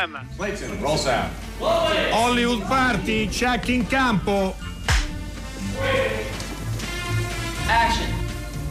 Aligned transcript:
Clayton, 0.00 0.80
roll 0.80 0.96
sound. 0.96 1.30
Hollywood 1.58 2.66
Party, 2.66 3.28
check 3.28 3.68
in 3.68 3.86
campo. 3.86 4.56
Action. 7.66 8.08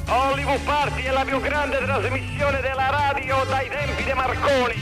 Hollywood 0.07 0.59
Party 0.61 1.03
è 1.03 1.11
la 1.11 1.23
più 1.23 1.39
grande 1.39 1.77
trasmissione 1.77 2.61
della 2.61 2.89
radio 2.89 3.45
dai 3.47 3.69
tempi 3.69 4.03
di 4.03 4.13
Marconi. 4.13 4.73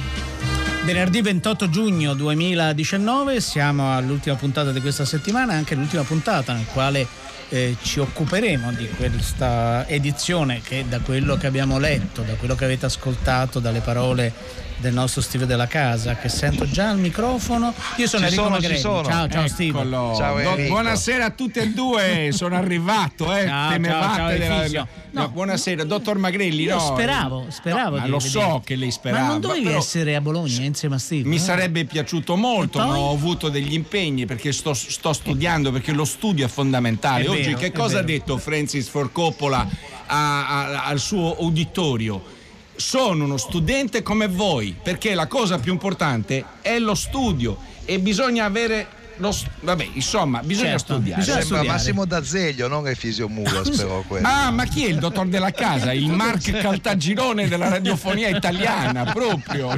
Venerdì 0.86 1.22
28 1.22 1.70
giugno 1.70 2.14
2019 2.14 3.42
siamo 3.42 3.94
all'ultima 3.94 4.38
puntata 4.38 4.72
di 4.72 4.80
questa 4.80 5.04
settimana, 5.04 5.52
anche 5.52 5.76
l'ultima 5.76 6.04
puntata 6.04 6.54
nel 6.54 6.66
quale 6.72 7.06
eh, 7.50 7.76
ci 7.82 8.00
occuperemo 8.00 8.72
di 8.72 8.88
questa 8.92 9.86
edizione 9.86 10.62
che 10.62 10.86
da 10.88 11.00
quello 11.00 11.36
che 11.36 11.48
abbiamo 11.48 11.78
letto, 11.78 12.22
da 12.22 12.36
quello 12.36 12.56
che 12.56 12.64
avete 12.64 12.86
ascoltato, 12.86 13.60
dalle 13.60 13.82
parole 13.82 14.66
del 14.80 14.94
nostro 14.94 15.22
Steve 15.22 15.46
della 15.46 15.66
casa 15.68 16.16
che 16.18 16.30
sento 16.30 16.70
già 16.70 16.90
al 16.90 17.00
microfono. 17.00 17.74
Io 17.98 18.08
sono 18.08 18.22
Ci 18.28 18.34
Enrico 18.34 18.44
sono, 18.44 18.50
Magrelli. 18.56 18.76
ci 18.76 18.82
sono. 18.82 19.04
Ciao, 19.04 19.28
ciao 19.28 19.48
Steve. 19.48 19.80
Eccolo. 19.80 20.14
Ciao, 20.16 20.34
Do- 20.36 20.40
Enrico. 20.50 20.70
buonasera 20.70 21.26
a 21.26 21.30
tutti 21.32 21.60
e 21.60 21.70
due, 21.70 22.30
sono 22.34 22.56
arrivato, 22.56 23.36
eh. 23.36 23.46
Ciao, 23.48 23.70
Temevate 23.72 24.06
ciao, 24.06 24.16
ciao, 24.16 24.38
della- 24.68 24.88
no, 25.12 25.22
No. 25.22 25.30
buonasera, 25.30 25.84
dottor 25.84 26.18
Magrelli. 26.20 26.64
Io 26.64 26.76
no, 26.76 26.80
speravo, 26.80 27.46
speravo 27.50 27.98
no, 27.98 28.08
lo 28.08 28.18
vedere. 28.18 28.30
so 28.30 28.62
che 28.64 28.76
lei 28.76 28.92
sperava. 28.92 29.24
Ma 29.24 29.28
non 29.30 29.42
dovevi 29.42 29.64
però 29.66 29.80
essere 29.80 30.16
a 30.16 30.22
Bologna 30.22 30.64
insieme 30.64 30.96
a 30.96 31.00
Steve? 31.00 31.28
Mi 31.28 31.38
eh? 31.38 31.40
sarebbe 31.40 31.86
piaciuto 31.86 32.36
molto, 32.36 32.78
ma 32.78 32.98
ho 32.98 33.12
avuto 33.14 33.50
degli 33.50 33.74
impegni 33.74 34.26
perché 34.28 34.52
sto, 34.52 34.74
sto 34.76 35.12
studiando, 35.14 35.72
perché 35.72 35.92
lo 35.92 36.06
studio 36.06 36.46
è 36.46 36.50
fondamentale. 36.50 37.24
È 37.24 37.30
Oggi 37.30 37.42
vero, 37.46 37.58
che 37.58 37.72
cosa 37.72 38.00
ha 38.00 38.04
vero. 38.04 38.18
detto 38.20 38.38
Francis 38.38 38.88
Ford 38.90 39.12
Coppola 39.12 39.68
a- 40.06 40.48
a- 40.48 40.84
al 40.86 41.00
suo 41.00 41.44
uditorio? 41.44 42.36
Sono 42.78 43.24
uno 43.26 43.38
studente 43.38 44.02
come 44.04 44.28
voi, 44.28 44.76
perché 44.82 45.14
la 45.14 45.28
cosa 45.28 45.58
più 45.58 45.72
importante 45.74 46.44
è 46.62 46.78
lo 46.80 46.96
studio 46.96 47.58
e 47.86 48.00
bisogna 48.00 48.46
avere 48.46 48.88
lo 49.20 49.36
vabbè, 49.62 49.88
insomma, 49.94 50.42
bisogna 50.44 50.78
Certo, 50.78 50.94
studiare. 50.94 51.20
bisogna 51.22 51.40
Sembra 51.40 51.58
studiare. 51.58 51.68
Massimo 51.80 52.06
D'Azeglio, 52.06 52.68
non 52.68 52.88
Efisio 52.88 53.28
Mulas, 53.28 53.70
però 53.76 54.04
quello. 54.08 54.28
Ah, 54.28 54.52
ma 54.52 54.66
chi 54.66 54.86
è 54.86 54.90
il 54.90 55.00
dottor 55.00 55.28
della 55.28 55.50
casa? 55.52 55.92
Il 55.92 56.12
Mark 56.12 56.52
Caltagirone 56.62 57.48
della 57.48 57.68
radiofonia 57.68 58.30
italiana, 58.30 59.12
proprio. 59.12 59.74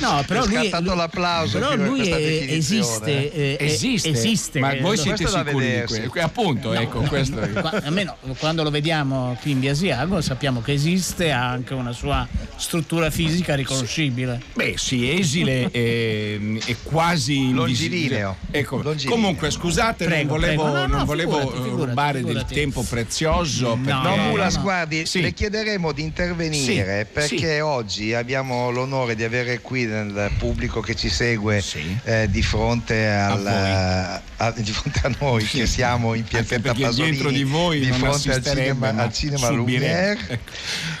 No, 0.00 0.22
però 0.26 0.44
lui, 0.44 0.54
scattato 0.54 0.84
lui- 0.84 0.96
l'applauso 0.96 1.58
Però 1.58 1.70
per 1.70 1.78
lui 1.78 2.08
è- 2.08 2.46
esiste, 2.52 3.32
eh, 3.32 3.56
è- 3.56 3.64
Esiste, 3.64 4.10
esiste. 4.10 4.58
ma 4.60 4.72
eh, 4.72 4.80
voi 4.80 4.96
siete 4.96 5.22
questo 5.22 5.44
sicuri 5.44 5.66
di 5.80 5.86
questo? 5.86 6.20
Appunto, 6.20 6.72
ecco, 6.72 7.00
questo 7.02 7.40
è. 7.40 7.50
Qua- 7.52 7.80
almeno 7.84 8.16
quando 8.38 8.62
lo 8.62 8.70
vediamo 8.70 9.36
qui 9.40 9.52
in 9.52 9.60
Biasiago 9.60 10.20
sappiamo 10.20 10.60
che 10.60 10.72
esiste, 10.72 11.30
ha 11.32 11.48
anche 11.48 11.74
una 11.74 11.92
sua 11.92 12.26
struttura 12.56 13.10
fisica 13.10 13.54
riconoscibile. 13.54 14.40
Beh, 14.54 14.74
sì, 14.76 15.10
esile 15.10 15.70
e, 15.70 16.60
e 16.64 16.76
quasi 16.82 17.36
invisibile. 17.36 18.20
Longilineo. 18.20 18.36
Ecco, 18.50 18.82
Longilineo. 18.82 19.14
comunque 19.16 19.50
scusate, 19.50 20.04
Prego, 20.04 20.30
non 20.32 20.40
volevo, 20.40 20.62
prego. 20.62 20.76
No, 20.78 20.86
no, 20.86 20.96
non 20.96 21.04
volevo 21.06 21.38
figurati, 21.38 21.58
eh, 21.58 21.62
figurati, 21.62 21.88
rubare 21.88 22.18
figurati. 22.18 22.46
del 22.46 22.56
tempo 22.62 22.82
prezioso. 22.82 23.68
No, 23.68 23.76
perché- 23.84 24.08
No, 24.08 24.14
Eh, 24.14 24.18
Mulas, 24.28 24.54
no. 24.56 24.62
guardi, 24.62 25.06
Sì. 25.06 25.20
le 25.20 25.32
chiederemo 25.32 25.92
di 25.92 26.02
intervenire 26.02 27.04
Sì, 27.06 27.12
perché 27.12 27.54
sì. 27.54 27.60
oggi 27.60 28.14
abbiamo 28.14 28.70
l'onore 28.70 29.14
di 29.14 29.24
avere 29.24 29.60
qui 29.60 29.86
nel 29.88 30.30
pubblico 30.38 30.80
che 30.80 30.94
ci 30.94 31.08
segue 31.08 31.60
Sì. 31.60 31.98
eh, 32.04 32.28
di, 32.30 32.42
fronte 32.42 33.08
al, 33.08 33.42
voi. 33.42 34.20
a, 34.36 34.50
di 34.56 34.72
fronte 34.72 35.00
a 35.04 35.10
noi 35.18 35.44
Sì. 35.44 35.58
che 35.58 35.66
siamo 35.66 36.14
in 36.14 36.24
Piazzetta 36.24 36.74
Pasolini 36.74 37.10
dietro 37.10 37.30
di 37.30 37.42
voi 37.44 37.86
non 37.86 37.98
fronte 37.98 38.32
al 38.32 38.42
cinema, 38.44 38.92
ma 38.92 39.02
al 39.02 39.12
cinema. 39.12 39.48
Lumière. 39.50 40.16
Ecco. 40.28 40.36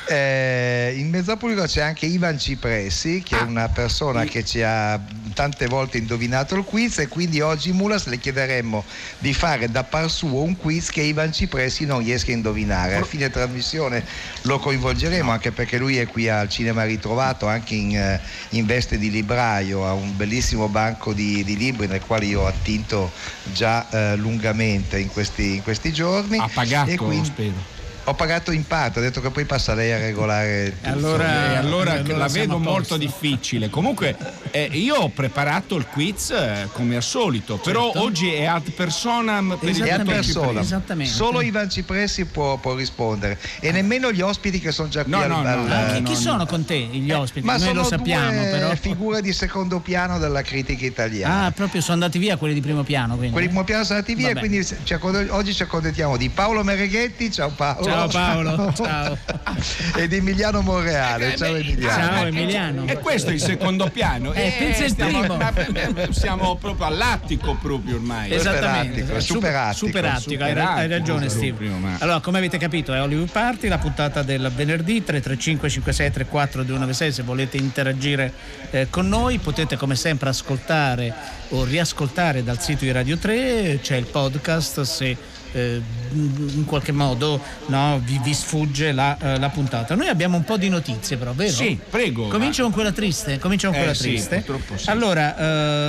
Eh, 0.08 0.94
in 0.96 1.10
mezzo 1.10 1.32
al 1.32 1.38
pubblico 1.38 1.62
c'è 1.64 1.82
anche 1.82 2.06
Ivan 2.06 2.38
Cipressi 2.38 3.22
che 3.22 3.36
Ah. 3.36 3.40
è 3.40 3.42
una 3.42 3.68
persona 3.68 4.24
che 4.24 4.44
ci 4.44 4.62
ha 4.62 4.98
tante 5.34 5.66
volte 5.66 5.98
indovinato 5.98 6.54
il 6.56 6.64
quiz 6.64 6.98
e 6.98 7.08
quindi 7.08 7.40
oggi 7.40 7.72
Mulas 7.72 8.06
le 8.06 8.18
chiederemmo 8.18 8.82
di 9.18 9.32
fare 9.34 9.70
da 9.70 9.84
par 9.84 10.10
suo 10.10 10.42
un 10.42 10.56
quiz 10.56 10.90
che 10.90 11.02
Ivan 11.02 11.32
Cipressi 11.32 11.84
non 11.84 12.02
riesca 12.02 12.30
a 12.30 12.34
indovinare. 12.34 12.96
A 12.96 13.04
fine 13.04 13.30
trasmissione 13.30 14.02
lo 14.42 14.58
coinvolgeremo 14.58 15.30
anche 15.30 15.52
perché 15.52 15.76
lui 15.78 15.98
è 15.98 16.06
qui 16.06 16.28
al 16.28 16.48
Cinema 16.48 16.84
Ritrovato 16.84 17.46
anche 17.46 17.74
in, 17.74 17.94
eh, 17.96 18.20
in 18.50 18.64
veste 18.78 18.96
di 18.96 19.10
libraio, 19.10 19.84
ha 19.84 19.92
un 19.92 20.16
bellissimo 20.16 20.68
banco 20.68 21.12
di, 21.12 21.42
di 21.42 21.56
libri 21.56 21.88
nel 21.88 22.00
quale 22.00 22.26
io 22.26 22.42
ho 22.42 22.46
attinto 22.46 23.10
già 23.52 23.88
eh, 23.90 24.16
lungamente 24.16 25.00
in 25.00 25.08
questi, 25.08 25.56
in 25.56 25.62
questi 25.62 25.92
giorni. 25.92 26.38
Ha 26.38 26.48
pagato, 26.52 26.90
E 26.90 26.96
quindi- 26.96 27.26
spero. 27.26 27.76
Ho 28.08 28.14
pagato 28.14 28.52
in 28.52 28.66
parte, 28.66 29.00
ho 29.00 29.02
detto 29.02 29.20
che 29.20 29.28
poi 29.28 29.44
passa 29.44 29.74
lei 29.74 29.92
a 29.92 29.98
regolare 29.98 30.72
tutto. 30.80 30.88
Allora- 30.88 31.52
E 31.52 31.56
allora, 31.56 31.92
allora 31.92 32.16
la 32.16 32.26
vedo 32.28 32.58
molto 32.58 32.96
difficile. 32.96 33.68
Comunque, 33.68 34.16
eh, 34.50 34.70
io 34.72 34.94
ho 34.96 35.08
preparato 35.10 35.76
il 35.76 35.84
quiz 35.86 36.30
eh, 36.30 36.68
come 36.72 36.96
al 36.96 37.02
solito, 37.02 37.58
però 37.58 37.84
Certo. 37.84 38.00
oggi 38.00 38.32
è 38.32 38.46
ad 38.46 38.70
personam 38.70 39.58
per 39.60 39.68
il 39.68 39.82
E 39.84 39.90
a 39.90 40.58
Esattamente. 40.58 41.12
Solo 41.12 41.42
Ivan 41.42 41.68
Cipressi 41.68 42.24
può, 42.24 42.56
può 42.56 42.74
rispondere 42.74 43.38
e 43.60 43.72
nemmeno 43.72 44.10
gli 44.10 44.22
ospiti 44.22 44.58
che 44.58 44.72
sono 44.72 44.88
già 44.88 45.02
qui 45.02 45.12
No, 45.12 45.18
al, 45.22 45.28
no, 45.28 45.42
no, 45.42 45.48
al- 45.50 45.70
Ah, 45.70 45.92
chi, 45.92 46.02
chi 46.02 46.12
no. 46.12 46.18
sono 46.18 46.46
con 46.46 46.64
te 46.64 46.78
gli 46.78 47.10
ospiti? 47.12 47.44
ma 47.44 47.56
Noi 47.58 47.60
sono 47.66 47.80
lo 47.82 47.86
sappiamo, 47.86 48.30
due 48.30 48.50
però. 48.50 48.74
figure 48.74 49.20
di 49.20 49.32
secondo 49.34 49.80
piano 49.80 50.18
della 50.18 50.40
critica 50.40 50.86
italiana. 50.86 51.44
Ah, 51.46 51.50
proprio 51.50 51.82
sono 51.82 51.94
andati 51.94 52.18
via 52.18 52.38
quelli 52.38 52.54
di 52.54 52.62
primo 52.62 52.82
piano. 52.84 53.16
Quindi. 53.16 53.32
Quelli 53.32 53.46
di 53.48 53.52
primo 53.52 53.66
piano 53.66 53.84
sono 53.84 53.98
andati 53.98 54.14
via, 54.14 54.28
Vabbè. 54.28 54.38
quindi 54.38 54.64
ci 54.64 54.94
accont- 54.94 55.28
oggi 55.30 55.52
ci 55.52 55.62
accontentiamo 55.62 56.16
di 56.16 56.30
Paolo 56.30 56.64
Mereghetti, 56.64 57.30
ciao 57.30 57.50
Paolo. 57.50 57.84
Ciao 57.84 57.97
Paolo, 58.06 58.72
ciao. 58.74 59.18
e 59.96 60.06
di 60.06 60.16
Emiliano 60.16 60.60
Monreale, 60.60 61.36
ciao 61.36 61.54
Emiliano. 61.56 62.06
Ciao, 62.06 62.24
Eh, 62.24 62.28
Emiliano. 62.28 62.86
E 62.86 62.98
questo 62.98 63.30
è 63.30 63.32
il 63.32 63.40
secondo 63.40 63.88
piano. 63.90 64.32
Eh, 64.32 64.54
pensa 64.56 64.84
il 64.84 64.94
primo. 64.94 65.38
siamo 66.12 66.56
proprio 66.56 66.86
all'attico 66.86 67.56
proprio 67.60 67.96
ormai. 67.96 68.32
Esattamente, 68.32 69.00
attico, 69.00 69.16
è 69.16 69.20
Su- 69.20 69.34
super 69.34 69.54
attico, 69.54 69.86
super 69.86 70.04
attico, 70.04 70.44
hai, 70.44 70.88
ragione 70.88 71.28
Steve. 71.28 71.70
Allora, 71.98 72.20
come 72.20 72.38
avete 72.38 72.58
capito, 72.58 72.94
è 72.94 73.00
Hollywood 73.00 73.30
Party, 73.30 73.68
la 73.68 73.78
puntata 73.78 74.22
del 74.22 74.50
venerdì 74.54 75.02
335 75.02 75.68
56 75.68 76.10
34 76.12 76.62
296 76.62 77.12
se 77.12 77.22
volete 77.22 77.56
interagire 77.56 78.32
eh, 78.70 78.86
con 78.90 79.08
noi, 79.08 79.38
potete 79.38 79.76
come 79.76 79.96
sempre 79.96 80.28
ascoltare 80.28 81.12
o 81.50 81.64
riascoltare 81.64 82.44
dal 82.44 82.60
sito 82.60 82.84
di 82.84 82.92
Radio 82.92 83.16
3, 83.16 83.80
c'è 83.82 83.96
il 83.96 84.06
podcast 84.06 84.80
se 84.82 85.16
eh, 85.52 85.80
in 86.12 86.64
qualche 86.66 86.92
modo 86.92 87.40
no, 87.66 88.00
vi, 88.04 88.20
vi 88.22 88.34
sfugge 88.34 88.92
la, 88.92 89.16
eh, 89.18 89.38
la 89.38 89.48
puntata. 89.48 89.94
Noi 89.94 90.08
abbiamo 90.08 90.36
un 90.36 90.44
po' 90.44 90.56
di 90.56 90.68
notizie 90.68 91.16
però, 91.16 91.32
vero? 91.32 91.50
Sì, 91.52 91.78
prego. 91.90 92.28
Comincio 92.28 92.62
con 92.62 92.72
quella 92.72 92.92
triste. 92.92 93.38
Comincio 93.38 93.68
con 93.68 93.76
Eh, 93.76 93.78
quella 93.80 93.94
sì, 93.94 94.08
triste. 94.08 94.44
sì. 94.76 94.90
Allora, 94.90 95.36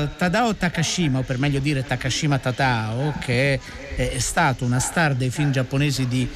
eh, 0.03 0.09
Tadao 0.17 0.55
Takashima, 0.55 1.19
o 1.19 1.21
per 1.23 1.37
meglio 1.39 1.59
dire 1.59 1.85
Takashima 1.85 2.37
Tatao, 2.39 3.13
che 3.19 3.59
è, 3.95 4.09
è 4.11 4.19
stato 4.19 4.65
una 4.65 4.79
star 4.79 5.15
dei 5.15 5.29
film 5.29 5.51
giapponesi 5.51 6.07
di 6.07 6.27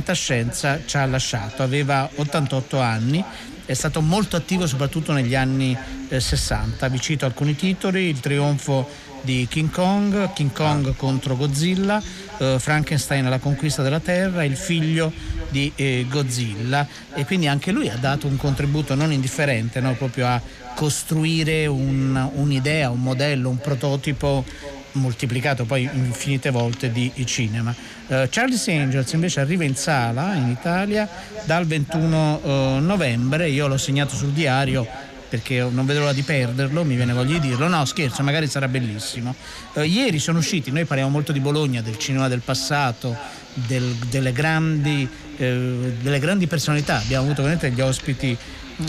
fantascienza, 0.00 0.80
ci 0.84 0.96
ha 0.96 1.04
lasciato. 1.06 1.62
Aveva 1.62 2.08
88 2.14 2.80
anni. 2.80 3.24
È 3.66 3.74
stato 3.74 4.00
molto 4.00 4.34
attivo 4.34 4.66
soprattutto 4.66 5.12
negli 5.12 5.34
anni 5.36 5.76
eh, 6.08 6.18
60. 6.20 6.88
Vi 6.88 7.00
cito 7.00 7.24
alcuni 7.24 7.54
titoli: 7.54 8.08
Il 8.08 8.18
trionfo 8.18 8.88
di 9.22 9.46
King 9.48 9.70
Kong, 9.70 10.32
King 10.32 10.52
Kong 10.52 10.94
contro 10.96 11.36
Godzilla, 11.36 12.02
eh, 12.38 12.56
Frankenstein 12.58 13.26
alla 13.26 13.38
conquista 13.38 13.82
della 13.82 14.00
Terra, 14.00 14.44
il 14.44 14.56
figlio 14.56 15.12
di 15.48 15.72
eh, 15.76 16.06
Godzilla 16.08 16.86
e 17.14 17.24
quindi 17.24 17.46
anche 17.48 17.72
lui 17.72 17.88
ha 17.88 17.96
dato 17.96 18.26
un 18.26 18.36
contributo 18.36 18.94
non 18.94 19.12
indifferente 19.12 19.80
no? 19.80 19.94
proprio 19.94 20.26
a 20.26 20.40
costruire 20.74 21.66
un- 21.66 22.30
un'idea, 22.34 22.90
un 22.90 23.00
modello, 23.00 23.48
un 23.48 23.58
prototipo 23.58 24.44
moltiplicato 24.92 25.64
poi 25.64 25.88
infinite 25.92 26.50
volte 26.50 26.90
di 26.90 27.12
cinema. 27.24 27.74
Eh, 28.08 28.28
Charlie's 28.30 28.66
Angels 28.68 29.12
invece 29.12 29.40
arriva 29.40 29.64
in 29.64 29.76
sala 29.76 30.34
in 30.34 30.48
Italia 30.48 31.08
dal 31.44 31.66
21 31.66 32.40
eh, 32.42 32.78
novembre, 32.80 33.48
io 33.48 33.66
l'ho 33.66 33.76
segnato 33.76 34.14
sul 34.14 34.30
diario 34.30 34.86
perché 35.30 35.60
non 35.70 35.86
vedo 35.86 36.00
l'ora 36.00 36.12
di 36.12 36.22
perderlo, 36.22 36.84
mi 36.84 36.96
viene 36.96 37.12
voglia 37.12 37.38
di 37.38 37.48
dirlo. 37.48 37.68
No, 37.68 37.84
scherzo, 37.84 38.22
magari 38.24 38.48
sarà 38.48 38.66
bellissimo. 38.68 39.34
Eh, 39.74 39.86
ieri 39.86 40.18
sono 40.18 40.38
usciti, 40.38 40.70
noi 40.72 40.84
parliamo 40.84 41.10
molto 41.10 41.30
di 41.32 41.38
Bologna, 41.40 41.80
del 41.80 41.96
cinema 41.96 42.26
del 42.28 42.40
passato, 42.40 43.16
del- 43.54 43.94
delle, 44.10 44.32
grandi, 44.32 45.08
eh, 45.36 45.92
delle 46.02 46.18
grandi 46.18 46.46
personalità. 46.48 46.96
Abbiamo 46.98 47.24
avuto 47.24 47.42
veramente 47.42 47.70
degli 47.70 47.80
ospiti 47.80 48.36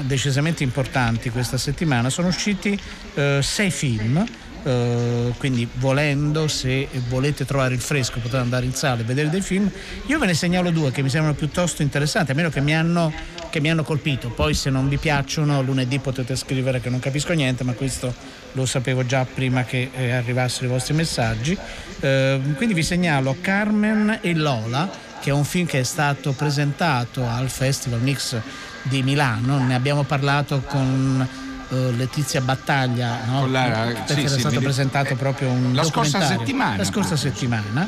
decisamente 0.03 0.63
importanti 0.63 1.29
questa 1.29 1.57
settimana. 1.57 2.09
Sono 2.09 2.27
usciti 2.29 2.77
eh, 3.13 3.39
sei 3.43 3.69
film. 3.69 4.25
Eh, 4.63 5.33
quindi 5.37 5.67
volendo 5.75 6.47
se 6.47 6.87
volete 7.07 7.45
trovare 7.45 7.73
il 7.73 7.81
fresco 7.81 8.19
potete 8.19 8.37
andare 8.37 8.65
in 8.65 8.73
sala 8.73 9.01
e 9.01 9.03
vedere 9.03 9.29
dei 9.29 9.41
film 9.41 9.69
io 10.05 10.19
ve 10.19 10.25
ne 10.27 10.33
segnalo 10.33 10.69
due 10.71 10.91
che 10.91 11.01
mi 11.01 11.09
sembrano 11.09 11.35
piuttosto 11.35 11.81
interessanti 11.81 12.31
a 12.31 12.35
meno 12.35 12.49
che 12.49 12.61
mi 12.61 12.75
hanno 12.75 13.11
che 13.51 13.59
mi 13.59 13.69
hanno 13.69 13.83
colpito. 13.83 14.29
Poi 14.29 14.55
se 14.55 14.71
non 14.71 14.89
vi 14.89 14.97
piacciono 14.97 15.61
lunedì 15.61 15.99
potete 15.99 16.35
scrivere 16.35 16.81
che 16.81 16.89
non 16.89 16.99
capisco 16.99 17.33
niente, 17.33 17.63
ma 17.63 17.73
questo 17.73 18.11
lo 18.53 18.65
sapevo 18.65 19.05
già 19.05 19.25
prima 19.31 19.63
che 19.63 19.91
eh, 19.93 20.11
arrivassero 20.11 20.65
i 20.65 20.69
vostri 20.69 20.95
messaggi. 20.95 21.55
Eh, 21.99 22.39
quindi 22.55 22.73
vi 22.73 22.81
segnalo 22.81 23.35
Carmen 23.41 24.19
e 24.21 24.33
Lola, 24.33 24.89
che 25.19 25.29
è 25.29 25.33
un 25.33 25.43
film 25.43 25.67
che 25.67 25.81
è 25.81 25.83
stato 25.83 26.31
presentato 26.31 27.27
al 27.27 27.49
Festival 27.49 28.01
Mix 28.01 28.39
di 28.83 29.03
Milano. 29.03 29.59
Ne 29.59 29.75
abbiamo 29.75 30.03
parlato 30.03 30.61
con 30.61 31.27
uh, 31.71 31.91
Letizia 31.95 32.41
Battaglia, 32.41 33.25
no? 33.25 33.47
La, 33.47 33.93
sì, 34.05 34.19
era 34.19 34.29
sì, 34.29 34.39
stato 34.39 34.59
presentato 34.59 35.15
proprio 35.15 35.49
un 35.49 35.73
la 35.73 35.83
scorsa 35.83 36.21
settimana. 36.25 36.77
La 36.77 36.83
scorsa 36.83 37.15
settimana 37.15 37.87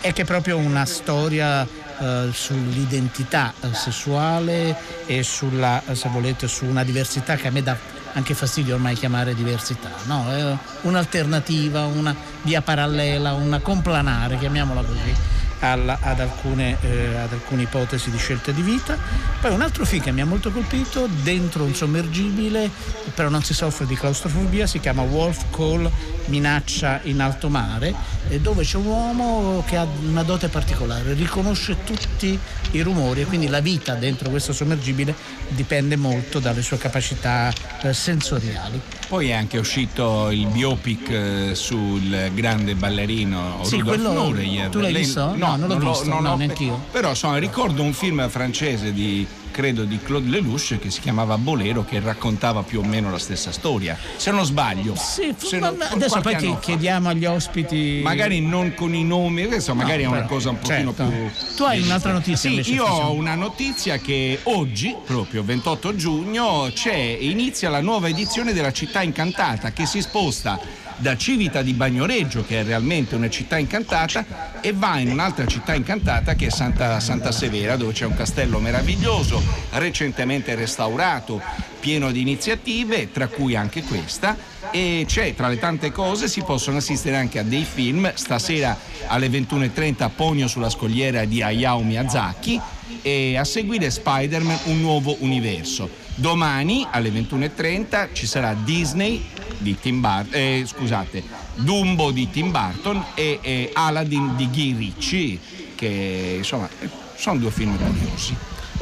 è 0.00 0.12
che 0.12 0.22
è 0.22 0.24
proprio 0.24 0.58
una 0.58 0.84
storia 0.84 1.62
uh, 1.62 2.30
sull'identità 2.30 3.54
sessuale 3.72 4.76
e 5.06 5.22
sulla, 5.22 5.82
se 5.92 6.08
volete, 6.08 6.48
su 6.48 6.64
una 6.64 6.84
diversità 6.84 7.36
che 7.36 7.48
a 7.48 7.50
me 7.50 7.62
dà 7.62 7.76
anche 8.12 8.34
fastidio 8.34 8.74
ormai 8.74 8.94
chiamare 8.94 9.34
diversità, 9.34 9.90
no? 10.04 10.30
È 10.30 10.56
un'alternativa, 10.82 11.84
una 11.84 12.14
via 12.42 12.62
parallela, 12.62 13.34
una 13.34 13.60
complanare, 13.60 14.38
chiamiamola 14.38 14.82
così 14.82 15.36
alla, 15.60 15.98
ad, 16.00 16.20
alcune, 16.20 16.76
eh, 16.80 17.16
ad, 17.16 17.32
alcune, 17.32 17.62
ipotesi 17.62 18.10
di 18.10 18.18
scelta 18.18 18.50
di 18.52 18.62
vita. 18.62 18.96
Poi 19.40 19.52
un 19.52 19.62
altro 19.62 19.84
film 19.84 20.02
che 20.02 20.12
mi 20.12 20.20
ha 20.20 20.26
molto 20.26 20.50
colpito, 20.50 21.08
dentro 21.22 21.64
un 21.64 21.74
sommergibile, 21.74 22.70
però 23.14 23.28
non 23.28 23.42
si 23.42 23.54
soffre 23.54 23.86
di 23.86 23.94
claustrofobia, 23.94 24.66
si 24.66 24.80
chiama 24.80 25.02
Wolf 25.02 25.44
Call 25.50 25.90
Minaccia 26.26 27.00
in 27.04 27.20
alto 27.20 27.48
mare, 27.48 27.94
dove 28.36 28.62
c'è 28.62 28.76
un 28.76 28.86
uomo 28.86 29.64
che 29.66 29.76
ha 29.76 29.86
una 30.06 30.22
dote 30.22 30.48
particolare, 30.48 31.14
riconosce 31.14 31.76
tutti 31.84 32.38
i 32.72 32.80
rumori 32.82 33.22
e 33.22 33.24
quindi 33.24 33.48
la 33.48 33.60
vita 33.60 33.94
dentro 33.94 34.28
questo 34.28 34.52
sommergibile 34.52 35.14
dipende 35.48 35.96
molto 35.96 36.38
dalle 36.38 36.60
sue 36.62 36.76
capacità 36.76 37.50
eh, 37.82 37.94
sensoriali. 37.94 38.80
Poi 39.08 39.30
è 39.30 39.32
anche 39.32 39.56
uscito 39.56 40.30
il 40.30 40.46
biopic 40.48 41.08
eh, 41.08 41.54
sul 41.54 42.30
grande 42.34 42.74
ballerino 42.74 43.60
sì, 43.62 43.78
Rudolf 43.78 44.02
quello, 44.02 44.12
Nureyev. 44.12 44.70
Tu 44.70 44.80
l'hai 44.80 44.92
Lei, 44.92 45.02
visto? 45.02 45.34
No, 45.34 45.34
no, 45.34 45.56
non 45.56 45.68
l'ho 45.68 45.78
non 45.78 45.88
visto, 45.92 46.08
non 46.08 46.22
no, 46.22 46.30
ho, 46.32 46.36
neanch'io. 46.36 46.84
Però 46.90 47.08
insomma, 47.08 47.38
ricordo 47.38 47.82
un 47.82 47.94
film 47.94 48.28
francese 48.28 48.92
di 48.92 49.26
credo 49.58 49.82
di 49.82 49.98
Claude 50.00 50.30
Lelouch 50.30 50.78
che 50.78 50.88
si 50.88 51.00
chiamava 51.00 51.36
Bolero 51.36 51.84
che 51.84 51.98
raccontava 51.98 52.62
più 52.62 52.78
o 52.78 52.84
meno 52.84 53.10
la 53.10 53.18
stessa 53.18 53.50
storia. 53.50 53.98
Se 54.14 54.30
non 54.30 54.44
sbaglio. 54.44 54.94
Sì, 54.94 55.34
se 55.36 55.58
non, 55.58 55.76
adesso 55.80 56.20
poi 56.20 56.36
ti 56.36 56.56
chiediamo 56.60 57.08
agli 57.08 57.24
ospiti 57.24 57.98
magari 58.00 58.40
non 58.40 58.74
con 58.74 58.94
i 58.94 59.02
nomi 59.02 59.42
adesso 59.42 59.72
no, 59.72 59.82
magari 59.82 60.04
è 60.04 60.06
una 60.06 60.26
cosa 60.26 60.50
un 60.50 60.60
pochino 60.60 60.94
certo. 60.94 61.10
più 61.10 61.56
tu 61.56 61.64
hai 61.64 61.80
un'altra 61.80 62.12
notizia 62.12 62.62
sì 62.62 62.72
io 62.72 62.84
ho 62.84 63.12
una 63.12 63.34
notizia 63.34 63.96
che 63.98 64.38
oggi 64.44 64.94
proprio 65.04 65.42
28 65.42 65.96
giugno 65.96 66.70
c'è 66.72 66.94
inizia 66.94 67.68
la 67.68 67.80
nuova 67.80 68.06
edizione 68.08 68.52
della 68.52 68.72
città 68.72 69.02
incantata 69.02 69.72
che 69.72 69.86
si 69.86 70.00
sposta 70.00 70.86
da 70.98 71.16
Civita 71.16 71.62
di 71.62 71.72
Bagnoreggio, 71.72 72.44
che 72.44 72.60
è 72.60 72.64
realmente 72.64 73.14
una 73.14 73.30
città 73.30 73.56
incantata, 73.56 74.60
e 74.60 74.72
va 74.72 74.98
in 74.98 75.10
un'altra 75.10 75.46
città 75.46 75.74
incantata 75.74 76.34
che 76.34 76.46
è 76.46 76.50
Santa, 76.50 77.00
Santa 77.00 77.32
Severa, 77.32 77.76
dove 77.76 77.92
c'è 77.92 78.04
un 78.04 78.14
castello 78.14 78.58
meraviglioso, 78.58 79.42
recentemente 79.70 80.54
restaurato, 80.54 81.40
pieno 81.78 82.10
di 82.10 82.20
iniziative, 82.20 83.12
tra 83.12 83.28
cui 83.28 83.54
anche 83.54 83.82
questa, 83.82 84.36
e 84.70 85.04
c'è 85.06 85.34
tra 85.34 85.48
le 85.48 85.58
tante 85.58 85.92
cose 85.92 86.28
si 86.28 86.42
possono 86.42 86.78
assistere 86.78 87.16
anche 87.16 87.38
a 87.38 87.44
dei 87.44 87.64
film, 87.64 88.10
stasera 88.14 88.76
alle 89.06 89.28
21.30 89.28 90.10
Pogno 90.14 90.48
sulla 90.48 90.68
scogliera 90.68 91.24
di 91.24 91.42
Hayao 91.42 91.82
Miyazaki 91.82 92.60
e 93.02 93.36
a 93.36 93.44
seguire 93.44 93.90
Spider-Man 93.90 94.58
Un 94.64 94.80
nuovo 94.80 95.16
universo. 95.20 95.88
Domani 96.16 96.84
alle 96.90 97.10
21.30 97.10 98.08
ci 98.12 98.26
sarà 98.26 98.54
Disney 98.54 99.24
di 99.58 99.76
Tim 99.78 100.00
Burton, 100.00 100.32
eh, 100.32 100.64
scusate, 100.66 101.22
Dumbo 101.56 102.10
di 102.10 102.30
Tim 102.30 102.50
Burton 102.50 103.04
e, 103.14 103.38
e 103.42 103.70
Aladdin 103.72 104.36
di 104.36 104.48
Guy 104.48 104.76
Ritchie, 104.76 105.38
che 105.74 106.34
insomma 106.38 106.68
sono 107.16 107.38
due 107.38 107.50
film 107.50 107.76
curiosi. 107.76 108.36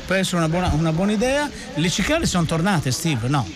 Essere 0.09 0.37
una 0.37 0.49
buona, 0.49 0.71
una 0.73 0.93
buona 0.93 1.13
idea. 1.13 1.51
Le 1.75 1.91
cicale 1.91 2.27
sono 2.27 2.45
tornate, 2.45 2.91
Steve? 2.91 3.29
No. 3.29 3.47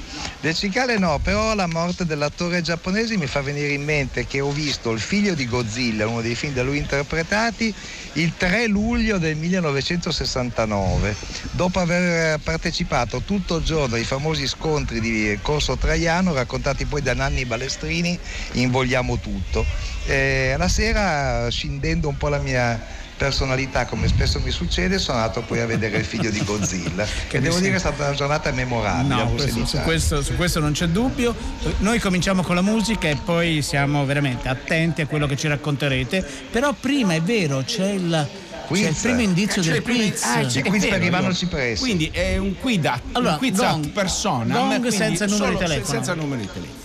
Le 0.41 0.55
cicale 0.55 0.99
no, 0.99 1.19
però 1.23 1.55
la 1.55 1.67
morte 1.67 2.05
dell'attore 2.05 2.61
giapponese 2.63 3.17
mi 3.17 3.27
fa 3.27 3.41
venire 3.41 3.69
in 3.69 3.85
mente 3.85 4.27
che 4.27 4.41
ho 4.41 4.51
visto 4.51 4.91
Il 4.91 5.01
figlio 5.01 5.35
di 5.35 5.47
Godzilla, 5.47 6.07
uno 6.07 6.23
dei 6.23 6.35
film 6.35 6.55
da 6.55 6.63
lui 6.63 6.79
interpretati, 6.79 7.73
il 8.15 8.33
3 8.37 8.67
luglio 8.67 9.19
del 9.19 9.37
1969, 9.37 11.15
dopo 11.53 11.79
aver 11.79 12.39
partecipato 12.41 13.21
tutto 13.21 13.57
il 13.57 13.65
giorno 13.65 13.97
ai 13.97 14.05
famosi 14.05 14.47
scontri 14.47 15.01
di 15.01 15.39
Corso 15.43 15.77
Traiano, 15.77 16.33
raccontati 16.33 16.85
poi 16.87 17.03
da 17.03 17.15
Nanni 17.15 17.45
Balestrini 17.45 18.19
in 18.53 18.71
Vogliamo 18.71 19.19
tutto. 19.19 19.65
Eh, 20.07 20.55
la 20.57 20.69
sera, 20.69 21.49
scindendo 21.51 22.09
un 22.09 22.17
po' 22.17 22.29
la 22.29 22.39
mia 22.39 22.99
personalità, 23.21 23.85
come 23.85 24.09
spesso 24.09 24.41
mi 24.41 24.51
succede, 24.51 24.99
sono 24.99 25.19
andato 25.19 25.43
poi 25.43 25.61
a 25.61 25.67
vedere 25.67 25.99
il 25.99 26.07
figlio 26.07 26.31
di 26.31 26.43
Godzilla. 26.43 27.05
che 27.29 27.39
devo 27.39 27.59
dire 27.59 27.73
che 27.73 27.77
è 27.77 27.79
stata 27.79 28.07
una 28.07 28.15
giornata 28.15 28.51
memorabile. 28.51 29.15
No, 29.15 29.31
questo, 29.33 29.67
su, 29.67 29.79
questo, 29.81 30.23
su, 30.23 30.37
questo, 30.37 30.59
non 30.59 30.73
c'è 30.73 30.87
dubbio. 30.87 31.37
Noi 31.81 31.99
cominciamo 31.99 32.43
con 32.43 32.55
la 32.55 32.63
musica 32.63 33.09
e 33.09 33.19
poi 33.23 33.61
siamo 33.61 34.07
veramente 34.07 34.49
attenti 34.49 35.03
a 35.03 35.07
quello 35.07 35.27
che 35.27 35.37
ci 35.37 35.49
racconterete. 35.49 36.27
Però 36.51 36.73
prima 36.73 37.13
è 37.13 37.21
vero, 37.21 37.63
c'è 37.63 37.91
il. 37.91 38.29
Quiz. 38.67 38.83
C'è 38.83 38.89
il 38.89 38.97
primo 39.03 39.21
indizio 39.21 39.63
del 39.63 39.83
quiz. 39.83 40.23
Ah, 40.23 40.47
c'è 40.47 40.61
il 40.61 40.65
quiz 40.65 40.87
per 40.87 41.03
Ivano 41.03 41.35
Cipressi. 41.35 41.83
Quindi 41.83 42.09
è 42.11 42.39
un 42.39 42.55
quiz, 42.59 42.89
allora, 43.13 43.33
un 43.33 43.39
quiz 43.39 43.57
gong, 43.57 43.89
persona. 43.89 44.55
Gong 44.55 44.89
senza 44.89 45.27
numero 45.27 45.51
di 45.51 45.59
telefono. 45.59 45.85
Senza 45.85 46.15
numero 46.15 46.41
di 46.41 46.49
telefono. 46.51 46.80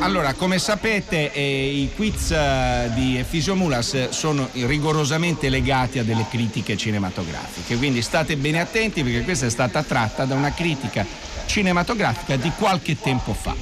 Allora, 0.00 0.32
come 0.34 0.58
sapete, 0.60 1.32
eh, 1.32 1.70
i 1.70 1.90
quiz 1.94 2.30
eh, 2.30 2.88
di 2.94 3.18
Efisio 3.18 3.56
Mulas 3.56 4.10
sono 4.10 4.48
rigorosamente 4.52 5.48
legati 5.48 5.98
a 5.98 6.04
delle 6.04 6.26
critiche 6.30 6.76
cinematografiche, 6.76 7.76
quindi 7.76 8.00
state 8.00 8.36
bene 8.36 8.60
attenti 8.60 9.02
perché 9.02 9.24
questa 9.24 9.46
è 9.46 9.50
stata 9.50 9.82
tratta 9.82 10.24
da 10.24 10.36
una 10.36 10.54
critica 10.54 11.04
cinematografica 11.46 12.36
di 12.36 12.50
qualche 12.56 12.98
tempo 13.00 13.34
fa. 13.34 13.54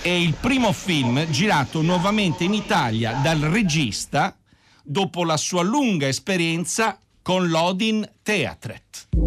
È 0.00 0.08
il 0.08 0.34
primo 0.34 0.72
film 0.72 1.28
girato 1.28 1.82
nuovamente 1.82 2.44
in 2.44 2.54
Italia 2.54 3.18
dal 3.20 3.40
regista 3.40 4.36
dopo 4.82 5.24
la 5.24 5.36
sua 5.36 5.62
lunga 5.62 6.06
esperienza 6.06 6.98
con 7.20 7.48
l'Odin 7.48 8.08
Theatret. 8.22 9.25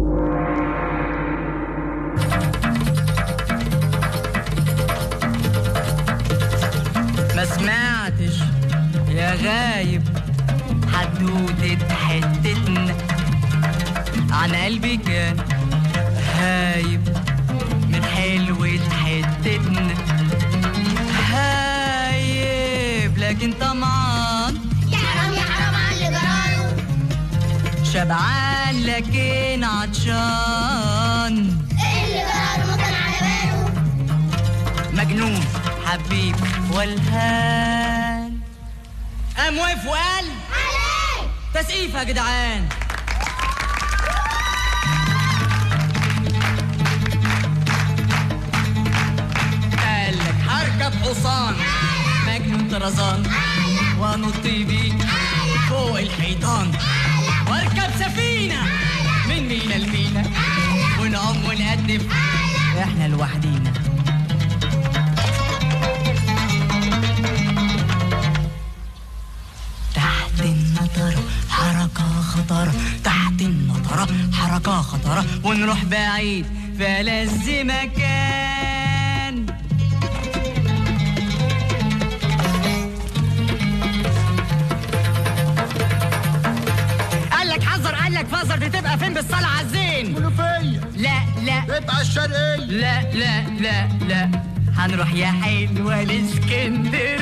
غايب. 9.44 10.02
حدودة 10.94 11.94
حتتنا 11.94 12.94
عن 14.30 14.54
قلبي 14.54 14.96
كان 14.96 15.36
هايب. 16.38 17.16
من 17.88 18.04
حلوة 18.04 18.78
حتتنا 19.04 19.94
هايب. 21.32 23.18
لكن 23.18 23.52
طمعان 23.60 24.54
يا 24.88 24.98
حرام 24.98 25.34
يا 25.34 25.40
حرام 25.40 25.74
على 25.74 25.94
اللي 25.94 26.10
جراله. 26.10 26.76
شبعان 27.92 28.82
لكن 28.82 29.64
عطشان. 29.64 31.34
اللي 31.70 32.20
جراله 32.20 32.64
ما 32.66 32.76
كان 32.76 32.94
على 32.94 33.18
باله. 33.20 33.64
مجنون 34.92 35.40
حبيب 35.86 36.36
والهان. 36.72 38.19
قام 39.50 39.58
واقف 39.58 39.86
وقال 39.86 40.24
عليه 40.52 41.28
تسقيف 41.54 41.94
يا 41.94 42.02
جدعان. 42.02 42.68
قال 49.78 50.18
لك 50.18 50.34
هركب 50.48 50.94
حصان. 51.02 51.56
مجنون 52.26 52.68
طرزان. 52.70 53.30
وانط 53.98 54.42
بيه 54.42 54.92
فوق 55.68 55.98
الحيطان. 55.98 56.72
واركب 57.48 57.90
سفينة. 57.98 58.62
من 59.28 59.48
مينا 59.48 59.74
لمينا. 59.74 60.24
ونعوم 61.00 61.44
ونقدم 61.44 62.08
إحنا 62.82 63.08
لوحدينا. 63.08 63.89
حركة 71.98 72.22
خطرة 72.22 72.72
تحت 73.04 73.40
النطرة 73.40 74.08
حركة 74.32 74.82
خطرة 74.82 75.24
ونروح 75.44 75.84
بعيد 75.84 76.46
ألذ 76.80 77.64
مكان. 77.64 79.46
قال 87.32 87.48
لك 87.48 87.62
حذر 87.64 87.94
قال 87.94 88.14
لك 88.14 88.26
فزر 88.26 88.58
دي 88.58 88.68
تبقى 88.68 88.98
فين 88.98 89.14
بالصلاة 89.14 89.46
على 89.46 89.66
الزين؟ 89.66 90.14
منوفية 90.14 90.80
لا 90.96 91.18
لا. 91.44 91.78
تبقى 91.78 92.00
الشرقية. 92.00 92.56
لا 92.56 93.02
لا 93.12 93.42
لا 93.60 93.88
لا. 94.08 94.30
هنروح 94.76 95.12
يا 95.14 95.26
حلوة 95.26 96.02
الاسكندرية 96.02 97.19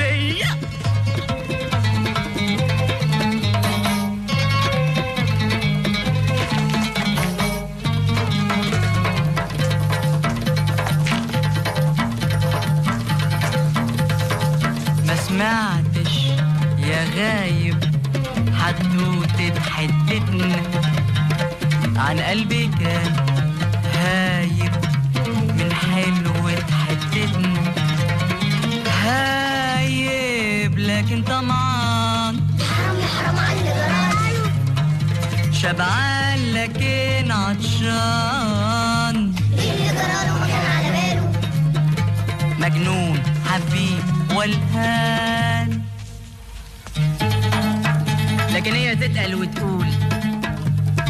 تتقل 49.48 49.48
وتقول 49.48 49.86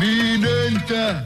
مين 0.01 0.47
انت 0.47 1.23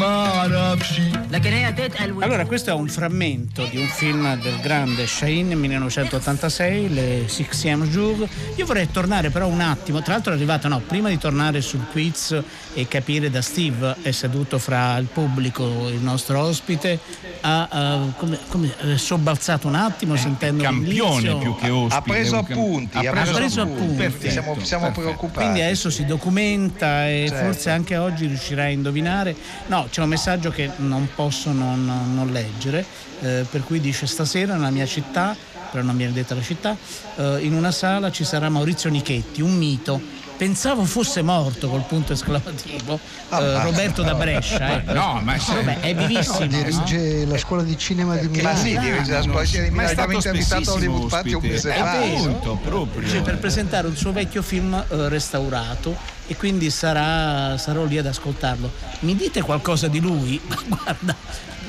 ما 0.00 0.26
اعرفش 0.26 1.00
لكن 1.30 1.52
هي 1.52 1.72
تتقل 1.72 2.12
وتقول 2.12 2.24
Allora, 2.24 2.46
questo 2.46 2.70
è 2.70 2.72
un 2.72 2.88
frammento 2.88 3.64
di 3.70 3.76
un 3.76 3.86
film 3.86 4.40
del 4.40 4.58
grande 4.60 5.06
Shane 5.06 5.54
1986, 5.54 6.88
Le 6.92 7.28
Sixième 7.28 7.86
Jour. 7.88 8.28
Io 8.56 8.66
vorrei 8.66 8.90
tornare 8.90 9.30
però 9.30 9.46
un 9.46 9.60
attimo, 9.60 10.02
tra 10.02 10.14
l'altro 10.14 10.32
è 10.32 10.36
arrivato, 10.36 10.66
no, 10.66 10.80
prima 10.80 11.08
di 11.10 11.18
tornare 11.18 11.60
sul 11.60 11.84
quiz 11.92 12.36
e 12.74 12.88
capire 12.88 13.30
da 13.30 13.40
Steve, 13.40 13.96
è 14.02 14.10
seduto 14.10 14.58
fra 14.58 14.96
il 14.96 15.06
pubblico, 15.06 15.88
il 15.88 16.00
nostro 16.02 16.40
ospite, 16.40 16.98
ha, 17.41 17.67
ha 17.69 17.99
come, 18.17 18.37
come, 18.47 18.73
è 18.77 18.97
sobbalzato 18.97 19.67
un 19.67 19.75
attimo 19.75 20.15
sentendo 20.15 20.63
Campione 20.63 21.35
più 21.37 21.55
che 21.55 21.69
ospite. 21.69 21.95
Ha 21.95 22.01
preso 22.01 22.37
appunti, 22.37 22.97
Ha 22.97 23.09
ha 23.09 23.11
preso, 23.11 23.33
preso 23.33 23.61
appunti. 23.61 23.81
appunti. 23.81 24.01
Perfetto, 24.03 24.29
siamo, 24.31 24.59
siamo 24.63 24.83
perfetto. 24.85 25.05
preoccupati. 25.07 25.39
Quindi 25.39 25.61
adesso 25.61 25.89
si 25.89 26.05
documenta 26.05 27.07
e 27.07 27.25
Certo. 27.27 27.45
forse 27.45 27.69
anche 27.69 27.97
oggi 27.97 28.25
riuscirà 28.27 28.63
a 28.63 28.69
indovinare. 28.69 29.35
No, 29.67 29.87
c'è 29.89 30.01
un 30.01 30.09
messaggio 30.09 30.49
che 30.51 30.69
non 30.77 31.07
posso 31.15 31.51
non, 31.51 31.85
non 32.13 32.31
leggere, 32.31 32.85
eh, 33.21 33.45
per 33.49 33.63
cui 33.63 33.79
dice 33.79 34.05
stasera 34.07 34.53
nella 34.55 34.69
mia 34.69 34.85
città, 34.85 35.35
però 35.71 35.83
non 35.83 35.97
viene 35.97 36.13
detta 36.13 36.35
la 36.35 36.41
città, 36.41 36.75
eh, 37.17 37.39
in 37.41 37.53
una 37.53 37.71
sala 37.71 38.11
ci 38.11 38.23
sarà 38.23 38.49
Maurizio 38.49 38.89
Nichetti, 38.89 39.41
un 39.41 39.55
mito. 39.55 40.25
Pensavo 40.37 40.85
fosse 40.85 41.23
morto 41.23 41.67
col 41.67 41.81
punto 41.87 42.13
esclamativo, 42.13 42.99
eh, 43.31 43.63
Roberto 43.63 44.03
da 44.03 44.13
Brescia. 44.13 44.83
eh. 44.83 44.93
No, 44.93 45.19
ma 45.23 45.35
se- 45.39 45.55
Vabbè, 45.55 45.79
è 45.79 45.95
vivissimo. 45.95 46.39
no? 46.39 46.45
dirige 46.45 47.25
la 47.25 47.37
scuola 47.39 47.63
di 47.63 47.75
cinema 47.75 48.15
di 48.17 48.27
Ma 48.27 48.31
Milano. 48.35 48.57
sì, 48.59 48.77
dirige 48.77 49.11
la 49.13 49.21
scuola 49.23 49.43
di 49.43 49.69
ma 49.71 49.81
è 49.81 49.85
stato 49.87 50.01
abbiamo 50.01 50.11
intervistato 50.13 50.73
Hollywood 50.73 51.09
Party 51.09 51.33
un 51.33 51.41
mese 51.41 51.73
È 51.73 51.77
fa. 51.79 51.91
appunto, 51.91 52.55
proprio. 52.63 53.01
Dice, 53.01 53.21
per 53.21 53.39
presentare 53.39 53.87
un 53.87 53.95
suo 53.95 54.11
vecchio 54.11 54.43
film 54.43 54.73
eh, 54.75 55.09
restaurato 55.09 55.95
e 56.27 56.35
quindi 56.35 56.69
sarà, 56.69 57.57
sarò 57.57 57.83
lì 57.85 57.97
ad 57.97 58.05
ascoltarlo. 58.05 58.71
Mi 58.99 59.15
dite 59.15 59.41
qualcosa 59.41 59.87
di 59.87 59.99
lui? 59.99 60.39
Guarda, 60.67 61.15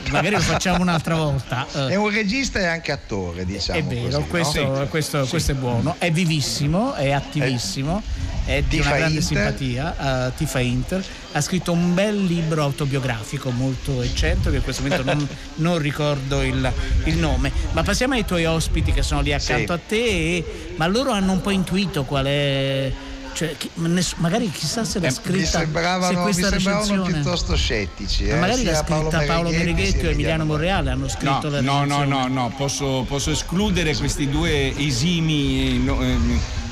magari 0.12 0.35
lo 0.35 0.41
facciamo 0.41 0.81
un'altra 0.83 1.15
volta. 1.17 1.67
eh. 1.73 1.88
È 1.88 1.95
un 1.95 2.11
regista 2.11 2.59
e 2.59 2.67
anche 2.67 2.93
attore, 2.93 3.45
diciamo 3.45 3.79
È 3.79 3.83
vero, 3.85 4.25
così, 4.29 4.61
no? 4.62 4.71
questo, 4.71 4.87
questo- 4.88 5.27
questo 5.27 5.53
è 5.53 5.55
buono, 5.55 5.95
è 5.99 6.11
vivissimo, 6.11 6.95
è 6.95 7.11
attivissimo, 7.12 8.03
è 8.45 8.62
di 8.62 8.77
Tifa 8.79 8.88
una 8.88 8.97
grande 8.99 9.19
Inter. 9.21 9.37
simpatia, 9.37 10.27
eh, 10.29 10.33
Tifa 10.37 10.59
Inter, 10.61 11.05
ha 11.33 11.41
scritto 11.41 11.73
un 11.73 11.93
bel 11.95 12.25
libro 12.25 12.62
autobiografico 12.62 13.50
molto 13.50 14.00
eccentrico, 14.03 14.50
che 14.50 14.57
in 14.57 14.62
questo 14.62 14.83
momento 14.83 15.05
non, 15.05 15.29
non 15.57 15.79
ricordo 15.79 16.43
il, 16.43 16.73
il 17.05 17.17
nome, 17.17 17.53
ma 17.73 17.83
passiamo 17.83 18.15
ai 18.15 18.25
tuoi 18.25 18.47
ospiti 18.47 18.93
che 18.93 19.03
sono 19.03 19.21
lì 19.21 19.33
accanto 19.33 19.73
Sì. 19.75 19.79
a 19.79 19.81
te, 19.87 19.97
e- 20.37 20.45
ma 20.77 20.87
loro 20.87 21.11
hanno 21.11 21.33
un 21.33 21.41
po' 21.41 21.50
intuito 21.50 22.05
qual 22.05 22.25
è... 22.27 22.93
Cioè, 23.38 23.54
chi- 23.57 23.71
ma 23.75 23.87
ness- 23.87 24.14
magari 24.16 24.50
chissà 24.50 24.85
se 24.85 24.99
l'ha 24.99 25.07
Mi 25.07 25.12
scritta 25.14 25.47
se 25.47 25.59
sembravano, 25.59 26.16
mi 26.18 26.23
questa 26.25 26.49
sembravano 26.49 26.85
recensione 26.87 27.12
piuttosto 27.12 27.54
scettici. 27.57 28.25
Ma 28.25 28.35
eh, 28.35 28.38
magari 28.40 28.61
sia 28.62 28.71
l'ha 28.73 28.85
scritta 28.85 29.21
Paolo 29.26 29.50
Mereghetti 29.50 30.07
o 30.07 30.11
Emiliano 30.11 30.45
Monreale 30.45 30.90
hanno 30.90 31.09
scritto 31.09 31.49
No, 31.49 31.50
la 31.50 31.61
no, 31.61 31.85
no, 31.85 32.04
no, 32.04 32.26
no, 32.26 32.52
posso, 32.57 33.04
posso 33.07 33.30
escludere 33.30 33.95
questi 33.95 34.28
due 34.28 34.76
esimi 34.76 35.68
eh, 35.68 35.78
no, 35.78 35.99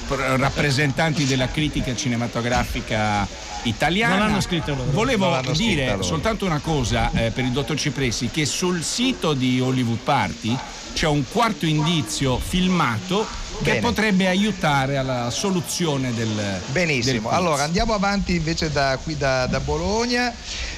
pr- 0.09 0.21
rappresentanti 0.39 1.25
della 1.25 1.47
critica 1.49 1.95
cinematografica 1.95 3.29
italiana. 3.63 4.17
Non 4.19 4.27
l'hanno 4.27 4.41
scritto 4.41 4.75
loro. 4.75 4.91
Volevo 4.91 5.25
Non 5.27 5.35
l'hanno 5.35 5.53
dire 5.53 5.87
loro. 5.91 6.03
soltanto 6.03 6.45
una 6.47 6.59
cosa 6.59 7.11
eh, 7.13 7.31
per 7.31 7.45
il 7.45 7.51
dottor 7.53 7.79
Cipressi, 7.79 8.29
che 8.31 8.45
sul 8.45 8.83
sito 8.83 9.35
di 9.35 9.61
Hollywood 9.61 9.99
Party 10.03 10.57
c'è 10.95 11.07
un 11.07 11.25
quarto 11.31 11.67
indizio 11.67 12.39
filmato 12.39 13.25
che 13.63 13.71
Bene. 13.71 13.81
potrebbe 13.81 14.29
aiutare 14.29 14.97
alla 14.97 15.31
soluzione 15.31 16.13
del 16.15 16.61
Benissimo, 16.73 17.29
del 17.29 17.39
allora 17.39 17.65
andiamo 17.65 17.95
avanti 17.95 18.35
invece 18.35 18.71
da 18.71 18.99
qui 19.03 19.17
da, 19.17 19.47
da 19.47 19.61
Bologna 19.61 20.33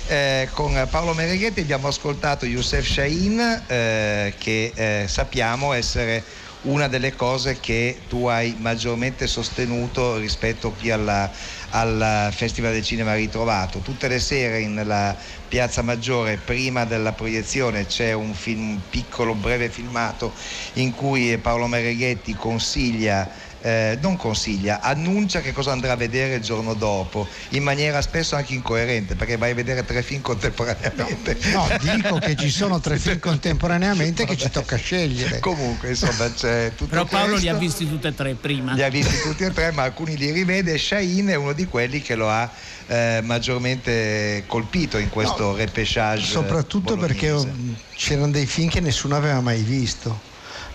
eh, 0.07 0.49
con 0.53 0.87
Paolo 0.91 1.13
Mereghetti 1.13 1.61
abbiamo 1.61 1.89
ascoltato 1.89 2.47
Youssef 2.47 2.87
Shahin 2.87 3.63
eh, 3.67 4.35
che 4.39 4.73
eh, 4.75 5.05
sappiamo 5.07 5.73
essere 5.73 6.25
una 6.63 6.89
delle 6.89 7.15
cose 7.15 7.61
che 7.61 8.05
tu 8.09 8.27
hai 8.27 8.57
maggiormente 8.59 9.27
sostenuto 9.27 10.17
rispetto 10.17 10.73
qui 10.73 10.91
alla, 10.91 11.31
al 11.71 12.31
Festival 12.33 12.73
del 12.73 12.83
Cinema 12.83 13.15
Ritrovato. 13.15 13.81
Tutte 13.81 14.09
le 14.09 14.19
sere 14.19 14.67
nella 14.67 15.17
Piazza 15.47 15.83
Maggiore, 15.83 16.39
prima 16.39 16.85
della 16.85 17.13
proiezione, 17.13 17.87
c'è 17.87 18.13
un 18.13 18.35
film, 18.35 18.83
piccolo 18.89 19.35
breve 19.35 19.71
filmato 19.71 20.35
in 20.75 20.91
cui 20.91 21.39
Paolo 21.39 21.67
Mereghetti 21.67 22.35
consiglia 22.35 23.31
eh, 23.61 23.99
non 24.01 24.17
consiglia, 24.17 24.81
annuncia 24.81 25.41
che 25.41 25.53
cosa 25.53 25.73
andrà 25.73 25.93
a 25.93 25.97
vedere 25.97 26.37
il 26.37 26.43
giorno 26.43 26.75
dopo, 26.75 27.27
in 27.51 27.63
maniera 27.63 28.01
spesso 28.03 28.37
anche 28.37 28.55
incoerente, 28.55 29.15
perché 29.15 29.37
vai 29.37 29.51
a 29.51 29.55
vedere 29.55 29.85
tre 29.85 30.03
film 30.03 30.21
contemporaneamente. 30.21 31.37
No, 31.53 31.67
dico 31.81 32.19
che 32.19 32.37
ci 32.37 32.51
sono 32.51 32.81
tre 32.81 32.99
film 32.99 33.19
contemporaneamente 33.21 34.25
che 34.25 34.37
ci 34.37 34.51
tocca 34.51 34.77
scegliere. 34.77 35.41
Comunque, 35.41 35.91
insomma, 35.91 36.31
c'è 36.33 36.73
tutto 36.75 36.91
Però 36.91 37.05
Paolo 37.05 37.35
li 37.35 37.41
questo. 37.41 37.51
ha 37.51 37.59
visti 37.59 37.89
tutti 37.89 38.07
e 38.07 38.15
tre 38.15 38.35
prima. 38.35 38.75
Li 38.75 38.83
ha 38.83 38.89
visti 38.89 39.19
tutti 39.21 39.45
e 39.45 39.53
tre, 39.53 39.73
ma 39.73 39.83
alcuni 39.83 40.17
li 40.17 40.31
rivede. 40.31 40.75
e 40.75 40.79
Shahin 40.79 41.29
è 41.29 41.35
uno 41.35 41.53
di 41.53 41.67
quelli 41.67 42.01
che 42.01 42.15
lo 42.15 42.29
ha 42.29 42.51
eh, 42.87 43.21
maggiormente 43.23 44.45
colpito 44.47 44.99
in 44.99 45.09
questo 45.11 45.55
repêchage. 45.55 46.25
Soprattutto 46.25 46.97
perché 46.97 47.31
bolognese. 47.31 47.73
oh, 47.73 47.77
c'erano 47.95 48.31
dei 48.31 48.47
film 48.47 48.69
che 48.69 48.81
nessuno 48.81 49.17
aveva 49.17 49.41
mai 49.41 49.63
visto. 49.63 50.27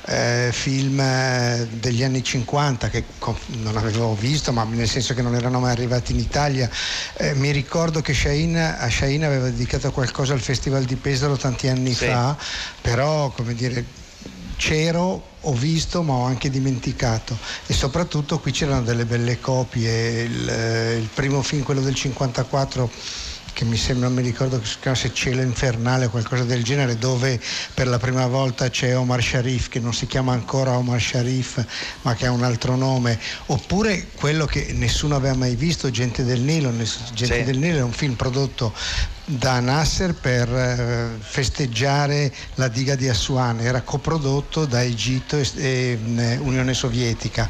Eh, 0.05 0.49
film 0.51 0.99
eh, 0.99 1.65
degli 1.71 2.03
anni 2.03 2.21
50 2.21 2.89
che 2.89 3.05
non 3.55 3.77
avevo 3.77 4.13
visto, 4.15 4.51
ma 4.51 4.65
nel 4.65 4.89
senso 4.89 5.13
che 5.13 5.21
non 5.21 5.33
erano 5.33 5.61
mai 5.61 5.71
arrivati 5.71 6.11
in 6.11 6.19
Italia. 6.19 6.69
Eh, 7.15 7.33
mi 7.35 7.51
ricordo 7.51 8.01
che 8.01 8.13
Shahin, 8.13 8.57
a 8.57 8.89
Shahin 8.89 9.23
aveva 9.23 9.45
dedicato 9.49 9.91
qualcosa 9.91 10.33
al 10.33 10.41
Festival 10.41 10.83
di 10.83 10.97
Pesaro 10.97 11.37
tanti 11.37 11.69
anni 11.69 11.93
Sì. 11.93 12.03
fa, 12.07 12.37
però 12.81 13.31
come 13.31 13.53
dire 13.53 13.85
c'ero, 14.57 15.25
ho 15.39 15.53
visto 15.53 16.03
ma 16.03 16.13
ho 16.13 16.25
anche 16.25 16.49
dimenticato 16.49 17.39
e 17.65 17.73
soprattutto 17.73 18.39
qui 18.39 18.51
c'erano 18.51 18.81
delle 18.81 19.05
belle 19.05 19.39
copie, 19.39 20.21
il, 20.23 20.49
eh, 20.49 20.95
il 20.97 21.09
primo 21.13 21.41
film, 21.41 21.63
quello 21.63 21.81
del 21.81 21.95
54 21.95 22.91
che 23.53 23.65
mi 23.65 23.77
sembra, 23.77 24.07
non 24.07 24.17
mi 24.17 24.23
ricordo 24.23 24.59
che 24.59 24.65
si 24.65 24.77
chiamasse 24.79 25.13
Cielo 25.13 25.41
Infernale 25.41 26.05
o 26.05 26.09
qualcosa 26.09 26.43
del 26.43 26.63
genere, 26.63 26.97
dove 26.97 27.39
per 27.73 27.87
la 27.87 27.99
prima 27.99 28.25
volta 28.27 28.69
c'è 28.69 28.97
Omar 28.97 29.23
Sharif, 29.23 29.69
che 29.69 29.79
non 29.79 29.93
si 29.93 30.07
chiama 30.07 30.33
ancora 30.33 30.71
Omar 30.77 30.99
Sharif, 30.99 31.63
ma 32.01 32.15
che 32.15 32.25
ha 32.25 32.31
un 32.31 32.43
altro 32.43 32.75
nome, 32.75 33.19
oppure 33.47 34.07
quello 34.15 34.45
che 34.45 34.73
nessuno 34.73 35.15
aveva 35.15 35.35
mai 35.35 35.55
visto, 35.55 35.89
Gente 35.91 36.23
del 36.23 36.41
Nilo. 36.41 36.71
Gente 37.13 37.37
Sì. 37.39 37.43
del 37.43 37.57
Nilo 37.57 37.77
è 37.77 37.83
un 37.83 37.91
film 37.91 38.15
prodotto 38.15 38.73
da 39.25 39.59
Nasser 39.59 40.15
per 40.15 40.49
eh, 40.49 41.17
festeggiare 41.19 42.33
la 42.55 42.67
diga 42.67 42.95
di 42.95 43.07
Assuan, 43.07 43.59
era 43.61 43.81
coprodotto 43.81 44.65
da 44.65 44.83
Egitto 44.83 45.39
e, 45.55 45.97
Unione 46.41 46.73
Sovietica 46.73 47.49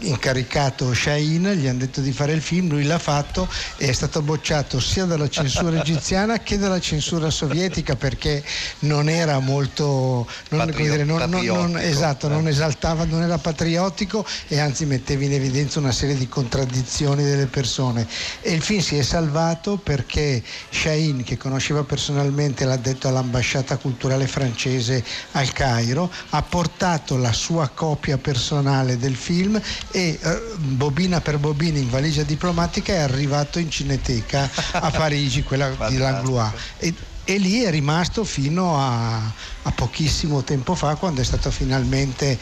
incaricato 0.00 0.92
Shahin, 0.94 1.52
gli 1.52 1.66
hanno 1.66 1.78
detto 1.78 2.00
di 2.00 2.12
fare 2.12 2.32
il 2.32 2.40
film, 2.42 2.68
lui 2.68 2.84
l'ha 2.84 2.98
fatto 2.98 3.48
e 3.76 3.88
è 3.88 3.92
stato 3.92 4.22
bocciato 4.22 4.80
sia 4.80 5.04
dalla 5.04 5.28
censura 5.28 5.78
egiziana 5.80 6.38
che 6.40 6.58
dalla 6.58 6.80
censura 6.80 7.30
sovietica 7.30 7.96
perché 7.96 8.42
non 8.80 9.08
era 9.08 9.38
molto 9.38 10.26
non, 10.50 10.66
Patrio- 10.66 10.90
dire, 10.90 11.04
non- 11.04 11.28
non- 11.28 11.78
esatto, 11.78 12.26
eh. 12.26 12.30
non 12.30 12.48
esaltava, 12.48 13.04
non 13.04 13.22
era 13.22 13.38
patriottico 13.38 14.24
e 14.48 14.58
anzi 14.58 14.84
metteva 14.86 15.24
in 15.24 15.32
evidenza 15.32 15.78
una 15.78 15.92
serie 15.92 16.16
di 16.16 16.28
contraddizioni 16.28 17.22
delle 17.22 17.46
persone 17.46 18.06
e 18.40 18.52
il 18.52 18.62
film 18.62 18.80
si 18.80 18.96
è 18.96 19.02
salvato 19.02 19.76
perché 19.76 20.42
Shahin 20.70 21.24
che 21.24 21.36
conosceva 21.36 21.84
personalmente 21.84 22.64
l'ha 22.64 22.76
detto 22.76 23.08
all'ambasciata 23.08 23.76
culturale 23.76 24.26
francese 24.26 25.04
al 25.32 25.52
Cairo 25.52 26.10
ha 26.30 26.42
portato 26.42 27.16
la 27.16 27.32
sua 27.32 27.68
copia 27.68 28.18
personale 28.18 28.96
del 28.96 29.14
film 29.16 29.60
e 29.90 30.18
eh, 30.20 30.40
bobina 30.58 31.20
per 31.20 31.38
bobina 31.38 31.78
in 31.78 31.88
valigia 31.88 32.22
diplomatica 32.22 32.92
è 32.92 32.98
arrivato 32.98 33.58
in 33.58 33.70
cineteca 33.70 34.50
a 34.72 34.90
Parigi 34.90 35.42
quella 35.42 35.70
di. 35.88 35.96
Langlois 35.96 36.52
e, 36.78 36.94
e 37.24 37.38
lì 37.38 37.62
è 37.62 37.70
rimasto 37.70 38.24
fino 38.24 38.78
a, 38.78 39.16
a 39.62 39.70
pochissimo 39.72 40.42
tempo 40.42 40.74
fa 40.74 40.94
quando 40.94 41.20
è 41.20 41.24
stato 41.24 41.50
finalmente 41.50 42.38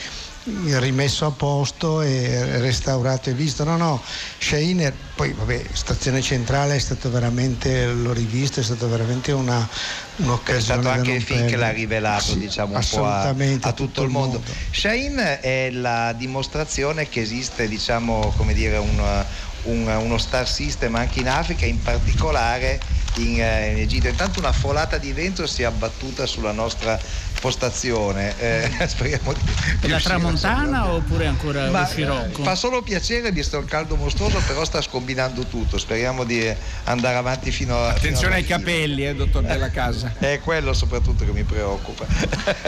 rimesso 0.78 1.26
a 1.26 1.30
posto 1.32 2.02
e 2.02 2.58
restaurato 2.58 3.30
e 3.30 3.32
visto. 3.32 3.64
No, 3.64 3.76
no, 3.76 4.02
Shaheen, 4.38 4.92
poi 5.14 5.32
vabbè, 5.32 5.64
Stazione 5.72 6.22
Centrale 6.22 6.76
è 6.76 6.78
stato 6.78 7.10
veramente, 7.10 7.86
l'ho 7.86 8.12
rivisto, 8.12 8.60
è 8.60 8.62
stato 8.62 8.88
veramente 8.88 9.32
una, 9.32 9.68
un'occasione. 10.16 10.58
È 10.58 10.62
stato 10.62 10.88
anche 10.88 11.12
il 11.12 11.22
film 11.22 11.46
che 11.46 11.56
l'ha 11.56 11.70
rivelato 11.70 12.32
Sì, 12.32 12.38
diciamo, 12.38 12.76
un 12.76 12.84
po' 12.88 13.04
a, 13.04 13.18
assolutamente, 13.18 13.68
a 13.68 13.72
tutto 13.72 14.02
il 14.02 14.10
mondo. 14.10 14.42
Shaheen 14.70 15.38
è 15.40 15.70
la 15.70 16.12
dimostrazione 16.12 17.08
che 17.08 17.20
esiste 17.20 17.66
diciamo, 17.68 18.32
come 18.36 18.54
dire, 18.54 18.76
un, 18.76 19.24
un- 19.62 19.86
uno 19.88 20.18
star 20.18 20.48
system 20.48 20.94
anche 20.94 21.20
in 21.20 21.28
Africa, 21.28 21.66
in 21.66 21.82
particolare 21.82 22.78
in, 23.16 23.40
eh, 23.40 23.72
in 23.72 23.78
Egitto. 23.78 24.06
Intanto 24.08 24.38
una 24.38 24.52
folata 24.52 24.98
di 24.98 25.12
vento 25.12 25.46
si 25.46 25.62
è 25.62 25.64
abbattuta 25.64 26.24
sulla 26.26 26.52
nostra 26.52 26.98
postazione. 27.46 28.34
Eh, 28.38 28.70
speriamo 28.88 29.32
di 29.80 29.88
la 29.88 30.00
tramontana 30.00 30.92
oppure 30.92 31.26
ancora 31.26 31.70
ma 31.70 31.82
un 31.82 31.86
scirocco? 31.86 32.42
fa 32.42 32.56
solo 32.56 32.82
piacere 32.82 33.30
visto 33.30 33.56
il 33.58 33.66
caldo 33.66 33.94
mostruoso, 33.94 34.40
però 34.44 34.64
sta 34.64 34.80
scombinando 34.80 35.46
tutto. 35.46 35.78
Speriamo 35.78 36.24
di 36.24 36.52
andare 36.84 37.16
avanti 37.16 37.52
fino 37.52 37.76
a. 37.76 37.90
Attenzione 37.90 38.34
ai 38.34 38.42
fino 38.42 38.58
fine. 38.58 38.70
capelli, 38.70 39.06
eh, 39.06 39.14
dottor 39.14 39.44
Della 39.44 39.70
Casa. 39.70 40.14
È 40.18 40.40
quello 40.40 40.72
soprattutto 40.72 41.24
che 41.24 41.30
mi 41.30 41.44
preoccupa. 41.44 42.04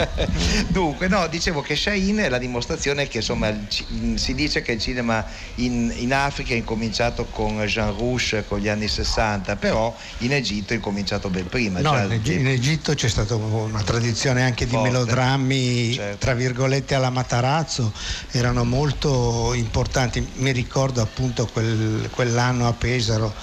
Dunque, 0.69 1.09
no, 1.09 1.27
dicevo 1.27 1.61
che 1.61 1.75
Shaheen 1.75 2.17
è 2.19 2.29
la 2.29 2.37
dimostrazione 2.37 3.07
che 3.07 3.17
insomma 3.17 3.49
mh, 3.49 4.15
si 4.15 4.33
dice 4.33 4.61
che 4.61 4.73
il 4.73 4.79
cinema 4.79 5.25
in, 5.55 5.91
in 5.97 6.13
Africa 6.13 6.53
è 6.53 6.57
incominciato 6.57 7.25
con 7.25 7.61
Jean 7.65 7.95
Rouge 7.97 8.45
con 8.47 8.59
gli 8.59 8.69
anni 8.69 8.87
60, 8.87 9.57
però 9.57 9.93
in 10.19 10.31
Egitto 10.31 10.71
è 10.71 10.77
incominciato 10.77 11.29
ben 11.29 11.47
prima. 11.47 11.81
No, 11.81 11.89
cioè, 11.91 12.05
in, 12.05 12.11
Eg- 12.13 12.27
in 12.27 12.47
Egitto 12.47 12.93
c'è 12.93 13.09
stata 13.09 13.35
una 13.35 13.81
tradizione 13.81 14.43
anche 14.43 14.67
di 14.69 14.75
Forte. 14.75 14.89
melodrammi, 14.91 15.93
Certo. 15.93 16.17
tra 16.17 16.33
virgolette, 16.33 16.95
alla 16.95 17.09
Matarazzo, 17.09 17.91
erano 18.31 18.63
molto 18.63 19.53
importanti. 19.53 20.25
Mi 20.35 20.51
ricordo 20.51 21.01
appunto 21.01 21.47
quel- 21.47 22.09
quell'anno 22.11 22.67
a 22.67 22.73
Pesaro, 22.73 23.33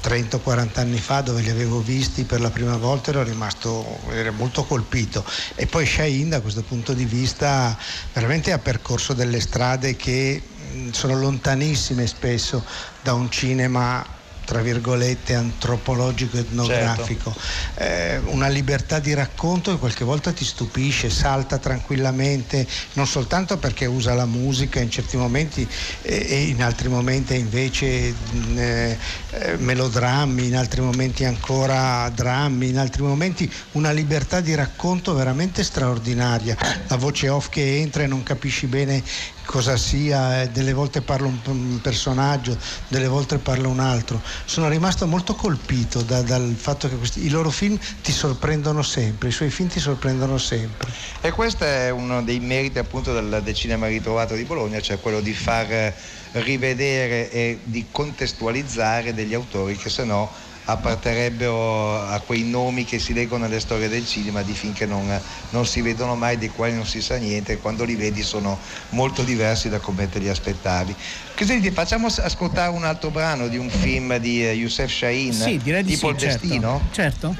30 0.00 0.36
o 0.36 0.40
40 0.40 0.82
anni 0.82 1.00
fa, 1.00 1.22
dove 1.22 1.40
li 1.40 1.48
avevo 1.48 1.80
visti 1.80 2.24
per 2.24 2.40
la 2.40 2.50
prima 2.50 2.76
volta, 2.76 3.10
ero 3.10 3.22
rimasto 3.22 4.00
ero 4.10 4.32
molto 4.32 4.64
colpito. 4.64 5.24
E 5.54 5.66
poi 5.66 5.86
Shaheen 5.86 6.28
da 6.28 6.42
questo 6.42 6.62
punto 6.62 6.92
di 6.92 7.06
vista 7.06 7.76
veramente 8.12 8.52
ha 8.52 8.58
percorso 8.58 9.14
delle 9.14 9.40
strade 9.40 9.96
che 9.96 10.42
sono 10.90 11.14
lontanissime 11.16 12.06
spesso 12.06 12.62
da 13.00 13.14
un 13.14 13.30
cinema 13.30 14.04
tra 14.44 14.60
virgolette 14.60 15.34
antropologico 15.34 16.38
etnografico. 16.38 17.34
Eh, 17.76 18.18
una 18.26 18.48
libertà 18.48 18.98
di 18.98 19.14
racconto 19.14 19.72
che 19.72 19.78
qualche 19.78 20.04
volta 20.04 20.32
ti 20.32 20.44
stupisce 20.44 21.10
salta 21.10 21.58
tranquillamente 21.58 22.66
non 22.94 23.06
soltanto 23.06 23.56
perché 23.58 23.86
usa 23.86 24.14
la 24.14 24.26
musica 24.26 24.80
in 24.80 24.90
certi 24.90 25.16
momenti 25.16 25.66
e, 26.02 26.26
e 26.28 26.42
in 26.42 26.62
altri 26.62 26.88
momenti 26.88 27.36
invece 27.36 28.14
eh, 28.54 28.98
eh, 29.30 29.56
melodrammi 29.56 30.46
in 30.46 30.56
altri 30.56 30.80
momenti 30.80 31.24
ancora 31.24 32.08
drammi 32.08 32.68
in 32.68 32.78
altri 32.78 33.02
momenti 33.02 33.50
una 33.72 33.90
libertà 33.90 34.40
di 34.40 34.54
racconto 34.54 35.14
veramente 35.14 35.62
straordinaria. 35.64 36.56
La 36.88 36.96
voce 36.96 37.28
off 37.28 37.48
che 37.48 37.78
entra 37.78 38.02
e 38.02 38.06
non 38.06 38.22
capisci 38.22 38.66
bene 38.66 39.02
cosa 39.44 39.76
sia, 39.76 40.42
eh, 40.42 40.48
delle 40.48 40.72
volte 40.72 41.02
parla 41.02 41.26
un, 41.26 41.80
personaggio, 41.80 42.56
delle 42.88 43.06
volte 43.06 43.38
parla 43.38 43.68
un 43.68 43.80
altro. 43.80 44.22
Sono 44.44 44.68
rimasto 44.68 45.06
molto 45.06 45.34
colpito 45.34 46.02
da- 46.02 46.22
dal 46.22 46.54
fatto 46.56 46.88
che 46.88 46.96
questi- 46.96 47.24
i 47.24 47.28
loro 47.28 47.50
film 47.50 47.78
ti 48.02 48.12
sorprendono 48.12 48.82
sempre, 48.82 49.28
i 49.28 49.32
suoi 49.32 49.50
film 49.50 49.68
ti 49.68 49.80
sorprendono 49.80 50.38
sempre. 50.38 50.90
E 51.20 51.30
questo 51.30 51.64
è 51.64 51.90
uno 51.90 52.22
dei 52.22 52.40
meriti 52.40 52.78
appunto 52.78 53.12
del, 53.12 53.40
del 53.42 53.54
cinema 53.54 53.86
ritrovato 53.86 54.34
di 54.34 54.44
Bologna, 54.44 54.80
cioè 54.80 54.98
quello 55.00 55.20
di 55.20 55.34
far 55.34 55.94
rivedere 56.32 57.30
e 57.30 57.60
di 57.64 57.86
contestualizzare 57.90 59.14
degli 59.14 59.34
autori 59.34 59.76
che 59.76 59.88
se 59.90 60.04
no 60.04 60.32
apparterebbero 60.64 62.00
a 62.00 62.20
quei 62.20 62.44
nomi 62.44 62.84
che 62.84 62.98
si 62.98 63.12
leggono 63.12 63.44
nelle 63.46 63.60
storie 63.60 63.88
del 63.88 64.06
cinema 64.06 64.42
di 64.42 64.54
film 64.54 64.72
che 64.72 64.86
non, 64.86 65.20
non 65.50 65.66
si 65.66 65.80
vedono 65.80 66.14
mai, 66.16 66.38
dei 66.38 66.48
quali 66.48 66.74
non 66.74 66.86
si 66.86 67.00
sa 67.02 67.16
niente 67.16 67.52
e 67.52 67.58
quando 67.58 67.84
li 67.84 67.96
vedi 67.96 68.22
sono 68.22 68.58
molto 68.90 69.22
diversi 69.22 69.68
da 69.68 69.78
come 69.78 70.08
te 70.08 70.18
li 70.18 70.28
aspettavi. 70.28 70.94
Che 71.34 71.44
senti, 71.44 71.70
facciamo 71.70 72.06
as- 72.06 72.18
ascoltare 72.18 72.70
un 72.70 72.84
altro 72.84 73.10
brano 73.10 73.48
di 73.48 73.58
un 73.58 73.68
film 73.68 74.16
di 74.16 74.46
eh, 74.46 74.52
Youssef 74.52 74.90
Shaheen, 74.90 75.32
Sì, 75.32 75.58
direi 75.58 75.82
di 75.82 75.94
tipo 75.94 76.08
sì, 76.08 76.12
Il 76.14 76.20
certo. 76.20 76.38
Destino? 76.40 76.88
Certo. 76.92 77.36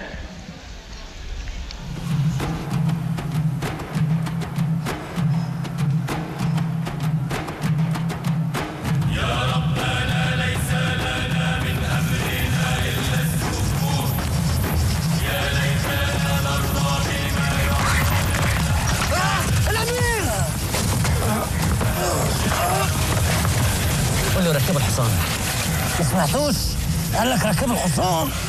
phone. 27.95 28.44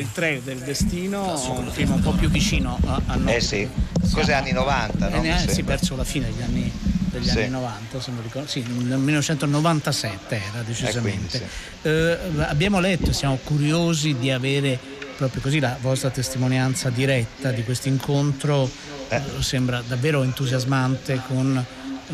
Il 0.00 0.12
trailer 0.12 0.40
del 0.42 0.58
destino, 0.58 1.32
un 1.56 1.70
film 1.70 1.92
un 1.92 2.00
po' 2.00 2.12
più 2.12 2.28
vicino 2.28 2.78
a, 2.86 3.00
a 3.06 3.14
noi. 3.16 3.34
Eh 3.34 3.40
sì, 3.40 3.68
cos'è 4.12 4.32
anni 4.34 4.52
90, 4.52 5.08
no? 5.08 5.16
Eh, 5.16 5.20
Mi 5.20 5.28
ne- 5.28 5.38
sì, 5.38 5.48
sembra. 5.54 5.74
verso 5.76 5.96
la 5.96 6.04
fine 6.04 6.26
degli 6.26 6.42
anni, 6.42 6.72
degli 7.10 7.28
Sì. 7.28 7.38
anni 7.38 7.48
90, 7.50 8.00
se 8.00 8.10
non 8.10 8.22
ricordo. 8.22 8.48
Sì, 8.48 8.62
nel 8.62 8.98
1997 8.98 10.34
era 10.52 10.62
decisamente. 10.62 11.38
quindi 11.82 12.38
Eh, 12.38 12.42
abbiamo 12.44 12.80
letto, 12.80 13.12
siamo 13.12 13.38
curiosi 13.42 14.16
di 14.18 14.30
avere 14.30 14.78
proprio 15.16 15.40
così 15.42 15.58
la 15.60 15.76
vostra 15.80 16.10
testimonianza 16.10 16.90
diretta 16.90 17.50
di 17.50 17.62
questo 17.64 17.88
incontro. 17.88 18.68
Eh. 19.08 19.16
Eh, 19.16 19.42
Sembra 19.42 19.82
davvero 19.86 20.22
entusiasmante 20.22 21.20
con, 21.26 21.62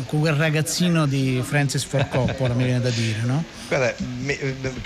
con 0.05 0.19
quel 0.19 0.33
ragazzino 0.33 1.05
di 1.05 1.41
Francis 1.43 1.83
Ford 1.83 2.09
Coppola, 2.09 2.53
mi 2.53 2.63
viene 2.65 2.81
da 2.81 2.89
dire, 2.89 3.21
no? 3.23 3.43
Guarda, 3.67 3.93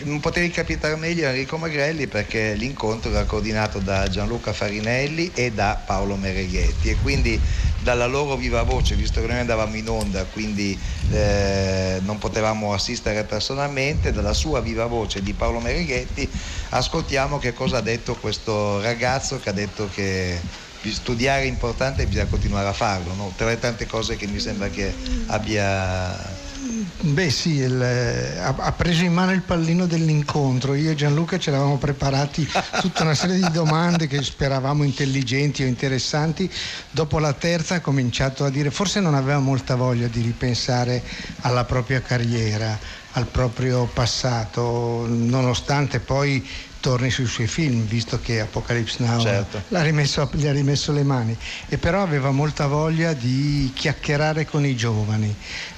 non 0.03 0.19
potevi 0.19 0.49
capitare 0.49 0.95
meglio 0.95 1.27
Enrico 1.27 1.57
Magrelli 1.57 2.07
perché 2.07 2.53
l'incontro 2.53 3.11
era 3.11 3.25
coordinato 3.25 3.79
da 3.79 4.07
Gianluca 4.07 4.53
Farinelli 4.53 5.31
e 5.33 5.51
da 5.51 5.81
Paolo 5.85 6.15
Mereghetti 6.15 6.89
e 6.89 6.95
quindi 7.01 7.39
dalla 7.79 8.05
loro 8.05 8.35
viva 8.35 8.63
voce, 8.63 8.95
visto 8.95 9.21
che 9.21 9.27
noi 9.27 9.39
andavamo 9.39 9.75
in 9.75 9.89
onda, 9.89 10.23
quindi 10.25 10.77
eh, 11.11 11.99
non 12.03 12.17
potevamo 12.19 12.73
assistere 12.73 13.23
personalmente, 13.23 14.11
dalla 14.11 14.33
sua 14.33 14.61
viva 14.61 14.85
voce 14.85 15.21
di 15.21 15.33
Paolo 15.33 15.59
Mereghetti 15.59 16.29
ascoltiamo 16.69 17.37
che 17.37 17.53
cosa 17.53 17.77
ha 17.77 17.81
detto 17.81 18.15
questo 18.15 18.81
ragazzo 18.81 19.39
che 19.39 19.49
ha 19.49 19.53
detto 19.53 19.89
che 19.93 20.39
studiare 20.89 21.43
è 21.43 21.47
importante 21.47 22.03
e 22.03 22.07
bisogna 22.07 22.25
continuare 22.25 22.67
a 22.67 22.73
farlo, 22.73 23.13
no? 23.13 23.33
tra 23.35 23.47
le 23.47 23.59
tante 23.59 23.85
cose 23.85 24.15
che 24.15 24.27
mi 24.27 24.39
sembra 24.39 24.69
che 24.69 24.93
abbia 25.27 26.49
Beh 27.03 27.31
sì, 27.31 27.55
il, 27.55 27.81
eh, 27.81 28.37
ha, 28.37 28.55
ha 28.55 28.71
preso 28.73 29.03
in 29.03 29.11
mano 29.11 29.31
il 29.31 29.41
pallino 29.41 29.87
dell'incontro. 29.87 30.75
Io 30.75 30.91
e 30.91 30.95
Gianluca 30.95 31.39
ci 31.39 31.49
eravamo 31.49 31.77
preparati 31.77 32.47
tutta 32.79 33.03
una 33.03 33.15
serie 33.15 33.37
di 33.37 33.51
domande 33.51 34.05
che 34.07 34.21
speravamo 34.21 34.83
intelligenti 34.83 35.63
o 35.63 35.65
interessanti. 35.65 36.49
Dopo 36.91 37.17
la 37.17 37.33
terza 37.33 37.75
ha 37.75 37.81
cominciato 37.81 38.45
a 38.45 38.49
dire, 38.49 38.69
forse 38.69 38.99
non 38.99 39.15
aveva 39.15 39.39
molta 39.39 39.75
voglia 39.75 40.07
di 40.07 40.21
ripensare 40.21 41.03
alla 41.41 41.65
propria 41.65 42.01
carriera, 42.01 42.77
al 43.13 43.25
proprio 43.25 43.85
passato, 43.85 45.05
nonostante 45.07 45.99
poi 45.99 46.47
torni 46.81 47.09
sui 47.09 47.27
suoi 47.27 47.47
film, 47.47 47.85
visto 47.85 48.19
che 48.19 48.41
Apocalypse 48.41 49.01
Now 49.03 49.21
Certo. 49.21 49.63
l'ha 49.69 49.81
rimesso- 49.83 50.29
gli 50.33 50.47
ha 50.47 50.51
rimesso 50.51 50.91
le 50.91 51.03
mani. 51.03 51.37
E 51.69 51.77
però 51.77 52.01
aveva 52.01 52.31
molta 52.31 52.67
voglia 52.67 53.13
di 53.13 53.71
chiacchierare 53.73 54.43
con 54.45 54.65
i 54.65 54.75
giovani. 54.75 55.33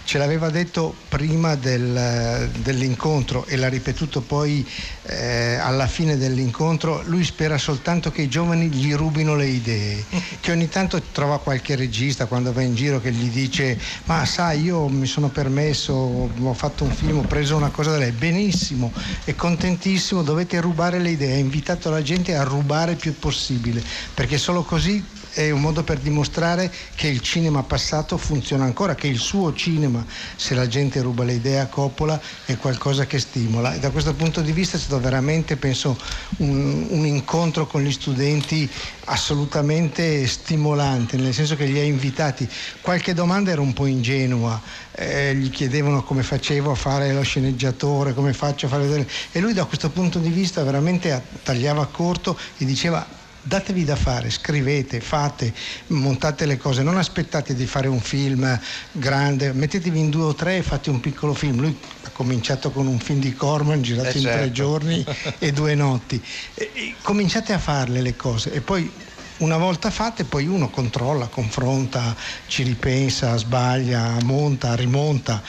Ce 0.06 0.18
l'aveva 0.18 0.50
detto 0.50 0.94
prima 1.08 1.56
del- 1.56 2.52
dell'incontro 2.60 3.46
e 3.46 3.56
l'ha 3.56 3.70
ripetuto 3.70 4.22
poi 4.22 4.68
eh, 5.04 5.56
alla 5.56 5.88
fine 5.88 6.18
dell'incontro. 6.18 7.02
Lui 7.06 7.24
spera 7.24 7.58
soltanto 7.58 8.12
che 8.12 8.24
i 8.24 8.28
giovani 8.28 8.68
gli 8.68 8.94
rubino 8.94 9.36
le 9.36 9.48
idee, 9.48 10.04
che 10.42 10.52
ogni 10.52 10.68
tanto 10.68 11.02
trova 11.12 11.40
qualche 11.40 11.76
regista 11.76 12.26
quando 12.26 12.52
va 12.52 12.62
in 12.62 12.76
giro 12.76 13.00
che 13.00 13.12
gli 13.12 13.30
dice 13.30 13.80
ma 14.06 14.26
sai 14.26 14.62
io 14.64 14.88
mi 14.88 15.06
sono 15.08 15.30
permesso, 15.30 15.94
ho 15.94 16.54
fatto 16.54 16.84
un 16.84 16.92
film, 16.92 17.20
ho 17.20 17.24
preso 17.24 17.56
una 17.56 17.70
cosa 17.70 17.92
da 17.92 17.98
lei, 17.98 18.12
benissimo, 18.12 18.92
è 19.24 19.36
contentissimo, 19.36 20.22
dovete 20.22 20.60
rubare 20.60 21.00
le 21.00 21.12
idee, 21.12 21.36
ha 21.36 21.40
invitato 21.40 21.90
la 21.90 22.02
gente 22.02 22.36
a 22.36 22.44
rubare 22.44 22.92
il 22.92 22.98
più 22.98 23.18
possibile, 23.18 23.82
perché 24.14 24.38
solo 24.38 24.64
così 24.64 25.22
è 25.34 25.50
un 25.50 25.62
modo 25.62 25.84
per 25.84 25.98
dimostrare 25.98 26.72
che 26.96 27.08
il 27.08 27.22
cinema 27.22 27.64
passato 27.64 28.18
funziona 28.18 28.66
ancora, 28.66 28.96
che 28.96 29.08
il 29.08 29.18
suo 29.18 29.54
cinema, 29.54 30.06
se 30.36 30.54
la 30.54 30.68
gente 30.68 31.02
ruba 31.02 31.24
le 31.24 31.34
idee 31.34 31.60
a 31.60 31.68
Coppola, 31.68 32.20
è 32.46 32.56
qualcosa 32.58 33.06
che 33.06 33.20
stimola. 33.20 33.74
E 33.74 33.80
da 33.80 33.90
questo 33.90 34.14
punto 34.14 34.42
di 34.42 34.52
vista 34.52 34.78
è 34.78 34.80
stato 34.80 35.00
veramente, 35.00 35.58
penso, 35.58 35.98
un, 36.38 36.88
un 36.90 37.06
incontro 37.06 37.66
con 37.66 37.82
gli 37.82 37.92
studenti 37.92 38.70
assolutamente 39.06 40.26
stimolante, 40.28 41.18
nel 41.18 41.34
senso 41.34 41.56
che 41.56 41.66
li 41.66 41.80
ha 41.80 41.84
invitati. 41.84 42.48
Qualche 42.82 43.14
domanda 43.14 43.52
era 43.52 43.62
un 43.62 43.74
po' 43.74 43.88
ingenua, 43.88 44.62
eh, 44.92 45.34
gli 45.36 45.50
chiedevano 45.50 46.04
come 46.04 46.22
facevo 46.22 46.72
a 46.72 46.76
fare 46.76 47.12
lo 47.12 47.24
sceneggiatore, 47.24 48.14
come 48.14 48.34
faccio 48.34 48.68
a 48.68 48.70
fare... 48.70 49.08
E 49.32 49.40
lui 49.40 49.54
da 49.54 49.66
questo 49.66 49.90
punto 49.90 50.20
di 50.20 50.30
vista 50.30 50.64
veramente 50.64 51.24
tagliava 51.42 51.88
corto 51.88 52.38
e 52.58 52.66
diceva 52.66 53.22
datevi 53.44 53.84
da 53.84 53.96
fare, 53.98 54.30
scrivete, 54.30 55.02
fate, 55.02 55.54
montate 55.88 56.46
le 56.46 56.58
cose, 56.58 56.82
non 56.82 56.98
aspettate 56.98 57.54
di 57.54 57.66
fare 57.68 57.88
un 57.88 58.00
film 58.00 58.60
grande, 58.92 59.52
mettetevi 59.54 60.00
in 60.00 60.10
due 60.10 60.24
o 60.24 60.34
tre 60.34 60.58
e 60.58 60.64
fate 60.64 60.90
un 60.90 61.00
piccolo 61.02 61.34
film. 61.34 61.60
Lui 61.60 61.78
ha 62.04 62.10
cominciato 62.12 62.72
con 62.72 62.88
un 62.88 63.00
film 63.00 63.20
di 63.20 63.34
Corman 63.34 63.82
girato 63.82 64.08
Eh, 64.10 64.18
in 64.18 64.24
tre 64.24 64.34
certo. 64.34 64.52
giorni 64.54 65.06
e 65.40 65.52
due 65.52 65.76
notti. 65.76 66.24
E- 66.54 66.72
e 66.74 66.98
cominciate 67.02 67.54
a 67.54 67.60
farle 67.60 68.02
le 68.02 68.16
cose 68.16 68.52
e 68.52 68.62
poi 68.62 68.92
una 69.38 69.58
volta 69.58 69.90
fatte 69.90 70.24
poi 70.24 70.48
uno 70.48 70.70
controlla, 70.70 71.28
confronta, 71.28 72.16
ci 72.48 72.64
ripensa, 72.64 73.36
sbaglia, 73.36 74.18
monta, 74.24 74.76
rimonta. 74.76 75.42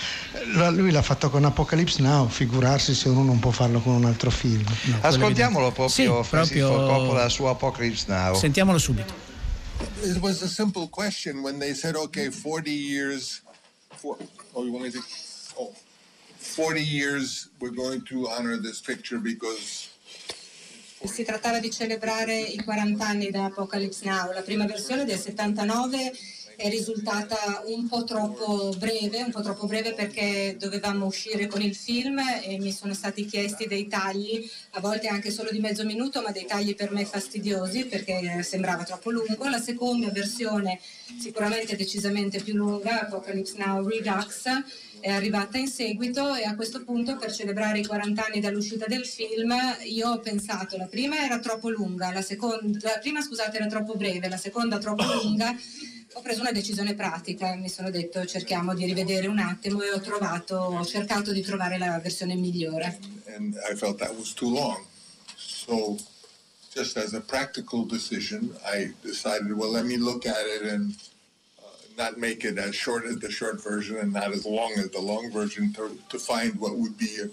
Lui 0.71 0.91
l'ha 0.91 1.03
fatto 1.03 1.31
con 1.31 1.45
Apocalypse 1.45 2.01
Now, 2.03 2.29
figurarsi 2.29 2.95
se 2.95 3.09
uno 3.09 3.23
non 3.23 3.39
può 3.39 3.51
farlo 3.51 3.81
con 3.81 3.95
un 3.95 4.05
altro 4.05 4.31
film. 4.31 4.65
Ascoltiamolo 5.01 5.71
proprio 5.73 5.89
Sì, 5.89 6.29
proprio- 6.31 6.69
Coppola 6.69 7.29
su 7.29 7.45
Apocalypse 7.45 8.05
Now. 8.09 8.35
Sentiamolo 8.35 8.79
subito. 8.79 9.33
It 10.03 10.19
was 10.21 10.43
a 10.43 10.49
simple 10.49 10.89
question 10.89 11.41
when 11.43 11.59
they 11.59 11.75
said, 11.75 11.97
okay, 11.97 12.31
40 12.31 12.71
years, 12.71 13.43
for, 13.97 14.17
oh, 14.53 14.65
you 14.65 14.73
want 14.73 14.85
me 14.85 14.91
to, 14.91 15.01
oh, 15.59 15.73
40 16.39 16.81
years, 16.81 17.49
we're 17.59 17.75
going 17.75 18.03
to 18.03 18.29
honor 18.29 18.57
this 18.61 18.81
picture 18.81 19.19
because 19.19 19.89
Si 21.03 21.23
trattava 21.23 21.59
di 21.59 21.71
celebrare 21.71 22.39
i 22.39 22.63
40 22.63 23.07
anni 23.07 23.31
da 23.31 23.47
Apocalypse 23.47 24.05
Now. 24.07 24.33
La 24.33 24.43
prima 24.43 24.65
versione 24.67 25.05
del 25.05 25.19
79 25.19 26.13
è 26.57 26.69
risultata 26.69 27.63
un 27.67 27.89
po' 27.89 28.05
troppo 28.05 28.73
breve, 28.79 29.23
un 29.23 29.31
po' 29.31 29.43
troppo 29.43 29.67
breve 29.67 29.95
perché 29.95 30.57
dovevamo 30.59 31.07
uscire 31.07 31.47
con 31.47 31.61
il 31.63 31.75
film 31.75 32.21
e 32.43 32.59
mi 32.59 32.73
sono 32.73 32.95
stati 32.95 33.25
chiesti 33.27 33.67
dei 33.67 33.87
tagli, 33.89 34.49
a 34.71 34.81
volte 34.81 35.09
anche 35.09 35.31
solo 35.31 35.51
di 35.51 35.61
mezzo 35.61 35.85
minuto, 35.85 36.23
ma 36.23 36.31
dei 36.31 36.47
tagli 36.47 36.75
per 36.75 36.91
me 36.93 37.05
fastidiosi 37.05 37.87
perché 37.87 38.43
sembrava 38.43 38.85
troppo 38.85 39.11
lungo. 39.11 39.49
La 39.49 39.61
seconda 39.61 40.11
versione 40.11 40.81
sicuramente 41.19 41.77
decisamente 41.77 42.41
più 42.41 42.55
lunga, 42.55 43.03
Apocalypse 43.03 43.57
Now 43.57 43.87
Redux, 43.87 44.49
è 45.01 45.11
arrivata 45.11 45.59
in 45.59 45.69
seguito 45.69 46.35
e 46.35 46.45
a 46.45 46.55
questo 46.55 46.83
punto 46.83 47.17
per 47.17 47.31
celebrare 47.31 47.81
i 47.81 47.87
40 47.87 48.25
anni 48.25 48.41
dall'uscita 48.41 48.87
del 48.87 49.05
film 49.05 49.53
io 49.83 50.09
ho 50.09 50.21
pensato 50.21 50.79
la 50.79 50.87
prima 50.87 51.23
era 51.23 51.39
troppo 51.41 51.69
lunga, 51.69 52.11
la 52.11 52.23
seconda 52.23 52.79
la 52.81 52.99
prima 53.01 53.21
scusate 53.21 53.59
era 53.59 53.67
troppo 53.67 53.97
breve, 53.97 54.31
la 54.31 54.39
seconda 54.39 54.79
troppo 54.79 55.05
lunga. 55.23 55.55
Ho 56.17 56.23
preso 56.23 56.41
una 56.41 56.53
decisione 56.53 56.95
pratica, 56.95 57.55
mi 57.57 57.69
sono 57.69 57.91
detto 57.91 58.25
cerchiamo 58.25 58.75
di 58.75 58.85
rivedere 58.87 59.27
un 59.27 59.39
attimo 59.39 59.83
e 59.83 59.91
ho 59.91 60.01
trovato 60.01 60.57
ho 60.57 60.85
cercato 60.85 61.33
di 61.33 61.43
trovare 61.43 61.77
la 61.77 61.99
versione 61.99 62.35
migliore. 62.35 62.99
and 63.35 63.57
I 63.69 63.75
felt 63.75 63.99
that 63.99 64.15
was 64.15 64.33
too 64.33 64.49
long. 64.49 64.85
So, 65.37 65.99
just 66.73 66.97
as 66.97 67.15
a 67.15 67.21
practical 67.21 67.85
decision, 67.85 68.55
I 68.65 68.93
decided, 69.03 69.53
well, 69.57 69.71
let 69.71 69.87
me 69.87 69.97
look 69.97 70.27
at 70.27 70.47
it 70.47 70.63
and 70.63 70.95
uh, 71.59 71.69
not 71.97 72.19
make 72.19 72.45
it 72.45 72.59
as 72.59 72.75
short 72.75 73.05
as 73.05 73.19
the 73.19 73.31
short 73.31 73.63
version 73.63 73.97
and 73.97 74.13
not 74.13 74.33
as 74.33 74.45
long 74.47 74.73
as 74.79 74.91
the 74.91 75.01
long 75.01 75.31
version 75.31 75.73
to, 75.75 75.99
to 76.11 76.19
find 76.19 76.59
what 76.61 76.77
would 76.77 76.97
be 76.97 77.19
a 77.23 77.29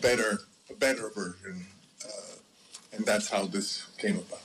better 0.00 0.40
a 0.70 0.74
better 0.74 1.10
version. 1.14 1.66
Uh, 2.04 2.36
and 2.92 3.04
that's 3.04 3.28
how 3.30 3.46
this 3.46 3.86
came 3.98 4.16
about. 4.16 4.43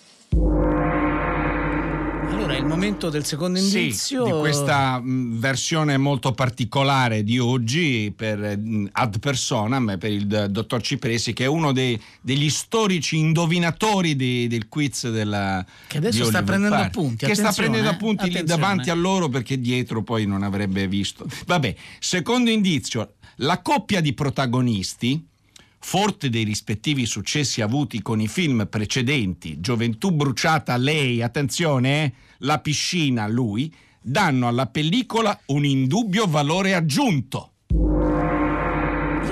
Allora, 2.49 2.53
è 2.55 2.59
il 2.59 2.65
momento 2.65 3.09
del 3.09 3.25
secondo 3.25 3.59
Sì, 3.59 3.79
indizio. 3.79 4.23
di 4.23 4.31
questa 4.31 4.99
versione 5.03 5.97
molto 5.97 6.31
particolare 6.31 7.23
di 7.23 7.38
oggi 7.38 8.12
per 8.15 8.59
ad 8.91 9.19
personam 9.19 9.97
per 9.99 10.12
il 10.12 10.47
dottor 10.49 10.81
Cipresi 10.81 11.33
che 11.33 11.43
è 11.43 11.47
uno 11.47 11.71
dei- 11.71 11.99
degli 12.21 12.49
storici 12.49 13.17
indovinatori 13.17 14.15
di- 14.15 14.47
del 14.47 14.67
quiz 14.67 15.09
della 15.12 15.63
Che 15.88 15.97
adesso 15.97 16.25
sta 16.25 16.41
prendendo 16.41 16.75
Party. 16.75 16.88
appunti, 16.88 17.25
che 17.27 17.35
sta 17.35 17.51
prendendo 17.51 17.89
appunti 17.89 18.31
lì 18.31 18.43
davanti 18.43 18.89
a 18.89 18.95
loro 18.95 19.29
perché 19.29 19.59
dietro 19.59 20.01
poi 20.01 20.25
non 20.25 20.41
avrebbe 20.41 20.88
visto 20.88 21.25
vabbè 21.45 21.75
secondo 21.99 22.49
indizio 22.49 23.13
la 23.41 23.62
coppia 23.62 24.01
di 24.01 24.13
protagonisti 24.13 25.23
Forte 25.79 26.29
dei 26.29 26.43
rispettivi 26.43 27.05
successi 27.05 27.61
avuti 27.61 28.01
con 28.01 28.19
i 28.19 28.27
film 28.27 28.67
precedenti, 28.69 29.59
Gioventù 29.59 30.11
bruciata 30.11 30.75
lei, 30.77 31.21
attenzione, 31.21 32.03
eh, 32.03 32.13
La 32.39 32.59
piscina 32.59 33.27
lui, 33.27 33.73
danno 34.01 34.47
alla 34.47 34.67
pellicola 34.67 35.37
un 35.47 35.65
indubbio 35.65 36.25
valore 36.27 36.73
aggiunto. 36.73 37.53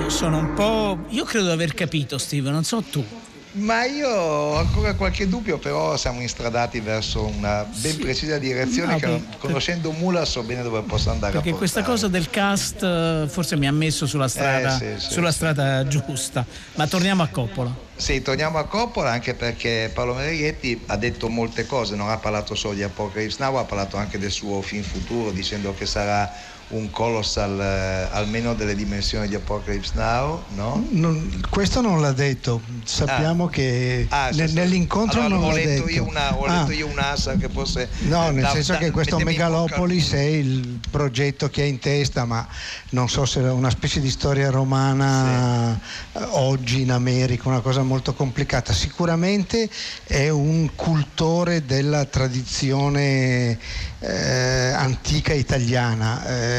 Io 0.00 0.10
sono 0.10 0.38
un 0.38 0.54
po'. 0.54 1.04
Io 1.10 1.24
credo 1.24 1.46
di 1.46 1.52
aver 1.52 1.74
capito, 1.74 2.18
Steve, 2.18 2.50
non 2.50 2.64
so 2.64 2.82
tu. 2.82 3.04
Ma 3.52 3.84
io 3.86 4.08
ho 4.08 4.56
ancora 4.58 4.94
qualche 4.94 5.26
dubbio, 5.26 5.58
però 5.58 5.96
siamo 5.96 6.20
instradati 6.20 6.80
verso 6.80 7.24
una 7.24 7.64
ben 7.80 7.96
precisa 7.96 8.38
direzione 8.38 8.92
No, 8.92 8.98
che 8.98 9.06
per- 9.06 9.22
conoscendo 9.38 9.90
Mula 9.90 10.24
so 10.26 10.42
bene 10.42 10.62
dove 10.62 10.82
posso 10.82 11.10
andare 11.10 11.32
Perché 11.32 11.52
questa 11.52 11.82
cosa 11.82 12.08
del 12.08 12.28
cast 12.30 12.82
eh, 12.82 13.24
forse 13.26 13.56
mi 13.56 13.66
ha 13.66 13.72
messo 13.72 14.06
sulla 14.06 14.28
strada, 14.28 14.76
Eh, 14.76 14.98
sì, 14.98 15.06
sì, 15.06 15.12
sulla 15.12 15.30
sì. 15.30 15.36
strada 15.36 15.86
giusta. 15.86 16.44
Ma 16.74 16.86
torniamo 16.86 17.22
a 17.22 17.28
Coppola. 17.28 17.74
Sì, 17.96 18.20
torniamo 18.22 18.58
a 18.58 18.64
Coppola 18.64 19.10
anche 19.10 19.34
perché 19.34 19.90
Paolo 19.92 20.14
Mereghetti 20.14 20.82
ha 20.86 20.96
detto 20.96 21.28
molte 21.28 21.66
cose, 21.66 21.96
non 21.96 22.10
ha 22.10 22.18
parlato 22.18 22.54
solo 22.54 22.74
di 22.74 22.82
Apocalypse 22.82 23.38
Now, 23.40 23.56
ha 23.56 23.64
parlato 23.64 23.96
anche 23.96 24.18
del 24.18 24.30
suo 24.30 24.60
film 24.60 24.82
futuro 24.82 25.30
dicendo 25.30 25.74
che 25.74 25.86
sarà 25.86 26.30
un 26.70 26.90
colossal 26.90 27.58
eh, 27.58 28.08
almeno 28.14 28.52
delle 28.54 28.74
dimensioni 28.74 29.26
di 29.26 29.34
Apocalypse 29.34 29.92
Now, 29.94 30.44
no? 30.48 30.86
Non- 30.90 31.40
questo 31.48 31.80
non 31.80 32.02
l'ha 32.02 32.12
detto, 32.12 32.60
sappiamo 32.84 33.46
che 33.46 34.06
Ah, 34.10 34.28
sì, 34.30 34.40
ne- 34.40 34.48
sì. 34.48 34.54
nell'incontro 34.54 35.20
Allora, 35.20 35.34
non 35.36 35.44
ho 35.44 35.48
l'ha 35.56 35.62
detto. 35.64 35.88
Io 35.88 36.04
una, 36.06 36.36
ho 36.36 36.44
Ah. 36.44 36.58
letto 36.58 36.72
io 36.72 36.86
un'asa 36.88 37.36
che 37.36 37.48
fosse... 37.48 37.88
No, 38.00 38.30
nel 38.30 38.42
da- 38.42 38.50
senso 38.50 38.72
da- 38.72 38.78
che 38.78 38.90
questo 38.90 39.18
Megalopolis 39.18 40.12
è 40.12 40.20
il 40.20 40.78
progetto 40.90 41.48
che 41.48 41.62
ha 41.62 41.64
in 41.64 41.78
testa, 41.78 42.26
ma 42.26 42.46
non 42.90 43.08
so 43.08 43.24
se 43.24 43.40
è 43.40 43.50
una 43.50 43.70
specie 43.70 44.00
di 44.00 44.10
storia 44.10 44.50
romana 44.50 45.72
eh, 46.12 46.20
oggi 46.32 46.82
in 46.82 46.90
America, 46.90 47.48
una 47.48 47.60
cosa 47.60 47.82
molto 47.82 48.12
complicata. 48.12 48.74
Sicuramente 48.74 49.70
è 50.04 50.28
un 50.28 50.68
cultore 50.74 51.64
della 51.64 52.04
tradizione 52.04 53.58
eh, 54.00 54.72
antica 54.76 55.32
italiana. 55.32 56.26
Eh, 56.26 56.56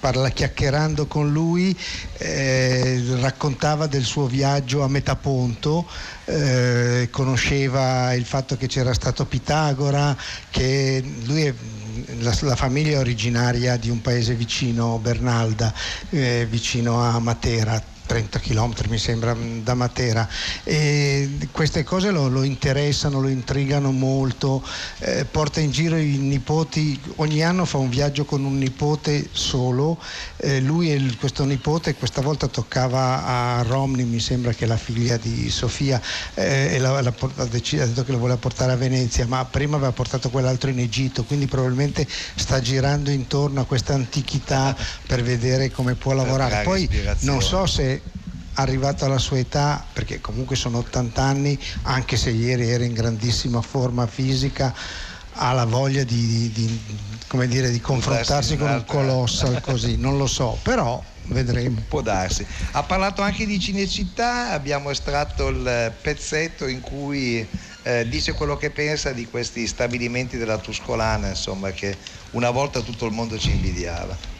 parla 0.00 0.30
chiacchierando 0.30 1.06
con 1.06 1.32
lui, 1.32 1.76
eh, 2.18 3.02
raccontava 3.20 3.86
del 3.86 4.04
suo 4.04 4.26
viaggio 4.26 4.82
a 4.82 4.88
Metaponto, 4.88 5.86
eh, 6.24 7.08
conosceva 7.10 8.12
il 8.14 8.24
fatto 8.24 8.56
che 8.56 8.66
c'era 8.66 8.92
stato 8.92 9.24
Pitagora, 9.26 10.16
che 10.50 11.02
lui 11.24 11.42
è 11.42 11.54
la, 12.20 12.36
la 12.40 12.56
famiglia 12.56 12.98
originaria 12.98 13.76
di 13.76 13.90
un 13.90 14.00
paese 14.00 14.34
vicino 14.34 14.98
Bernalda, 14.98 15.72
eh, 16.10 16.46
vicino 16.48 17.02
a 17.02 17.18
Matera. 17.18 17.96
30 18.08 18.38
km 18.40 18.72
mi 18.88 18.98
sembra 18.98 19.36
da 19.62 19.74
Matera. 19.74 20.26
E 20.64 21.46
queste 21.52 21.84
cose 21.84 22.10
lo, 22.10 22.28
lo 22.28 22.42
interessano, 22.42 23.20
lo 23.20 23.28
intrigano 23.28 23.92
molto, 23.92 24.64
eh, 25.00 25.26
porta 25.26 25.60
in 25.60 25.70
giro 25.70 25.96
i 25.96 26.16
nipoti, 26.16 26.98
ogni 27.16 27.44
anno 27.44 27.66
fa 27.66 27.76
un 27.76 27.90
viaggio 27.90 28.24
con 28.24 28.44
un 28.44 28.56
nipote 28.56 29.28
solo, 29.30 29.98
eh, 30.38 30.60
lui 30.60 30.90
e 30.90 31.16
questo 31.20 31.44
nipote 31.44 31.94
questa 31.94 32.22
volta 32.22 32.46
toccava 32.46 33.24
a 33.24 33.62
Romney, 33.62 34.04
mi 34.04 34.20
sembra 34.20 34.52
che 34.52 34.64
è 34.64 34.68
la 34.68 34.78
figlia 34.78 35.18
di 35.18 35.50
Sofia, 35.50 36.00
eh, 36.34 36.74
e 36.74 36.78
la, 36.78 37.02
la, 37.02 37.12
ha 37.12 37.44
detto 37.44 38.04
che 38.04 38.12
lo 38.12 38.18
voleva 38.18 38.38
portare 38.38 38.72
a 38.72 38.76
Venezia, 38.76 39.26
ma 39.26 39.44
prima 39.44 39.76
aveva 39.76 39.92
portato 39.92 40.30
quell'altro 40.30 40.70
in 40.70 40.78
Egitto, 40.78 41.24
quindi 41.24 41.46
probabilmente 41.46 42.06
sta 42.36 42.58
girando 42.60 43.10
intorno 43.10 43.60
a 43.60 43.64
questa 43.66 43.92
antichità 43.92 44.74
per 45.06 45.22
vedere 45.22 45.70
come 45.70 45.94
può 45.94 46.14
lavorare. 46.14 46.62
Poi 46.62 46.88
non 47.20 47.42
so 47.42 47.66
se 47.66 47.97
arrivato 48.62 49.04
alla 49.04 49.18
sua 49.18 49.38
età, 49.38 49.84
perché 49.92 50.20
comunque 50.20 50.56
sono 50.56 50.78
80 50.78 51.22
anni, 51.22 51.58
anche 51.82 52.16
se 52.16 52.30
ieri 52.30 52.68
era 52.68 52.84
in 52.84 52.92
grandissima 52.92 53.60
forma 53.60 54.06
fisica, 54.06 54.74
ha 55.40 55.52
la 55.52 55.64
voglia 55.64 56.02
di, 56.02 56.50
di, 56.52 56.80
di, 57.32 57.46
dire, 57.46 57.70
di 57.70 57.80
confrontarsi 57.80 58.56
con 58.56 58.70
un 58.70 58.84
colossal 58.84 59.60
così, 59.60 59.96
non 59.96 60.18
lo 60.18 60.26
so, 60.26 60.58
però 60.62 61.02
vedremo. 61.26 61.82
Può 61.86 62.00
darsi. 62.00 62.44
Ha 62.72 62.82
parlato 62.82 63.22
anche 63.22 63.46
di 63.46 63.60
Cinecittà, 63.60 64.50
abbiamo 64.50 64.90
estratto 64.90 65.48
il 65.48 65.92
pezzetto 66.02 66.66
in 66.66 66.80
cui 66.80 67.46
eh, 67.82 68.08
dice 68.08 68.32
quello 68.32 68.56
che 68.56 68.70
pensa 68.70 69.12
di 69.12 69.26
questi 69.26 69.68
stabilimenti 69.68 70.36
della 70.36 70.58
Tuscolana, 70.58 71.28
insomma, 71.28 71.70
che 71.70 71.96
una 72.32 72.50
volta 72.50 72.80
tutto 72.80 73.06
il 73.06 73.12
mondo 73.12 73.38
ci 73.38 73.50
invidiava. 73.50 74.37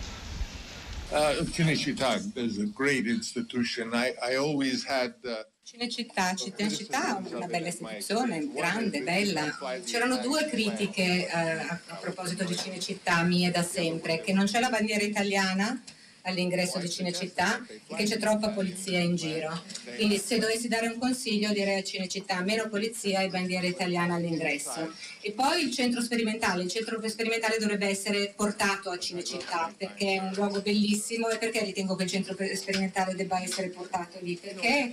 Uh, 1.11 1.42
Cinecittà 1.53 2.21
is 2.37 2.59
a 2.59 2.66
great 2.66 3.07
institution. 3.07 3.94
I, 3.94 4.12
I 4.23 4.37
always 4.37 4.85
had. 4.85 5.14
Uh, 5.25 5.42
Cinecittà, 5.62 6.35
Cinecittà 6.35 7.18
è 7.18 7.35
una 7.35 7.47
bella 7.47 7.68
istituzione, 7.68 8.47
grande, 8.53 9.01
bella. 9.01 9.57
C'erano 9.85 10.18
due 10.18 10.47
critiche 10.49 11.29
uh, 11.31 11.37
a, 11.37 11.81
a 11.87 11.94
proposito 11.97 12.44
di 12.44 12.57
Cinecittà 12.57 13.23
mie 13.23 13.51
da 13.51 13.62
sempre, 13.62 14.21
che 14.21 14.33
non 14.33 14.44
c'è 14.44 14.61
la 14.61 14.68
bandiera 14.68 15.05
italiana 15.05 15.83
all'ingresso 16.29 16.79
di 16.79 16.88
Cinecittà 16.88 17.64
e 17.87 17.95
che 17.95 18.05
c'è 18.05 18.19
troppa 18.19 18.51
polizia 18.51 18.99
in 18.99 19.17
giro. 19.17 19.62
Quindi 19.97 20.19
se 20.19 20.38
dovessi 20.38 20.69
dare 20.69 20.88
un 20.88 20.99
consiglio 20.99 21.53
direi 21.53 21.79
a 21.79 21.83
Cinecittà 21.83 22.41
meno 22.43 22.69
polizia 22.69 23.21
e 23.21 23.29
bandiera 23.29 23.67
italiana 23.67 24.14
all'ingresso. 24.14 24.93
E 25.21 25.33
poi 25.33 25.64
il 25.64 25.73
centro 25.73 26.01
sperimentale, 26.01 26.62
il 26.62 26.71
centro 26.71 27.01
sperimentale 27.09 27.59
dovrebbe 27.59 27.87
essere 27.87 28.33
portato 28.35 28.91
a 28.91 28.99
Cinecittà 28.99 29.73
perché 29.77 30.14
è 30.14 30.19
un 30.19 30.33
luogo 30.35 30.61
bellissimo 30.61 31.29
e 31.29 31.38
perché 31.38 31.64
ritengo 31.64 31.95
che 31.95 32.05
il 32.05 32.11
centro 32.11 32.37
sperimentale 32.55 33.14
debba 33.14 33.43
essere 33.43 33.69
portato 33.69 34.19
lì? 34.21 34.37
Perché 34.37 34.93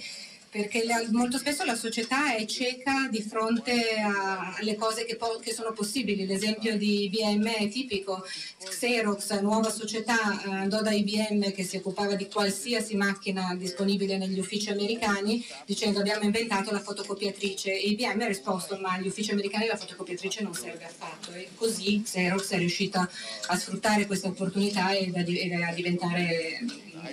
perché 0.56 0.86
la, 0.86 1.04
molto 1.12 1.38
spesso 1.38 1.66
la 1.66 1.76
società 1.76 2.34
è 2.34 2.46
cieca 2.46 3.10
di 3.12 3.22
fronte 3.22 4.00
a, 4.00 4.56
alle 4.58 4.76
cose 4.76 5.04
che, 5.04 5.18
po- 5.18 5.38
che, 5.42 5.52
sono 5.52 5.74
possibili. 5.74 6.26
L'esempio 6.26 6.78
di 6.78 7.04
IBM 7.04 7.46
è 7.46 7.68
tipico. 7.68 8.24
Xerox, 8.64 9.38
nuova 9.42 9.70
società, 9.70 10.42
eh, 10.46 10.50
andò 10.50 10.82
da 10.82 10.92
IBM 10.92 11.52
che 11.52 11.66
si 11.66 11.76
occupava 11.76 12.16
di 12.16 12.30
qualsiasi 12.30 12.96
macchina 12.96 13.54
disponibile 13.58 14.18
negli 14.18 14.40
uffici 14.40 14.70
americani 14.70 15.46
dicendo 15.66 16.00
abbiamo 16.00 16.24
inventato 16.24 16.72
la 16.72 16.80
fotocopiatrice 16.80 17.72
IBM 17.74 18.22
ha 18.22 18.28
risposto 18.28 18.78
ma 18.80 18.94
agli 18.94 19.08
uffici 19.08 19.32
americani 19.32 19.68
la 19.68 19.76
fotocopiatrice 19.76 20.42
non 20.42 20.54
serve 20.54 20.86
affatto 20.86 21.34
e 21.34 21.50
così 21.56 22.02
Xerox 22.02 22.52
è 22.52 22.58
riuscita 22.58 23.10
a 23.48 23.58
sfruttare 23.58 24.06
questa 24.06 24.30
opportunità 24.30 24.92
e 24.92 25.12
a 25.14 25.74
diventare 25.74 26.62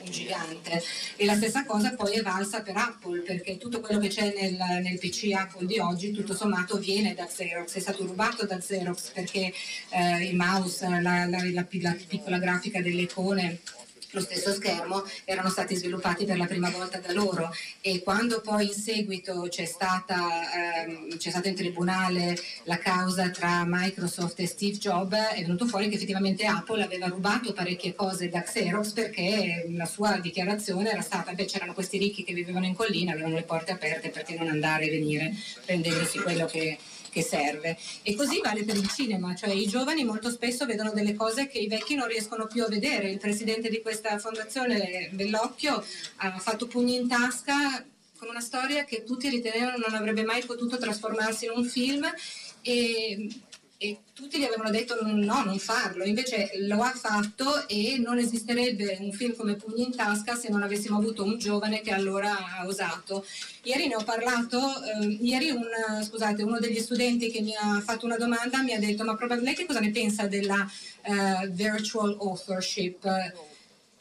gigante. 0.05 0.83
E 1.17 1.25
la 1.25 1.35
stessa 1.35 1.65
cosa 1.65 1.95
poi 1.95 2.15
è 2.15 2.23
valsa 2.23 2.63
per 2.63 2.77
Apple, 2.77 3.21
perché 3.21 3.59
tutto 3.59 3.81
quello 3.81 4.01
che 4.01 4.09
c'è 4.09 4.33
nel, 4.35 4.57
nel 4.83 4.99
PC 4.99 5.33
Apple 5.33 5.67
di 5.67 5.79
oggi, 5.79 6.13
tutto 6.13 6.35
sommato, 6.35 6.79
viene 6.79 7.15
da 7.15 7.27
Xerox, 7.27 7.75
è 7.75 7.81
stato 7.81 8.05
rubato 8.05 8.47
da 8.47 8.59
Xerox 8.59 9.11
perché 9.11 9.53
eh, 9.91 10.25
il 10.27 10.37
mouse, 10.37 10.89
la, 10.89 11.01
la, 11.01 11.27
la, 11.27 11.67
la 11.71 11.97
piccola 12.07 12.39
grafica 12.39 12.81
delle 12.81 13.03
icone 13.03 13.61
lo 14.13 14.21
stesso 14.21 14.53
schermo 14.53 15.05
erano 15.25 15.51
stati 15.51 15.75
sviluppati 15.75 16.25
per 16.25 16.39
la 16.39 16.47
prima 16.47 16.71
volta 16.71 16.99
da 16.99 17.13
loro. 17.13 17.51
E 17.81 18.03
quando 18.03 18.41
poi 18.41 18.67
in 18.67 18.73
seguito 18.73 19.47
c'è 19.49 19.65
stata, 19.65 20.85
ehm, 20.85 21.17
c'è 21.17 21.31
stata 21.31 21.49
in 21.49 21.55
tribunale 21.55 22.39
la 22.65 22.79
causa 22.79 23.31
tra 23.31 23.65
Microsoft 23.67 24.39
e 24.41 24.47
Steve 24.47 24.77
Jobs 24.79 25.17
è 25.35 25.41
venuto 25.43 25.67
fuori 25.67 25.89
che 25.89 25.97
effettivamente 25.97 26.45
Apple 26.45 26.83
aveva 26.83 27.07
rubato 27.07 27.53
parecchie 27.53 27.95
cose 27.95 28.29
da 28.29 28.43
Xerox 28.43 28.93
perché 28.93 29.67
la 29.71 29.87
sua 29.87 30.19
dichiarazione 30.19 30.91
era 30.91 31.03
stata 31.03 31.33
beh 31.33 31.45
c'erano 31.45 31.75
questi 31.75 31.99
ricchi 31.99 32.25
che 32.25 32.33
vivevano 32.33 32.67
in 32.67 32.75
collina 32.75 33.13
avevano 33.13 33.35
le 33.35 33.43
porte 33.43 33.73
aperte 33.73 34.11
perché 34.11 34.37
non 34.37 34.49
andare 34.49 34.87
e 34.87 34.91
venire 34.91 35.35
prendendosi 35.65 36.19
quello 36.19 36.47
che 36.47 36.79
che 37.13 37.23
serve. 37.23 37.77
E 38.03 38.15
così 38.15 38.41
vale 38.43 38.65
per 38.65 38.77
il 38.77 38.89
cinema, 38.89 39.35
cioè 39.35 39.51
i 39.51 39.67
giovani 39.67 40.03
molto 40.03 40.31
spesso 40.31 40.65
vedono 40.65 40.93
delle 40.93 41.15
cose 41.15 41.47
che 41.47 41.59
i 41.59 41.69
vecchi 41.69 41.95
non 41.95 42.09
riescono 42.09 42.47
più 42.47 42.65
a 42.65 42.69
vedere. 42.69 43.11
Il 43.11 43.19
presidente 43.19 43.69
di 43.69 43.83
questa 43.83 44.19
fondazione, 44.19 45.11
Bellocchio, 45.13 45.85
ha 46.17 46.39
fatto 46.39 46.67
pugni 46.67 46.97
in 46.97 47.09
tasca 47.09 47.85
con 48.17 48.31
una 48.31 48.41
storia 48.41 48.85
che 48.85 49.03
tutti 49.05 49.29
ritenevano 49.29 49.77
non 49.77 49.95
avrebbe 49.95 50.23
mai 50.23 50.43
potuto 50.45 50.79
trasformarsi 50.79 51.45
in 51.45 51.51
un 51.55 51.65
film 51.65 52.11
e 52.63 53.29
e 53.83 53.99
tutti 54.13 54.39
gli 54.39 54.45
avevano 54.45 54.71
detto 54.71 54.97
no, 55.03 55.43
non 55.43 55.59
farlo, 55.59 56.05
invece 56.05 56.53
lo 56.69 56.83
ha 56.83 56.93
fatto 56.93 57.67
e 57.67 57.97
non 57.99 58.17
esisterebbe 58.17 58.99
un 59.01 59.11
film 59.11 59.35
come 59.35 59.57
Pugni 59.57 59.83
in 59.83 59.97
tasca 59.97 60.37
se 60.37 60.49
non 60.51 60.63
avessimo 60.63 60.99
avuto 60.99 61.25
un 61.25 61.37
giovane 61.37 61.81
che 61.81 61.91
allora 61.91 62.31
ha 62.31 62.65
osato. 62.65 63.27
Ieri 63.65 63.89
ne 63.89 63.97
ho 63.97 64.05
parlato, 64.05 64.59
eh, 64.85 65.19
ieri 65.21 65.51
un, 65.51 65.67
scusate, 66.01 66.45
uno 66.45 66.61
degli 66.61 66.79
studenti 66.79 67.29
che 67.29 67.41
mi 67.41 67.57
ha 67.57 67.81
fatto 67.81 68.07
una 68.07 68.17
domanda 68.17 68.63
mi 68.63 68.73
ha 68.73 68.79
detto 68.79 69.03
ma 69.03 69.17
probabilmente 69.17 69.67
cosa 69.67 69.81
ne 69.81 69.91
pensa 69.91 70.29
della 70.29 70.65
uh, 71.05 71.49
virtual 71.49 72.17
authorship? 72.21 73.05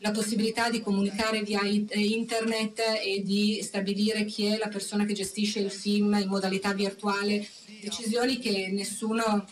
la 0.04 0.10
possibilità 0.10 0.72
di 0.72 0.82
comunicare 0.82 1.44
via 1.44 1.62
internet 1.63 2.82
e 3.04 3.22
di 3.24 3.62
stabilire 3.62 4.26
chi 4.26 4.46
è 4.46 4.58
la 4.58 4.67
persona 4.67 5.06
che 5.06 5.13
gestisce 5.13 5.60
il 5.60 5.70
film 5.70 6.17
in 6.20 6.28
modalità 6.28 6.74
virtuale, 6.74 7.48
decisioni 7.80 8.39
che 8.39 8.70
nessuno 8.72 9.46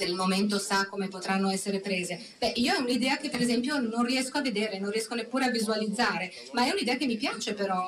per 0.00 0.08
il 0.08 0.14
momento 0.14 0.58
sa 0.58 0.86
come 0.86 1.08
potranno 1.08 1.50
essere 1.50 1.78
prese. 1.78 2.18
Beh, 2.38 2.54
io 2.56 2.74
è 2.74 2.78
un'idea 2.78 3.18
che 3.18 3.28
per 3.28 3.42
esempio 3.42 3.78
non 3.78 4.02
riesco 4.02 4.38
a 4.38 4.40
vedere, 4.40 4.78
non 4.78 4.90
riesco 4.90 5.14
neppure 5.14 5.44
a 5.44 5.50
visualizzare, 5.50 6.32
ma 6.52 6.64
è 6.64 6.70
un'idea 6.70 6.96
che 6.96 7.04
mi 7.04 7.18
piace 7.18 7.52
però 7.52 7.84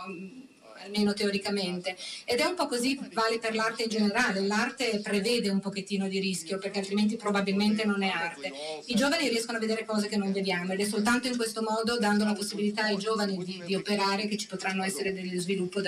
almeno 0.84 1.14
teoricamente. 1.14 1.96
Ed 2.24 2.40
è 2.40 2.44
un 2.44 2.54
po' 2.54 2.66
così, 2.66 2.98
vale 3.14 3.38
per 3.38 3.54
l'arte 3.54 3.84
in 3.84 3.88
generale. 3.88 4.40
L'arte 4.40 5.00
prevede 5.02 5.48
un 5.48 5.60
pochettino 5.60 6.06
di 6.06 6.18
rischio 6.18 6.58
perché 6.58 6.80
altrimenti 6.80 7.16
probabilmente 7.16 7.86
non 7.86 8.02
è 8.02 8.08
arte. 8.08 8.52
I 8.84 8.94
giovani 8.94 9.28
riescono 9.28 9.56
a 9.56 9.60
vedere 9.60 9.86
cose 9.86 10.08
che 10.08 10.18
non 10.18 10.32
vediamo 10.32 10.74
ed 10.74 10.80
è 10.80 10.84
soltanto 10.84 11.28
in 11.28 11.36
questo 11.36 11.62
modo, 11.62 11.98
dando 11.98 12.24
la 12.24 12.34
possibilità 12.34 12.82
ai 12.82 12.98
giovani 12.98 13.42
di, 13.42 13.62
di 13.64 13.74
operare, 13.74 14.26
che 14.26 14.36
ci 14.36 14.48
potranno 14.48 14.82
essere 14.82 15.14
degli, 15.14 15.38
sviluppi 15.38 15.80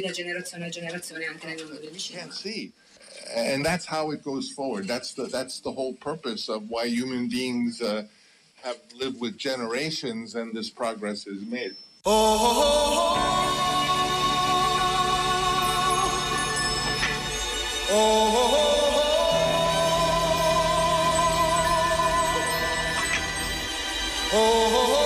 da 0.00 0.10
generazione 0.10 0.66
a 0.66 0.68
generazione 0.68 1.24
anche 1.24 1.46
nel 1.46 1.64
mondo 1.64 1.80
del 1.80 1.96
cinema. 1.96 2.32
And 3.34 3.64
that's 3.64 3.86
how 3.86 4.10
it 4.10 4.22
goes 4.24 4.50
forward. 4.50 4.86
That's 4.86 5.12
the 5.12 5.24
that's 5.24 5.60
the 5.60 5.72
whole 5.72 5.94
purpose 5.94 6.48
of 6.48 6.68
why 6.68 6.86
human 6.86 7.28
beings 7.28 7.80
uh, 7.82 8.04
have 8.62 8.78
lived 8.94 9.20
with 9.20 9.36
generations, 9.36 10.34
and 10.34 10.54
this 10.54 10.70
progress 10.70 11.26
is 11.26 11.44
made. 11.46 11.76
Oh, 12.04 13.16
oh, 17.90 18.32
oh, 24.32 25.05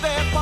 their 0.00 0.39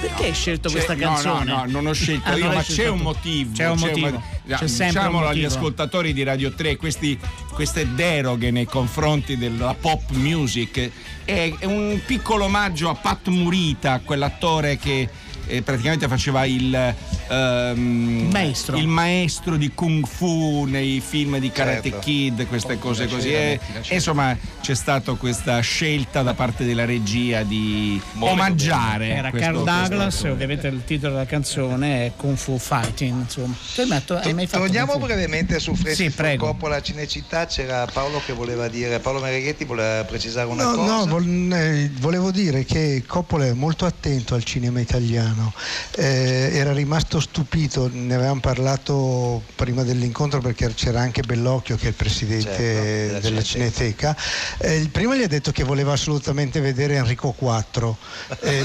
Perché 0.00 0.24
hai 0.24 0.32
scelto 0.34 0.68
C'è- 0.68 0.74
questa 0.74 0.94
no, 0.94 1.00
canzone? 1.00 1.44
No, 1.44 1.56
no, 1.64 1.64
non 1.66 1.86
ho 1.88 1.92
scelto 1.92 2.30
Ah, 2.30 2.36
io, 2.36 2.50
ma 2.50 2.62
c'è 2.62 2.88
un 2.88 3.00
motivo. 3.00 3.52
C'è 3.54 3.68
un 3.68 3.78
motivo. 3.78 4.10
mo- 4.10 4.22
C'è 4.46 4.56
un 4.60 4.66
Diciamolo 4.66 5.26
agli 5.28 5.44
ascoltatori 5.44 6.12
di 6.12 6.22
Radio 6.22 6.52
3, 6.54 6.76
questi- 6.76 7.18
queste 7.52 7.94
deroghe 7.94 8.50
nei 8.50 8.64
confronti 8.64 9.36
della 9.36 9.74
pop 9.78 10.10
music 10.12 10.90
è, 11.24 11.52
è 11.58 11.64
un 11.66 12.00
piccolo 12.06 12.44
omaggio 12.44 12.88
a 12.88 12.94
Pat 12.94 13.28
Murita, 13.28 14.00
quell'attore 14.02 14.76
che 14.78 15.08
eh, 15.46 15.62
praticamente 15.62 16.08
faceva 16.08 16.44
il, 16.46 16.94
ehm, 17.30 18.28
Maestro. 18.30 18.76
il 18.76 18.86
maestro 18.86 19.56
di 19.56 19.70
Kung 19.74 20.06
Fu 20.06 20.64
nei 20.64 21.00
film 21.00 21.38
di 21.38 21.50
Karate 21.50 21.90
Certo. 21.90 21.98
Kid, 22.04 22.46
queste 22.46 22.78
cose 22.78 23.06
così. 23.06 23.32
E, 23.32 23.60
e 23.88 23.94
insomma 23.94 24.36
c'è 24.60 24.74
stata 24.74 25.12
questa 25.14 25.60
scelta 25.60 26.22
da 26.22 26.34
parte 26.34 26.64
della 26.64 26.84
regia 26.84 27.42
di 27.42 28.00
omaggiare. 28.18 29.08
Era 29.08 29.30
questo- 29.30 29.50
Carl 29.50 29.64
Douglas, 29.64 30.22
ovviamente 30.24 30.66
il 30.68 30.82
titolo 30.84 31.14
della 31.14 31.26
canzone 31.26 32.06
è 32.06 32.12
Kung 32.16 32.36
Fu 32.36 32.58
Fighting. 32.58 33.20
Insomma. 33.22 33.54
Tu 33.74 34.12
hai 34.14 34.34
mai 34.34 34.46
fatto 34.46 34.64
Torniamo 34.64 34.98
brevemente 34.98 35.58
su 35.58 35.74
Francis 35.74 36.06
Sì, 36.06 36.10
prego. 36.10 36.46
Coppola 36.46 36.76
a 36.76 36.82
Cinecittà, 36.82 37.46
c'era 37.46 37.86
Paolo 37.92 38.20
che 38.24 38.32
voleva 38.32 38.68
dire, 38.68 38.98
Paolo 38.98 39.20
Mereghetti 39.20 39.64
voleva 39.64 40.04
precisare 40.04 40.46
una 40.48 40.64
No, 40.64 40.74
cosa. 40.74 40.94
no, 40.96 41.06
vol- 41.06 41.52
eh, 41.52 41.90
volevo 41.98 42.30
dire 42.30 42.64
che 42.64 43.02
Coppola 43.06 43.46
è 43.46 43.52
molto 43.52 43.84
attento 43.86 44.34
al 44.34 44.44
cinema 44.44 44.80
italiano. 44.80 45.52
Eh, 45.96 46.50
era 46.52 46.72
rimasto 46.72 47.19
stupito, 47.20 47.88
ne 47.92 48.14
avevamo 48.14 48.40
parlato 48.40 49.42
prima 49.54 49.82
dell'incontro 49.82 50.40
perché 50.40 50.72
c'era 50.74 51.00
anche 51.00 51.22
Bellocchio 51.22 51.76
che 51.76 51.86
è 51.86 51.88
il 51.88 51.94
presidente 51.94 52.44
Certo, 52.44 52.62
della 52.62 53.20
della 53.20 53.42
Cineteca. 53.42 54.16
Eh, 54.58 54.76
il 54.76 54.90
primo 54.90 55.14
gli 55.14 55.22
ha 55.22 55.28
detto 55.28 55.52
che 55.52 55.64
voleva 55.64 55.92
assolutamente 55.92 56.60
vedere 56.60 56.96
Enrico 56.96 57.34
IV. 57.38 57.94
Eh, 58.42 58.64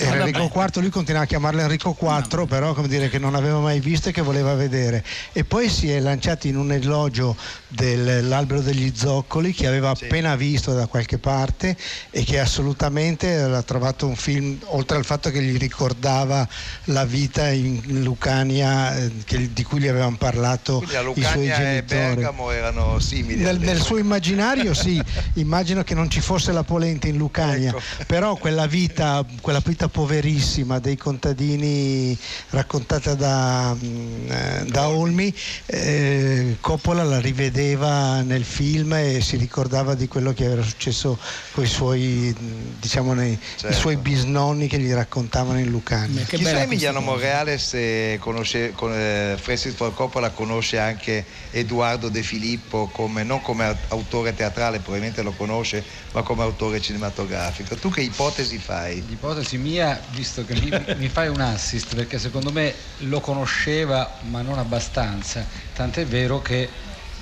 Enrico 0.00 0.50
IV, 0.54 0.80
lui 0.80 0.90
continuava 0.90 1.24
a 1.24 1.28
chiamarlo 1.28 1.60
Enrico 1.60 1.96
IV, 1.98 2.46
però 2.46 2.74
come 2.74 2.88
dire 2.88 3.08
che 3.08 3.18
non 3.18 3.34
aveva 3.34 3.58
mai 3.58 3.80
visto 3.80 4.10
e 4.10 4.12
che 4.12 4.22
voleva 4.22 4.54
vedere. 4.54 5.04
E 5.32 5.44
poi 5.44 5.68
si 5.68 5.90
è 5.90 5.98
lanciato 5.98 6.46
in 6.46 6.56
un 6.56 6.72
elogio 6.72 7.36
dell'albero 7.74 8.60
degli 8.60 8.92
zoccoli 8.94 9.52
che 9.52 9.66
aveva 9.66 9.90
appena 9.90 10.36
visto 10.36 10.72
da 10.72 10.86
qualche 10.86 11.18
parte 11.18 11.76
e 12.10 12.22
che 12.22 12.38
assolutamente 12.38 13.46
l'ha 13.46 13.62
trovato 13.62 14.06
un 14.06 14.14
film, 14.16 14.56
oltre 14.66 14.96
al 14.96 15.04
fatto 15.04 15.30
che 15.30 15.42
gli 15.42 15.56
ricordava 15.58 16.46
la 16.84 17.04
vita 17.04 17.48
in 17.50 17.80
Lucania 18.02 18.96
eh, 18.96 19.12
che- 19.24 19.52
di 19.52 19.62
cui 19.64 19.80
gli 19.80 19.88
avevano 19.88 20.16
parlato 20.16 20.78
Quindi 20.78 20.94
i 20.94 20.98
suoi 20.98 21.04
Lucania 21.04 21.54
e 21.54 21.56
genitori. 21.56 22.14
Bergamo 22.14 22.50
erano 22.50 22.98
simili. 23.00 23.42
Nel, 23.42 23.58
nel 23.58 23.80
suo 23.80 23.98
immaginario 23.98 24.72
sì, 24.74 25.02
immagino 25.34 25.82
che 25.82 25.94
non 25.94 26.08
ci 26.08 26.20
fosse 26.20 26.52
la 26.52 26.62
polenta 26.62 27.08
in 27.08 27.16
Lucania, 27.16 27.70
Ecco. 27.70 27.80
però 28.06 28.36
quella 28.36 28.66
vita, 28.66 29.24
quella 29.40 29.60
vita 29.64 29.88
poverissima 29.88 30.78
dei 30.78 30.96
contadini 30.96 32.16
raccontata 32.50 33.14
da, 33.14 33.74
mm, 33.74 34.30
eh, 34.30 34.64
da 34.68 34.88
Olmi, 34.88 35.34
eh, 35.66 36.56
Coppola 36.60 37.02
la 37.02 37.18
rivedeva 37.18 37.62
nel 37.72 38.44
film 38.44 38.92
e 38.92 39.20
si 39.20 39.36
ricordava 39.36 39.94
di 39.94 40.06
quello 40.06 40.32
che 40.32 40.44
era 40.44 40.62
successo 40.62 41.18
con 41.52 41.64
i 41.64 41.66
suoi, 41.66 42.34
diciamo, 42.78 43.14
nei, 43.14 43.32
i 43.32 43.38
Certo. 43.56 43.76
suoi 43.76 43.96
bisnonni 43.96 44.68
che 44.68 44.78
gli 44.78 44.92
raccontavano 44.92 45.58
in 45.58 45.70
Lucania. 45.70 46.24
Che 46.24 46.36
Chissà 46.36 46.60
Emiliano. 46.62 47.00
Morales 47.00 47.66
se 47.68 48.18
conosce, 48.20 48.72
con, 48.74 48.92
eh, 48.92 49.36
Francis 49.40 49.74
Ford 49.74 49.94
Coppola 49.94 50.30
conosce 50.30 50.78
anche 50.78 51.24
Edoardo 51.50 52.08
De 52.08 52.22
Filippo 52.22 52.88
come, 52.92 53.22
non 53.22 53.40
come 53.40 53.64
aut- 53.64 53.90
autore 53.92 54.34
teatrale, 54.34 54.78
probabilmente 54.78 55.22
lo 55.22 55.32
conosce, 55.32 55.82
ma 56.12 56.22
come 56.22 56.42
autore 56.42 56.80
cinematografico. 56.80 57.74
Tu 57.76 57.90
che 57.90 58.02
ipotesi 58.02 58.58
fai? 58.58 59.04
L'ipotesi 59.06 59.56
mia, 59.56 60.00
visto 60.10 60.44
che 60.44 60.54
mi, 60.54 60.70
mi 60.96 61.08
fai 61.08 61.28
un 61.28 61.40
assist, 61.40 61.94
perché 61.94 62.18
secondo 62.18 62.52
me 62.52 62.74
lo 62.98 63.20
conosceva 63.20 64.18
ma 64.28 64.42
non 64.42 64.58
abbastanza, 64.58 65.46
tant'è 65.74 66.04
vero 66.06 66.40
che 66.42 66.68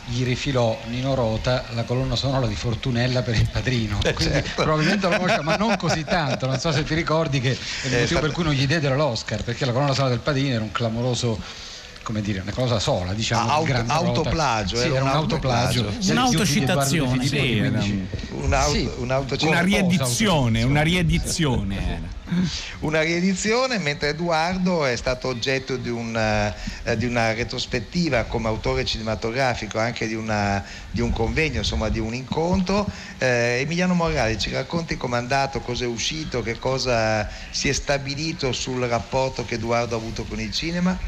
gli 0.06 0.24
rifilò 0.24 0.76
Nino 0.88 1.14
Rota 1.14 1.64
la 1.74 1.84
colonna 1.84 2.16
sonora 2.16 2.46
di 2.46 2.54
Fortunella 2.54 3.22
per 3.22 3.34
il 3.36 3.48
padrino. 3.50 3.98
Quindi 3.98 4.34
certo. 4.34 4.62
probabilmente 4.62 5.08
lo 5.08 5.16
conosce, 5.16 5.42
ma 5.42 5.56
non 5.56 5.76
così 5.76 6.04
tanto. 6.04 6.46
Non 6.46 6.58
so 6.58 6.72
se 6.72 6.82
ti 6.84 6.94
ricordi 6.94 7.40
che 7.40 7.50
è 7.52 7.86
il 7.86 7.94
Eh, 7.94 8.00
motivo 8.00 8.20
fa- 8.20 8.26
per 8.26 8.32
cui 8.32 8.44
non 8.44 8.52
gli 8.52 8.66
diedero 8.66 8.96
l'Oscar, 8.96 9.42
perché 9.44 9.64
la 9.64 9.72
colonna 9.72 9.92
sonora 9.94 10.10
del 10.14 10.22
padrino 10.22 10.54
era 10.54 10.62
un 10.62 10.72
clamoroso. 10.72 11.70
Come 12.02 12.20
dire, 12.20 12.40
una 12.40 12.50
cosa 12.52 12.80
sola, 12.80 13.12
diciamo. 13.12 13.48
Ah, 13.48 13.54
auto- 13.54 13.84
autoplagio, 13.86 14.76
Sì, 14.76 14.86
era 14.88 15.02
un 15.04 15.08
un 15.10 15.14
autoplagio. 15.14 15.88
Un'autocitazione, 16.10 17.26
sì, 17.28 18.90
un'auto- 18.98 19.36
Una 19.46 19.60
riedizione, 19.60 20.64
una 20.64 20.82
riedizione. 20.82 22.20
una 22.80 23.02
riedizione, 23.02 23.78
mentre 23.78 24.10
Edoardo 24.10 24.84
è 24.84 24.96
stato 24.96 25.28
oggetto 25.28 25.76
di 25.76 25.88
una, 25.88 26.54
eh, 26.82 26.96
di 26.96 27.06
una 27.06 27.32
retrospettiva 27.32 28.24
come 28.24 28.48
autore 28.48 28.84
cinematografico, 28.84 29.78
anche 29.78 30.06
di, 30.06 30.14
una- 30.14 30.64
di 30.90 31.00
un 31.00 31.12
convegno, 31.12 31.58
insomma 31.58 31.88
di 31.88 31.98
un 31.98 32.14
incontro. 32.14 32.90
Eh, 33.18 33.60
Emiliano 33.60 33.94
Morali, 33.94 34.38
ci 34.38 34.50
racconti 34.50 34.96
com'è 34.96 35.16
andato, 35.16 35.60
cosa 35.60 35.84
è 35.84 35.88
uscito, 35.88 36.42
che 36.42 36.58
cosa 36.58 37.28
si 37.50 37.68
è 37.68 37.72
stabilito 37.72 38.52
sul 38.52 38.82
rapporto 38.82 39.44
che 39.44 39.54
Edoardo 39.54 39.94
ha 39.94 39.98
avuto 39.98 40.24
con 40.24 40.40
il 40.40 40.52
cinema? 40.52 40.98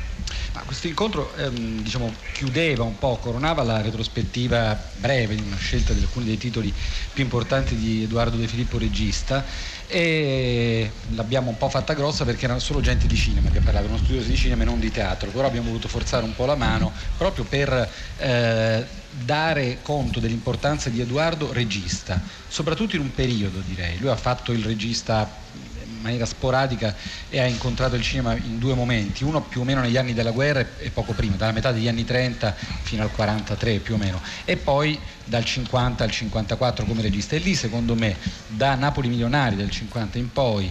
Ma 0.53 0.63
questo 0.63 0.87
incontro 0.87 1.35
ehm, 1.35 1.83
diciamo, 1.83 2.15
chiudeva 2.33 2.85
un 2.85 2.99
po', 2.99 3.19
coronava 3.19 3.63
la 3.63 3.81
retrospettiva 3.81 4.93
breve 4.95 5.35
di 5.35 5.43
una 5.43 5.57
scelta 5.57 5.93
di 5.93 6.01
alcuni 6.01 6.25
dei 6.27 6.37
titoli 6.37 6.73
più 7.13 7.25
importanti 7.25 7.75
di 7.77 8.05
Edoardo 8.05 8.37
De 8.37 8.47
Filippo 8.47 8.79
regista 8.79 9.45
e 9.87 10.91
l'abbiamo 11.15 11.51
un 11.51 11.57
po' 11.57 11.69
fatta 11.69 11.95
grossa 11.95 12.25
perché 12.25 12.45
erano 12.45 12.61
solo 12.61 12.81
gente 12.81 13.07
di 13.07 13.17
cinema 13.17 13.51
che 13.51 13.61
parlava, 13.61 13.87
uno 13.87 13.99
studioso 13.99 14.29
di 14.29 14.37
cinema 14.37 14.63
e 14.63 14.67
non 14.67 14.81
di 14.81 14.91
teatro, 14.91 15.31
però 15.31 15.47
abbiamo 15.47 15.69
voluto 15.69 15.89
forzare 15.89 16.25
un 16.25 16.35
po' 16.35 16.47
la 16.47 16.57
mano 16.57 16.93
proprio 17.17 17.45
per 17.45 17.91
eh, 18.19 18.85
dare 19.11 19.79
conto 19.83 20.21
dell'importanza 20.21 20.91
di 20.91 21.01
Edoardo 21.01 21.53
regista, 21.53 22.21
soprattutto 22.49 22.97
in 22.97 23.03
un 23.03 23.15
periodo 23.15 23.61
direi. 23.65 23.99
Lui 23.99 24.11
ha 24.11 24.17
fatto 24.17 24.53
il 24.53 24.65
regista 24.65 25.43
in 25.87 26.01
maniera 26.01 26.27
sporadica 26.27 26.95
e 27.31 27.41
ha 27.41 27.47
incontrato 27.47 27.95
il 27.95 28.03
cinema 28.03 28.35
in 28.35 28.59
due 28.59 28.75
momenti, 28.75 29.25
uno 29.25 29.41
più 29.41 29.61
o 29.61 29.65
meno 29.65 29.81
negli 29.81 29.97
anni 29.97 30.13
della 30.13 30.33
guerra 30.33 30.67
e 30.79 30.91
poco 30.91 31.13
prima, 31.13 31.37
dalla 31.37 31.53
metà 31.53 31.73
degli 31.73 31.89
anni 31.89 32.05
30 32.05 32.55
fino 32.83 33.03
al 33.03 33.11
43 33.11 33.79
più 33.79 33.95
o 33.95 33.97
meno, 33.97 34.21
e 34.45 34.57
poi 34.57 34.99
dal 35.25 35.45
50 35.45 36.05
al 36.05 36.11
54 36.11 36.85
come 36.85 37.03
regista. 37.03 37.37
E 37.37 37.39
lì 37.39 37.55
secondo 37.55 37.95
me 37.95 38.17
da 38.49 38.75
Napoli 38.75 39.09
Milionari 39.09 39.57
del 39.57 39.71
50 39.71 40.19
in 40.19 40.33
poi 40.33 40.71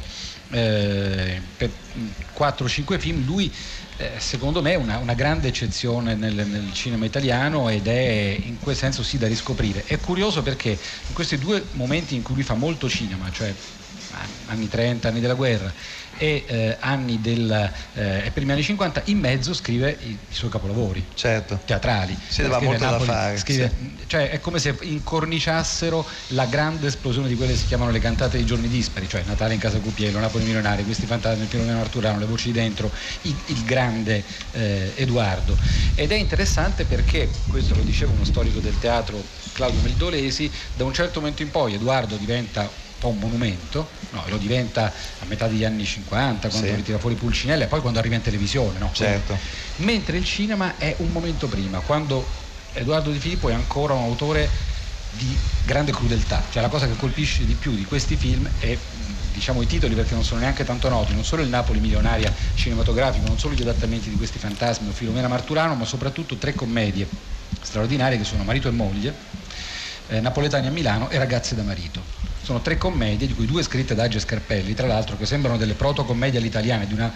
eh, 0.53 1.41
per 1.55 1.71
4-5 2.31 2.99
film 2.99 3.23
lui 3.23 3.53
eh, 3.97 4.19
secondo 4.19 4.61
me 4.61 4.71
è 4.71 4.75
una, 4.75 4.97
una 4.97 5.13
grande 5.13 5.47
eccezione 5.47 6.15
nel, 6.15 6.47
nel 6.47 6.73
cinema 6.73 7.05
italiano 7.05 7.69
ed 7.69 7.87
è 7.87 8.37
in 8.43 8.59
quel 8.59 8.75
senso 8.75 9.03
sì 9.03 9.17
da 9.17 9.27
riscoprire. 9.27 9.83
È 9.83 9.99
curioso 9.99 10.41
perché 10.41 10.69
in 10.69 11.13
questi 11.13 11.37
due 11.37 11.69
momenti 11.71 12.15
in 12.15 12.23
cui 12.23 12.35
lui 12.35 12.43
fa 12.43 12.55
molto 12.55 12.89
cinema, 12.89 13.29
cioè 13.29 13.55
anni 14.45 14.67
30, 14.67 15.07
anni 15.07 15.19
della 15.19 15.33
guerra 15.33 15.73
e 16.17 16.45
eh, 16.47 16.77
anni 16.79 17.19
del, 17.21 17.71
eh, 17.93 18.31
primi 18.33 18.51
anni 18.51 18.63
50, 18.63 19.03
in 19.05 19.19
mezzo 19.19 19.53
scrive 19.53 19.97
i, 19.99 20.19
i 20.27 20.33
suoi 20.33 20.49
capolavori 20.49 21.07
Certo. 21.13 21.61
teatrali. 21.65 22.17
Si 22.27 22.41
Scrive 22.41 22.59
molto 22.59 22.83
da 22.83 22.91
Napoli, 22.91 23.05
fare, 23.09 23.37
scrive- 23.37 23.75
cioè, 24.07 24.29
è 24.29 24.39
come 24.39 24.59
se 24.59 24.77
incorniciassero 24.81 26.07
la 26.27 26.45
grande 26.45 26.87
esplosione 26.87 27.27
di 27.27 27.35
quelle 27.35 27.53
che 27.53 27.57
si 27.57 27.65
chiamano 27.65 27.91
le 27.91 27.99
cantate 27.99 28.37
dei 28.37 28.45
giorni 28.45 28.67
dispari, 28.67 29.07
cioè 29.07 29.23
Natale 29.23 29.53
in 29.53 29.59
casa 29.59 29.79
Cupiello, 29.79 30.19
Napoli 30.19 30.43
milionari, 30.43 30.83
questi 30.83 31.05
fantasmi, 31.05 31.43
il 31.43 31.49
Filomeno 31.49 31.79
Arturano, 31.79 32.19
le 32.19 32.25
voci 32.25 32.51
di 32.51 32.59
dentro, 32.59 32.93
il, 33.21 33.41
il 33.45 33.63
grande 33.63 34.23
eh, 34.51 34.93
Edoardo. 34.95 35.57
Ed 35.95 36.11
è 36.11 36.15
interessante 36.15 36.85
perché, 36.85 37.43
questo 37.47 37.75
lo 37.75 37.81
diceva 37.83 38.11
uno 38.11 38.23
storico 38.23 38.59
del 38.59 38.77
teatro 38.77 39.29
Claudio 39.51 39.81
Meldolesi, 39.81 40.51
da 40.73 40.83
un 40.83 40.93
certo 40.93 41.19
momento 41.19 41.41
in 41.41 41.51
poi 41.51 41.73
Edoardo 41.73 42.17
diventa 42.17 42.82
po' 43.03 43.09
un 43.09 43.19
monumento, 43.19 43.89
no, 44.11 44.23
lo 44.27 44.37
diventa 44.37 44.85
a 44.85 45.25
metà 45.25 45.47
degli 45.47 45.65
anni 45.65 45.83
50 45.83 46.47
quando 46.47 46.67
Sì. 46.69 46.75
ritira 46.75 46.97
fuori 46.97 47.15
Pulcinella 47.15 47.65
e 47.65 47.67
poi 47.67 47.81
quando 47.81 47.99
arriva 47.99 48.15
in 48.15 48.21
televisione, 48.21 48.79
no? 48.79 48.89
Certo. 48.93 49.37
mentre 49.77 50.17
il 50.17 50.23
cinema 50.25 50.77
è 50.77 50.95
un 50.99 51.09
momento 51.11 51.47
prima, 51.47 51.79
quando 51.79 52.25
Edoardo 52.73 53.11
Di 53.11 53.19
Filippo 53.19 53.49
è 53.49 53.53
ancora 53.53 53.93
un 53.93 54.03
autore 54.03 54.49
di 55.11 55.35
grande 55.65 55.91
crudeltà, 55.91 56.41
cioè 56.51 56.61
la 56.61 56.69
cosa 56.69 56.87
che 56.87 56.95
colpisce 56.95 57.45
di 57.45 57.53
più 57.53 57.75
di 57.75 57.83
questi 57.83 58.15
film 58.15 58.47
è 58.59 58.77
diciamo 59.33 59.61
i 59.61 59.67
titoli 59.67 59.95
perché 59.95 60.13
non 60.13 60.23
sono 60.23 60.39
neanche 60.41 60.63
tanto 60.63 60.87
noti, 60.89 61.13
non 61.13 61.25
solo 61.25 61.41
il 61.41 61.49
Napoli 61.49 61.79
milionaria 61.79 62.31
cinematografico, 62.55 63.27
non 63.27 63.37
solo 63.37 63.53
gli 63.55 63.61
adattamenti 63.61 64.09
di 64.09 64.15
questi 64.15 64.37
fantasmi 64.39 64.87
o 64.89 64.91
Filomena 64.91 65.27
Marturano, 65.27 65.73
ma 65.75 65.85
soprattutto 65.85 66.35
tre 66.37 66.53
commedie 66.53 67.07
straordinarie 67.61 68.17
che 68.17 68.23
sono 68.23 68.43
Marito 68.43 68.67
e 68.67 68.71
moglie, 68.71 69.13
eh, 70.09 70.19
Napoletani 70.19 70.67
a 70.67 70.71
Milano 70.71 71.09
e 71.09 71.17
Ragazze 71.17 71.55
da 71.55 71.63
marito. 71.63 72.01
Sono 72.43 72.59
tre 72.61 72.77
commedie, 72.77 73.25
di 73.25 73.33
cui 73.33 73.45
due 73.45 73.63
scritte 73.63 73.95
da 73.95 74.03
Agge 74.03 74.19
Scarpelli, 74.19 74.73
tra 74.73 74.85
l'altro 74.85 75.15
che 75.15 75.25
sembrano 75.25 75.57
delle 75.57 75.75
protocommedie 75.75 76.39
all'italiana 76.39 76.83
di 76.83 76.93
una 76.93 77.11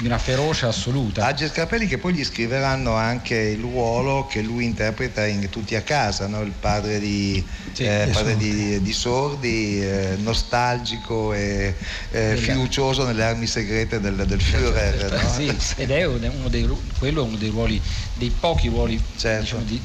di 0.00 0.06
una 0.06 0.18
ferocia 0.18 0.68
assoluta. 0.68 1.26
Agge 1.26 1.48
Scarpelli 1.48 1.86
che 1.88 1.98
poi 1.98 2.14
gli 2.14 2.22
scriveranno 2.24 2.94
anche 2.94 3.34
il 3.34 3.58
ruolo 3.58 4.26
che 4.26 4.42
lui 4.42 4.64
interpreta 4.64 5.26
in 5.26 5.48
Tutti 5.48 5.74
a 5.74 5.82
casa, 5.82 6.28
no? 6.28 6.40
il 6.42 6.52
padre 6.52 7.00
di, 7.00 7.44
Sì, 7.72 7.82
eh, 7.82 8.08
padre 8.12 8.30
sordi. 8.34 8.54
di, 8.54 8.80
di 8.82 8.92
sordi, 8.92 9.82
eh, 9.82 10.14
nostalgico 10.18 11.32
e 11.32 11.74
eh, 12.12 12.36
fiducioso 12.36 13.04
nelle 13.06 13.24
armi 13.24 13.48
segrete 13.48 13.98
del, 13.98 14.24
del 14.24 14.40
Führer. 14.40 15.10
no? 15.20 15.32
Sì, 15.32 15.52
ed 15.80 15.90
è 15.90 16.04
uno 16.06 16.48
dei, 16.48 16.68
quello 16.96 17.24
è 17.24 17.26
uno 17.26 17.36
dei 17.36 17.48
ruoli, 17.48 17.82
dei 18.12 18.30
pochi 18.30 18.68
ruoli 18.68 19.02
Certo. 19.16 19.40
diciamo, 19.42 19.62
di- 19.64 19.82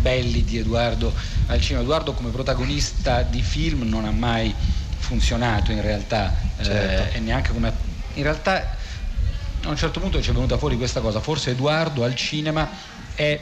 belli 0.00 0.44
di 0.44 0.58
Edoardo 0.58 1.12
al 1.46 1.60
cinema. 1.60 1.84
Edoardo 1.84 2.12
come 2.12 2.30
protagonista 2.30 3.22
di 3.22 3.42
film 3.42 3.82
non 3.82 4.04
ha 4.04 4.10
mai 4.10 4.54
funzionato 4.98 5.72
in 5.72 5.82
realtà 5.82 6.34
eh, 6.58 6.64
Certo. 6.64 7.16
e 7.16 7.20
neanche 7.20 7.52
come... 7.52 7.72
In 8.14 8.22
realtà 8.22 8.74
a 9.62 9.68
un 9.68 9.76
certo 9.76 10.00
punto 10.00 10.22
ci 10.22 10.30
è 10.30 10.32
venuta 10.32 10.56
fuori 10.58 10.76
questa 10.76 11.00
cosa, 11.00 11.20
forse 11.20 11.50
Edoardo 11.50 12.04
al 12.04 12.14
cinema 12.14 12.68
è 13.14 13.38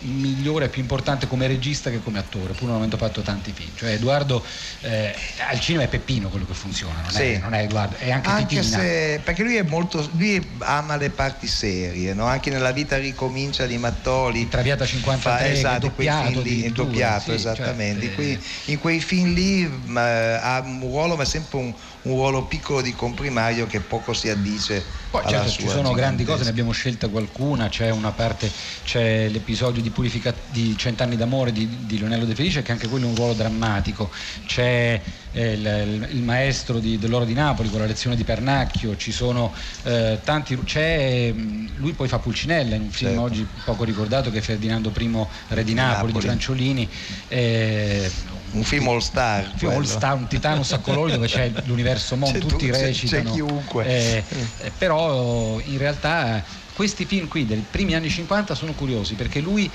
migliore, 0.00 0.68
più 0.68 0.80
importante 0.80 1.26
come 1.26 1.46
regista 1.46 1.90
che 1.90 2.00
come 2.02 2.18
attore, 2.18 2.52
pur 2.52 2.68
non 2.68 2.76
avendo 2.76 2.96
fatto 2.96 3.20
tanti 3.22 3.52
film. 3.52 3.70
Cioè 3.74 3.90
Edoardo 3.92 4.44
eh, 4.80 5.14
al 5.48 5.60
cinema 5.60 5.84
è 5.84 5.88
Peppino 5.88 6.28
quello 6.28 6.46
che 6.46 6.54
funziona, 6.54 7.00
non, 7.00 7.10
è, 7.10 7.34
Sì. 7.34 7.38
non 7.38 7.54
è 7.54 7.62
Edoardo, 7.62 7.96
è 7.96 8.10
anche, 8.10 8.28
Anche 8.28 8.62
se, 8.62 9.20
perché 9.24 9.42
lui 9.42 9.56
è 9.56 9.62
molto, 9.62 10.08
lui 10.12 10.56
ama 10.60 10.96
le 10.96 11.10
parti 11.10 11.46
serie, 11.46 12.14
no? 12.14 12.26
anche 12.26 12.50
nella 12.50 12.72
vita 12.72 12.96
ricomincia 12.96 13.66
di 13.66 13.76
Mattoli. 13.78 14.48
Traviata 14.48 14.84
53, 14.86 15.30
fa, 15.30 15.50
esatto, 15.50 15.76
è 15.76 15.88
doppiato 15.88 16.28
film 16.28 16.42
lì, 16.42 16.50
addirittura, 16.50 16.86
doppiato, 16.88 17.22
sì, 17.22 17.30
esattamente. 17.32 18.00
cioè, 18.00 18.08
in, 18.08 18.14
quei, 18.14 18.44
in 18.66 18.78
quei 18.78 19.00
film 19.00 19.34
lì 19.34 19.62
mh, 19.66 19.96
ha 19.96 20.60
un 20.64 20.80
ruolo, 20.80 21.16
ma 21.16 21.24
sempre 21.24 21.58
un, 21.58 21.74
un 22.08 22.16
ruolo 22.16 22.46
piccolo 22.46 22.80
di 22.80 22.92
comprimario 22.92 23.66
che 23.66 23.80
poco 23.80 24.12
si 24.14 24.28
addice 24.28 24.84
Poi 25.10 25.22
certo 25.26 25.50
ci 25.50 25.68
sono 25.68 25.92
grandi 25.92 26.24
cose, 26.24 26.44
ne 26.44 26.50
abbiamo 26.50 26.72
scelta 26.72 27.08
qualcuna, 27.08 27.68
c'è 27.68 27.90
una 27.90 28.12
parte, 28.12 28.50
c'è 28.82 29.28
l'episodio 29.28 29.82
di, 29.82 29.90
purifica- 29.90 30.34
di 30.46 30.76
Cent'anni 30.76 31.16
d'amore 31.16 31.52
di, 31.52 31.84
di 31.86 31.98
Leonello 31.98 32.24
De 32.24 32.34
Felice 32.34 32.62
che 32.62 32.72
anche 32.72 32.86
quello 32.88 33.06
è 33.06 33.08
un 33.08 33.14
ruolo 33.14 33.34
drammatico, 33.34 34.10
c'è 34.46 35.00
eh, 35.30 35.52
il, 35.52 36.08
il- 36.12 36.22
maestro 36.22 36.78
di- 36.78 36.98
dell'oro 36.98 37.24
di 37.24 37.34
Napoli 37.34 37.68
con 37.68 37.80
la 37.80 37.86
lezione 37.86 38.16
di 38.16 38.24
Pernacchio, 38.24 38.96
ci 38.96 39.12
sono 39.12 39.54
eh, 39.82 40.20
tanti, 40.24 40.58
c'è, 40.64 41.32
mh, 41.32 41.72
lui 41.76 41.94
poi 41.94 42.08
fa 42.08 42.18
Pulcinella 42.18 42.74
in 42.74 42.82
un 42.82 42.90
film 42.90 43.10
Certo. 43.10 43.22
oggi 43.24 43.46
poco 43.64 43.84
ricordato 43.84 44.30
che 44.30 44.38
è 44.38 44.40
Ferdinando 44.42 44.92
I 44.96 45.26
re 45.48 45.64
di 45.64 45.74
Napoli, 45.74 45.94
Napoli. 45.96 46.12
di 46.12 46.20
Franciolini. 46.20 46.92
eh, 47.28 48.10
un 48.52 48.62
film 48.64 48.88
all 48.88 48.98
star. 49.00 49.44
un 49.52 49.58
film 49.58 49.72
all 49.72 49.82
star, 49.84 50.16
un 50.16 50.26
titano 50.26 50.62
saccolori 50.62 51.12
dove 51.12 51.26
c'è 51.26 51.52
l'universo 51.64 52.16
mondo, 52.16 52.38
C'è 52.38 52.44
tutti 52.46 52.66
tu- 52.66 52.72
c'è- 52.72 52.80
recitano. 52.86 53.24
c'è 53.24 53.30
chiunque. 53.34 53.84
Eh, 53.86 54.24
eh, 54.58 54.70
però 54.76 55.60
in 55.60 55.78
realtà 55.78 56.42
questi 56.72 57.04
film 57.04 57.28
qui 57.28 57.44
dei 57.44 57.64
primi 57.68 57.94
anni 57.94 58.08
50 58.08 58.54
sono 58.54 58.72
curiosi 58.72 59.14
perché 59.14 59.40
lui 59.40 59.70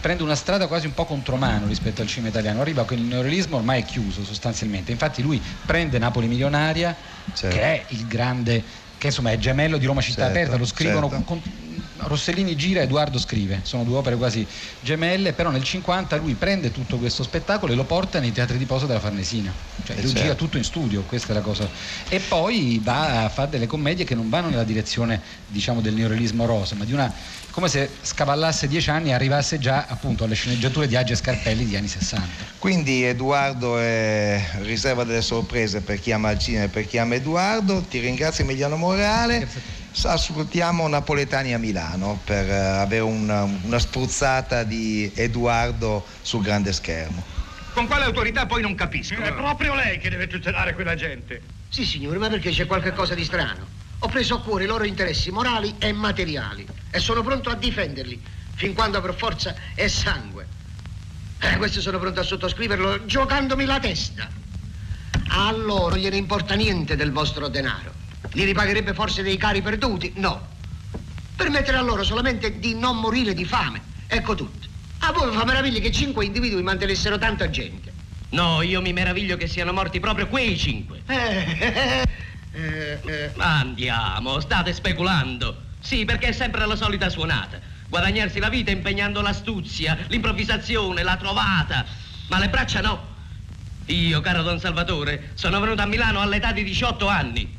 prende 0.00 0.22
una 0.22 0.34
strada 0.34 0.66
quasi 0.66 0.86
un 0.86 0.94
po' 0.94 1.04
contromano 1.04 1.66
rispetto 1.66 2.00
al 2.02 2.08
cinema 2.08 2.28
italiano, 2.28 2.60
arriva 2.60 2.84
con 2.84 2.96
il 2.98 3.04
neorealismo 3.04 3.56
ormai 3.56 3.82
è 3.82 3.84
chiuso 3.84 4.24
sostanzialmente, 4.24 4.90
infatti 4.92 5.22
lui 5.22 5.40
prende 5.66 5.98
Napoli 5.98 6.26
Milionaria 6.26 6.96
Certo. 7.34 7.54
che 7.56 7.62
è 7.62 7.84
il 7.88 8.06
grande, 8.06 8.62
che 8.96 9.08
insomma 9.08 9.30
è 9.30 9.38
gemello 9.38 9.76
di 9.76 9.84
Roma 9.86 10.00
Città 10.00 10.22
Certo, 10.24 10.38
Aperta, 10.38 10.56
lo 10.56 10.64
scrivono 10.66 11.08
certo. 11.08 11.24
con- 11.24 11.42
Rossellini 12.02 12.56
gira, 12.56 12.80
Edoardo 12.82 13.18
scrive, 13.18 13.60
sono 13.64 13.84
due 13.84 13.96
opere 13.96 14.16
quasi 14.16 14.46
gemelle, 14.80 15.32
però 15.32 15.50
nel 15.50 15.62
50 15.62 16.16
lui 16.16 16.34
prende 16.34 16.70
tutto 16.70 16.98
questo 16.98 17.22
spettacolo 17.22 17.72
e 17.72 17.76
lo 17.76 17.84
porta 17.84 18.20
nei 18.20 18.32
teatri 18.32 18.58
di 18.58 18.66
posa 18.66 18.86
della 18.86 19.00
Farnesina, 19.00 19.54
cioè 19.84 19.96
Eh, 19.96 20.02
lui 20.02 20.12
gira 20.12 20.26
certo. 20.28 20.44
tutto 20.44 20.56
in 20.56 20.64
studio, 20.64 21.02
questa 21.04 21.32
è 21.32 21.34
la 21.34 21.40
cosa. 21.40 21.68
E 22.08 22.20
poi 22.20 22.80
va 22.82 23.24
a 23.24 23.28
fare 23.28 23.50
delle 23.50 23.66
commedie 23.66 24.04
che 24.04 24.14
non 24.14 24.28
vanno 24.28 24.48
nella 24.48 24.64
direzione 24.64 25.20
diciamo 25.46 25.80
del 25.80 25.94
neorealismo 25.94 26.46
rosa, 26.46 26.74
ma 26.74 26.84
di 26.84 26.92
una 26.92 27.12
come 27.50 27.68
se 27.68 27.90
scavallasse 28.00 28.68
dieci 28.68 28.90
anni 28.90 29.08
e 29.10 29.12
arrivasse 29.12 29.58
già 29.58 29.86
appunto 29.88 30.24
alle 30.24 30.34
sceneggiature 30.34 30.86
di 30.86 30.94
Age 30.96 31.16
Scarpelli 31.16 31.64
di 31.66 31.76
anni 31.76 31.88
60. 31.88 32.28
Quindi 32.58 33.04
Edoardo 33.04 33.78
è 33.78 34.40
riserva 34.60 35.02
delle 35.04 35.22
sorprese 35.22 35.80
per 35.80 35.98
chi 35.98 36.12
ama 36.12 36.30
il 36.30 36.38
cinema 36.38 36.64
e 36.64 36.68
per 36.68 36.86
chi 36.86 36.98
ama 36.98 37.16
Edoardo. 37.16 37.82
Ti 37.82 37.98
ringrazio 37.98 38.44
Emiliano 38.44 38.76
Morale. 38.76 39.48
Ascoltiamo 39.92 40.86
Napoletani 40.86 41.52
a 41.52 41.58
Milano 41.58 42.20
per 42.24 42.48
eh, 42.48 42.56
avere 42.56 43.02
una, 43.02 43.42
una 43.42 43.78
spruzzata 43.78 44.62
di 44.62 45.10
Edoardo 45.14 46.06
sul 46.22 46.42
grande 46.42 46.72
schermo. 46.72 47.22
Con 47.74 47.86
quale 47.86 48.04
autorità 48.04 48.46
poi 48.46 48.62
non 48.62 48.74
capisco. 48.74 49.14
È 49.14 49.32
proprio 49.32 49.74
lei 49.74 49.98
che 49.98 50.08
deve 50.08 50.26
tutelare 50.26 50.74
quella 50.74 50.94
gente. 50.94 51.42
Sì, 51.68 51.84
signore, 51.84 52.18
ma 52.18 52.28
perché 52.28 52.50
c'è 52.50 52.66
qualche 52.66 52.92
cosa 52.92 53.14
di 53.14 53.24
strano? 53.24 53.66
Ho 54.00 54.08
preso 54.08 54.36
a 54.36 54.40
cuore 54.40 54.64
i 54.64 54.66
loro 54.66 54.84
interessi 54.84 55.30
morali 55.30 55.74
e 55.78 55.92
materiali 55.92 56.66
e 56.90 56.98
sono 56.98 57.22
pronto 57.22 57.50
a 57.50 57.54
difenderli, 57.54 58.20
fin 58.54 58.72
quando 58.72 59.00
per 59.00 59.14
forza 59.14 59.54
è 59.74 59.88
sangue. 59.88 60.46
Eh, 61.40 61.56
questo 61.56 61.80
sono 61.80 61.98
pronto 61.98 62.20
a 62.20 62.22
sottoscriverlo 62.22 63.04
giocandomi 63.06 63.64
la 63.64 63.78
testa. 63.78 64.28
A 65.28 65.52
loro 65.52 65.96
gliene 65.96 66.16
importa 66.16 66.54
niente 66.54 66.96
del 66.96 67.12
vostro 67.12 67.48
denaro. 67.48 67.99
Li 68.32 68.44
ripagherebbe 68.44 68.94
forse 68.94 69.22
dei 69.22 69.36
cari 69.36 69.62
perduti? 69.62 70.12
No. 70.16 70.48
Permettere 71.36 71.78
a 71.78 71.82
loro 71.82 72.04
solamente 72.04 72.58
di 72.58 72.74
non 72.74 72.98
morire 72.98 73.34
di 73.34 73.44
fame. 73.44 73.80
Ecco 74.06 74.34
tutto. 74.34 74.68
A 74.98 75.12
voi 75.12 75.32
fa 75.34 75.44
meraviglia 75.44 75.80
che 75.80 75.90
cinque 75.90 76.24
individui 76.24 76.62
mantenessero 76.62 77.16
tanta 77.18 77.48
gente. 77.48 77.92
No, 78.30 78.62
io 78.62 78.80
mi 78.80 78.92
meraviglio 78.92 79.36
che 79.36 79.46
siano 79.46 79.72
morti 79.72 79.98
proprio 79.98 80.28
quei 80.28 80.56
cinque. 80.56 81.02
Eh, 81.06 82.06
eh, 82.52 83.00
eh, 83.04 83.30
Andiamo, 83.36 84.40
state 84.40 84.72
speculando. 84.72 85.68
Sì, 85.80 86.04
perché 86.04 86.28
è 86.28 86.32
sempre 86.32 86.66
la 86.66 86.76
solita 86.76 87.08
suonata. 87.08 87.58
Guadagnarsi 87.88 88.38
la 88.38 88.48
vita 88.48 88.70
impegnando 88.70 89.20
l'astuzia, 89.20 89.96
l'improvvisazione, 90.08 91.02
la 91.02 91.16
trovata. 91.16 91.84
Ma 92.28 92.38
le 92.38 92.48
braccia 92.48 92.80
no. 92.80 93.08
Io, 93.86 94.20
caro 94.20 94.42
Don 94.42 94.60
Salvatore, 94.60 95.30
sono 95.34 95.58
venuto 95.58 95.82
a 95.82 95.86
Milano 95.86 96.20
all'età 96.20 96.52
di 96.52 96.62
18 96.62 97.08
anni. 97.08 97.58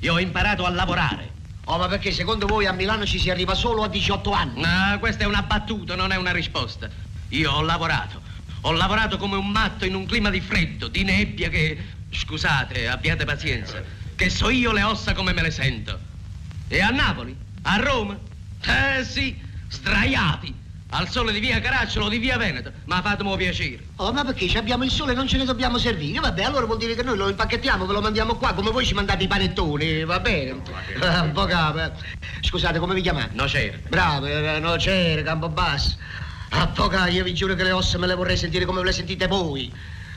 Io 0.00 0.14
ho 0.14 0.18
imparato 0.20 0.64
a 0.64 0.70
lavorare. 0.70 1.30
Oh, 1.64 1.78
ma 1.78 1.86
perché 1.88 2.10
secondo 2.10 2.46
voi 2.46 2.66
a 2.66 2.72
Milano 2.72 3.06
ci 3.06 3.18
si 3.18 3.30
arriva 3.30 3.54
solo 3.54 3.82
a 3.82 3.88
18 3.88 4.32
anni? 4.32 4.62
Ah, 4.64 4.98
questa 4.98 5.24
è 5.24 5.26
una 5.26 5.42
battuta, 5.42 5.94
non 5.94 6.10
è 6.10 6.16
una 6.16 6.32
risposta. 6.32 6.88
Io 7.28 7.52
ho 7.52 7.62
lavorato. 7.62 8.20
Ho 8.62 8.72
lavorato 8.72 9.16
come 9.18 9.36
un 9.36 9.48
matto 9.48 9.84
in 9.84 9.94
un 9.94 10.06
clima 10.06 10.30
di 10.30 10.40
freddo, 10.40 10.88
di 10.88 11.04
nebbia 11.04 11.48
che... 11.48 11.98
Scusate, 12.12 12.88
abbiate 12.88 13.24
pazienza. 13.24 13.80
Che 14.16 14.30
so 14.30 14.50
io 14.50 14.72
le 14.72 14.82
ossa 14.82 15.12
come 15.12 15.32
me 15.32 15.42
le 15.42 15.52
sento. 15.52 15.98
E 16.66 16.80
a 16.80 16.90
Napoli? 16.90 17.36
A 17.62 17.76
Roma? 17.76 18.18
Eh 18.62 19.04
sì, 19.04 19.38
straiati. 19.68 20.52
Al 20.92 21.08
sole 21.08 21.32
di 21.32 21.38
via 21.38 21.60
Caracciolo 21.60 22.06
o 22.06 22.08
di 22.08 22.18
via 22.18 22.36
Veneto. 22.36 22.72
Ma 22.86 23.00
fatemi 23.00 23.36
piacere. 23.36 23.78
Oh, 23.96 24.12
ma 24.12 24.24
perché 24.24 24.48
ci 24.48 24.56
abbiamo 24.58 24.82
il 24.82 24.90
sole 24.90 25.12
e 25.12 25.14
non 25.14 25.28
ce 25.28 25.36
ne 25.36 25.44
dobbiamo 25.44 25.78
servire? 25.78 26.18
Vabbè, 26.18 26.42
allora 26.42 26.66
vuol 26.66 26.78
dire 26.78 26.96
che 26.96 27.04
noi 27.04 27.16
lo 27.16 27.28
impacchettiamo, 27.28 27.86
ve 27.86 27.92
lo 27.92 28.00
mandiamo 28.00 28.34
qua, 28.34 28.54
come 28.54 28.72
voi 28.72 28.84
ci 28.84 28.94
mandate 28.94 29.22
i 29.22 29.28
panettoni, 29.28 30.04
va 30.04 30.18
bene? 30.18 30.50
Un 30.50 31.32
po' 31.32 31.44
capo. 31.44 31.80
eh. 31.80 31.92
Scusate, 32.40 32.80
come 32.80 32.94
vi 32.94 33.02
chiamate? 33.02 33.30
Nocere. 33.34 33.82
Bravo, 33.88 34.26
eh, 34.26 34.58
Nocere, 34.58 35.22
Campobasso. 35.22 35.96
Avvocato, 36.50 37.10
io 37.10 37.22
vi 37.22 37.34
giuro 37.34 37.54
che 37.54 37.62
le 37.62 37.70
ossa 37.70 37.96
me 37.96 38.08
le 38.08 38.14
vorrei 38.14 38.36
sentire 38.36 38.64
come 38.64 38.82
le 38.82 38.92
sentite 38.92 39.28
voi. 39.28 39.72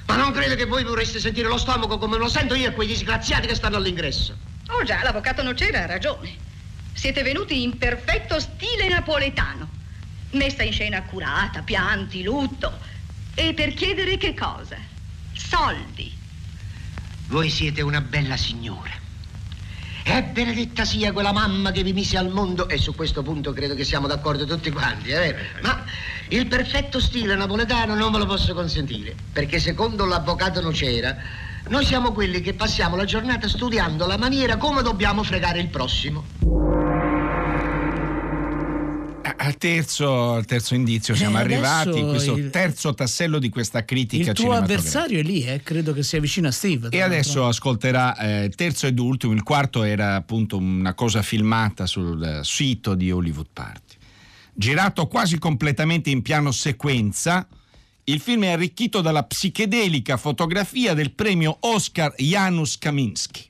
Ma 0.08 0.16
non 0.16 0.32
credo 0.32 0.56
che 0.56 0.66
voi 0.66 0.84
vorreste 0.84 1.20
sentire 1.20 1.48
lo 1.48 1.58
stomaco 1.58 2.00
come 2.00 2.18
lo 2.18 2.28
sento 2.28 2.56
io 2.56 2.70
e 2.70 2.74
quei 2.74 2.88
disgraziati 2.88 3.46
che 3.46 3.54
stanno 3.54 3.78
all'ingresso. 3.78 4.36
Oh 4.70 4.84
già, 4.84 5.04
l'avvocato 5.04 5.44
Nocera 5.44 5.84
ha 5.84 5.86
ragione. 5.86 6.36
Siete 6.94 7.22
venuti 7.22 7.62
in 7.62 7.78
perfetto 7.78 8.40
stile 8.40 8.88
napoletano. 8.90 9.82
Messa 10.34 10.64
in 10.64 10.72
scena 10.72 10.98
accurata, 10.98 11.62
pianti, 11.62 12.24
lutto. 12.24 12.72
E 13.36 13.54
per 13.54 13.74
chiedere 13.74 14.18
che 14.18 14.34
cosa? 14.34 14.78
Soldi. 15.34 16.12
Voi 17.28 17.50
siete 17.50 17.82
una 17.82 18.02
bella 18.02 18.38
signora. 18.38 18.92
E 20.06 20.24
benedetta 20.24 20.86
sia 20.86 21.14
quella 21.14 21.32
mamma 21.32 21.72
che 21.72 21.82
vi 21.82 21.94
mise 21.94 22.18
al 22.18 22.30
mondo, 22.30 22.68
e 22.68 22.78
su 22.78 22.94
questo 22.94 23.22
punto 23.22 23.54
credo 23.54 23.74
che 23.74 23.86
siamo 23.86 24.06
d'accordo 24.08 24.46
tutti 24.46 24.70
quanti, 24.70 25.10
vero? 25.10 25.38
Ma 25.62 25.84
il 26.30 26.46
perfetto 26.48 27.00
stile 27.00 27.36
napoletano 27.36 27.96
non 27.96 28.12
ve 28.12 28.18
lo 28.18 28.26
posso 28.26 28.54
consentire, 28.54 29.16
perché 29.32 29.60
secondo 29.60 30.06
l'avvocato 30.06 30.62
Nocera, 30.62 31.16
noi 31.70 31.86
siamo 31.86 32.12
quelli 32.12 32.42
che 32.42 32.54
passiamo 32.54 32.96
la 32.98 33.06
giornata 33.06 33.48
studiando 33.48 34.06
la 34.06 34.18
maniera 34.18 34.58
come 34.58 34.82
dobbiamo 34.82 35.24
fregare 35.24 35.60
il 35.60 35.70
prossimo. 35.70 36.26
Al 39.36 39.58
terzo, 39.58 40.34
al 40.34 40.46
terzo 40.46 40.76
indizio 40.76 41.16
siamo 41.16 41.38
Eh, 41.38 41.42
arrivati, 41.42 41.90
adesso 41.90 42.06
questo 42.08 42.36
il- 42.38 42.50
terzo 42.50 42.94
tassello 42.94 43.40
di 43.40 43.50
questa 43.50 43.84
critica 43.84 44.32
Il 44.32 44.36
tuo 44.38 44.54
avversario 44.54 45.20
è 45.20 45.24
lì, 45.24 45.44
eh? 45.44 45.62
credo 45.62 45.92
che 45.94 46.04
sia 46.04 46.20
vicino 46.20 46.48
a 46.48 46.52
Steve. 46.52 46.90
E 46.92 47.02
adesso 47.02 47.46
ascolterà 47.46 48.16
eh, 48.18 48.44
il 48.46 48.56
terzo 48.56 48.88
ed 48.88 48.98
ultimo, 49.00 49.34
il 49.34 49.44
quarto 49.44 49.84
era 49.84 50.16
appunto 50.16 50.58
una 50.58 50.94
cosa 50.94 51.22
filmata 51.22 51.86
sul 51.86 52.22
eh, 52.24 52.44
sito 52.44 52.96
di 52.96 53.12
Hollywood 53.12 53.48
Party. 53.52 53.96
Girato 54.54 55.08
quasi 55.08 55.38
completamente 55.40 56.10
in 56.10 56.22
piano 56.22 56.52
sequenza, 56.52 57.46
il 58.06 58.20
film 58.20 58.44
è 58.44 58.50
arricchito 58.52 59.02
dalla 59.02 59.24
psichedelica 59.24 60.16
fotografia 60.18 60.94
del 60.94 61.12
premio 61.12 61.58
Oscar 61.62 62.14
Janusz 62.18 62.78
Kaminski. 62.78 63.50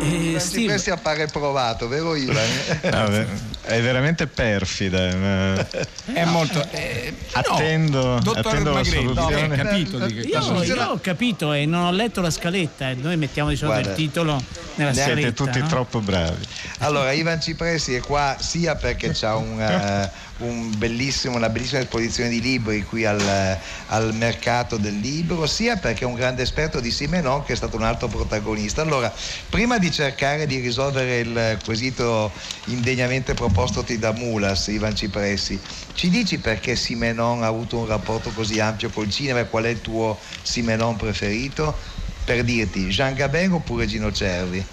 Ivan 0.00 0.40
Cipressi 0.40 0.90
appare 0.90 1.26
provato, 1.26 1.88
vero 1.88 2.14
Ivan? 2.14 2.36
No, 2.90 3.08
beh, 3.08 3.26
è 3.62 3.80
veramente 3.82 4.26
perfida. 4.26 5.14
ma- 5.16 5.66
È 6.12 6.24
molto. 6.24 6.64
eh, 6.70 7.14
attendo 7.32 8.18
dottor 8.22 8.46
attendo 8.46 8.72
la 8.72 8.84
soluzione. 8.84 9.46
no, 9.46 9.54
capito 9.56 9.98
di 10.06 10.14
che 10.14 10.20
Io, 10.22 10.38
cosa 10.40 10.64
io 10.64 10.90
ho 10.90 10.98
capito 11.00 11.52
e 11.52 11.66
non 11.66 11.84
ho 11.84 11.90
letto 11.92 12.20
la 12.20 12.30
scaletta 12.30 12.90
e 12.90 12.94
noi 12.94 13.16
mettiamo 13.16 13.50
di 13.50 13.56
solito 13.56 13.80
Guarda, 13.80 13.90
il 14.00 14.06
titolo 14.08 14.42
nella 14.76 14.92
siete 14.92 15.10
scaletta. 15.10 15.44
tutti 15.44 15.58
no? 15.60 15.66
troppo 15.66 16.00
bravi. 16.00 16.44
Allora, 16.78 17.12
Ivan 17.12 17.40
Cipressi 17.40 17.94
è 17.94 18.00
qua 18.00 18.36
sia 18.40 18.74
perché 18.76 19.10
c'ha 19.12 19.36
un, 19.36 19.60
eh, 19.60 20.10
un 20.38 20.76
bellissimo- 20.78 21.36
una 21.36 21.48
bellissima 21.50 21.80
esposizione 21.80 22.30
di 22.30 22.40
libri 22.40 22.82
qui 22.84 23.04
al, 23.04 23.20
al 23.88 24.14
mercato 24.14 24.76
del 24.78 24.98
libro, 24.98 25.46
sia 25.46 25.76
perché 25.76 26.04
è 26.04 26.06
un 26.06 26.14
grande 26.14 26.42
esperto 26.42 26.80
di 26.80 26.90
Simenon 26.90 27.44
che 27.44 27.52
è 27.52 27.56
stato 27.56 27.76
un 27.76 27.82
altro 27.84 28.08
protagonista. 28.08 28.80
Allora, 28.82 29.12
prima 29.48 29.78
di 29.78 29.89
cercare 29.90 30.46
di 30.46 30.58
risolvere 30.58 31.18
il 31.18 31.58
quesito 31.64 32.32
indegnamente 32.66 33.34
propostoti 33.34 33.98
da 33.98 34.12
Mulas, 34.12 34.68
Ivan 34.68 34.94
Cipressi, 34.94 35.60
ci 35.94 36.08
dici 36.08 36.38
perché 36.38 36.76
Simenon 36.76 37.42
ha 37.42 37.46
avuto 37.46 37.78
un 37.78 37.86
rapporto 37.86 38.30
così 38.30 38.60
ampio 38.60 38.90
col 38.90 39.10
cinema 39.10 39.40
e 39.40 39.48
qual 39.48 39.64
è 39.64 39.68
il 39.68 39.80
tuo 39.80 40.18
Simenon 40.42 40.96
preferito? 40.96 41.76
Per 42.24 42.44
dirti, 42.44 42.88
Jean 42.88 43.14
Gabin 43.14 43.52
oppure 43.52 43.86
Gino 43.86 44.12
Cervi? 44.12 44.64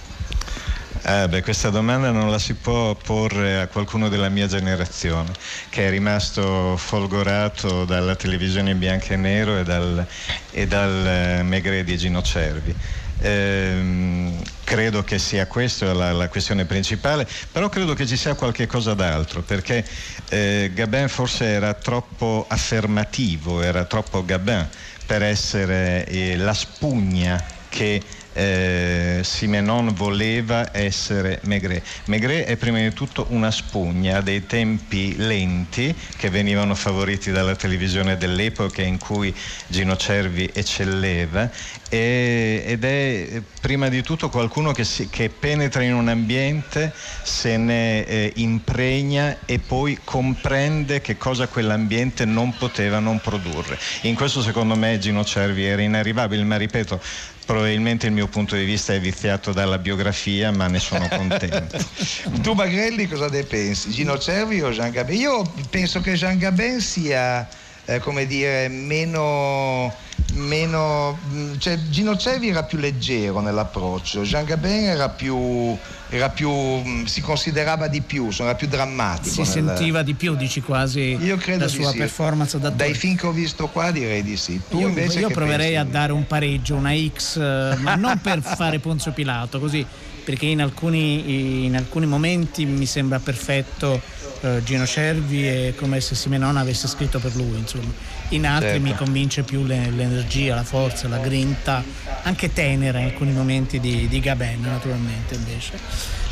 Eh, 1.04 1.28
beh, 1.30 1.42
questa 1.42 1.70
domanda 1.70 2.12
non 2.12 2.30
la 2.30 2.38
si 2.38 2.54
può 2.54 2.94
porre 2.96 3.62
a 3.62 3.68
qualcuno 3.68 4.10
della 4.10 4.28
mia 4.30 4.48
generazione, 4.48 5.32
che 5.70 5.88
è 5.88 5.90
rimasto 5.90 6.76
folgorato 6.76 7.86
dalla 7.86 8.16
televisione 8.16 8.72
in 8.72 8.80
bianco 8.80 9.14
e 9.14 9.16
nero 9.16 9.58
e 9.58 9.64
dal, 9.64 10.06
e 10.52 10.68
dal 10.68 11.08
eh, 11.08 11.44
Maigret 11.44 11.86
di 11.86 11.98
Gino 11.98 12.22
Cervi. 12.22 12.76
Ehm, 13.20 14.42
credo 14.64 15.04
che 15.04 15.18
sia 15.18 15.48
questa 15.48 15.94
la, 15.94 16.12
la 16.12 16.28
questione 16.30 16.66
principale, 16.66 17.28
però 17.52 17.70
credo 17.70 17.94
che 17.94 18.06
ci 18.06 18.18
sia 18.18 18.36
qualche 18.36 18.68
cosa 18.68 18.94
d'altro, 18.94 19.42
perché 19.42 19.86
eh, 20.30 20.72
Gabin 20.74 21.08
forse 21.08 21.46
era 21.46 21.74
troppo 21.74 22.46
affermativo, 22.48 23.62
era 23.62 23.86
troppo 23.86 24.26
Gabin 24.26 24.68
per 25.06 25.24
essere 25.24 26.06
eh, 26.06 26.36
la 26.36 26.54
spugna 26.54 27.42
che 27.70 28.02
eh, 28.38 29.22
Simenon 29.24 29.94
voleva 29.96 30.70
essere 30.72 31.40
Maigret. 31.46 31.84
Maigret 32.06 32.46
è 32.46 32.56
prima 32.56 32.78
di 32.80 32.94
tutto 32.94 33.26
una 33.30 33.50
spugna, 33.50 34.22
dei 34.22 34.46
tempi 34.46 35.16
lenti 35.18 35.96
che 36.16 36.30
venivano 36.30 36.76
favoriti 36.76 37.32
dalla 37.32 37.56
televisione 37.56 38.16
dell'epoca 38.16 38.84
in 38.84 39.00
cui 39.00 39.36
Gino 39.68 39.96
Cervi 39.96 40.52
eccelleva 40.54 41.50
e- 41.90 42.64
ed 42.66 42.84
è 42.84 42.88
eh, 42.88 43.44
prima 43.60 43.90
di 43.90 44.04
tutto 44.04 44.30
qualcuno 44.30 44.72
che, 44.72 44.84
si- 44.84 45.10
che 45.10 45.30
penetra 45.30 45.84
in 45.84 45.94
un 45.94 46.08
ambiente, 46.08 46.94
se 47.24 47.58
ne 47.58 48.06
eh, 48.06 48.34
impregna 48.36 49.40
e 49.46 49.60
poi 49.60 50.00
comprende 50.04 51.02
che 51.02 51.18
cosa 51.18 51.48
quell'ambiente 51.48 52.26
non 52.26 52.56
poteva 52.58 53.00
non 53.00 53.20
produrre. 53.20 53.78
In 54.02 54.16
questo 54.16 54.42
secondo 54.42 54.76
me 54.76 54.98
Gino 55.00 55.24
Cervi 55.24 55.64
era 55.66 55.82
inarrivabile, 55.82 56.44
ma 56.44 56.58
ripeto, 56.58 57.02
probabilmente 57.46 58.08
il 58.08 58.12
mio 58.12 58.28
punto 58.28 58.56
di 58.56 58.66
vista 58.66 58.94
è 58.94 59.00
viziato 59.00 59.54
dalla 59.54 59.78
biografia, 59.78 60.52
ma 60.52 60.68
ne 60.68 60.80
sono 60.80 61.08
contento. 61.08 61.78
Tu 62.42 62.54
Magrelli 62.54 63.08
cosa 63.08 63.30
ne 63.30 63.44
pensi? 63.44 63.92
Gino 63.92 64.18
Cervi 64.18 64.62
o 64.62 64.72
Jean 64.72 64.92
Gabin? 64.92 65.20
Io 65.20 65.54
penso 65.70 66.02
che 66.02 66.14
Jean 66.14 66.38
Gabin 66.38 66.82
sia, 66.82 67.48
eh, 67.86 68.00
come 68.00 68.26
dire, 68.26 68.68
meno... 68.68 69.96
meno 70.34 71.18
mh, 71.30 71.58
cioè 71.58 71.80
Gino 71.90 72.16
Cervi 72.18 72.50
era 72.50 72.64
più 72.64 72.78
leggero 72.78 73.40
nell'approccio, 73.40 74.22
Jean 74.22 74.46
Gabin 74.46 74.86
era 74.86 75.10
più, 75.10 75.76
era 76.10 76.30
più 76.30 76.50
mh, 76.52 77.06
si 77.06 77.22
considerava 77.22 77.88
di 77.88 78.02
più, 78.02 78.30
era 78.38 78.56
più 78.56 78.68
drammatico. 78.68 79.30
Si 79.46 79.60
nel- 79.60 79.76
sentiva 79.76 80.04
di 80.04 80.14
più, 80.14 80.36
dici 80.36 80.62
quasi 80.62 81.18
Io 81.20 81.38
credo 81.38 81.64
la 81.64 81.70
sua 81.70 81.92
sì. 81.92 81.98
performance 81.98 82.60
da 82.60 82.70
Dai 82.70 82.94
film 82.94 83.16
che 83.16 83.28
ho 83.28 83.32
visto 83.32 83.68
qua 83.68 83.92
direi 83.92 84.24
di 84.24 84.38
sì. 84.38 84.60
Tu 84.70 84.80
io, 84.80 84.88
invece 84.88 85.20
io 85.20 85.30
proverei 85.30 85.74
pensi? 85.74 85.76
a 85.76 85.84
dare 85.86 86.12
un 86.12 86.28
pareggio, 86.28 86.76
una 86.76 86.92
X, 86.96 87.38
eh, 87.38 87.76
ma 87.80 87.96
non 87.96 88.20
per 88.22 88.42
fare 88.44 88.80
Ponzio 88.80 89.12
Pilato, 89.14 89.60
così, 89.60 89.86
perché 90.24 90.46
in 90.46 90.62
alcuni, 90.62 91.66
in 91.66 91.76
alcuni 91.76 92.06
momenti 92.06 92.66
mi 92.66 92.86
sembra 92.86 93.20
perfetto 93.20 94.00
eh, 94.42 94.62
Gino 94.64 94.86
Cervi 94.86 95.48
e 95.48 95.74
come 95.78 96.00
se 96.02 96.16
Simenon 96.16 96.58
avesse 96.58 96.88
scritto 96.88 97.18
per 97.20 97.36
lui, 97.36 97.58
insomma. 97.58 97.92
In 98.30 98.46
altri 98.46 98.70
Certo. 98.72 98.84
mi 98.84 98.94
convince 98.96 99.44
più 99.44 99.64
le- 99.64 99.90
l'energia, 99.90 100.56
la 100.56 100.64
forza, 100.64 101.08
la 101.08 101.18
grinta, 101.20 101.82
anche 102.24 102.52
tenera 102.52 103.00
in 103.00 103.06
alcuni 103.06 103.32
momenti 103.32 103.80
di, 103.80 104.08
di 104.10 104.20
Gabin, 104.20 104.62
naturalmente 104.62 105.36
invece. 105.36 105.80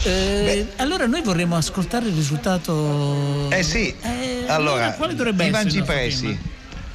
Eh, 0.03 0.67
allora 0.75 1.05
noi 1.07 1.21
vorremmo 1.21 1.55
ascoltare 1.55 2.07
il 2.07 2.13
risultato. 2.13 3.49
Eh 3.49 3.63
sì, 3.63 3.93
Eh, 4.01 4.43
allora, 4.47 4.91
quale 4.91 5.15
dovrebbe 5.15 5.45
Ivan 5.45 5.67
essere 5.67 5.79
il 5.79 5.85
tema? 6.27 6.37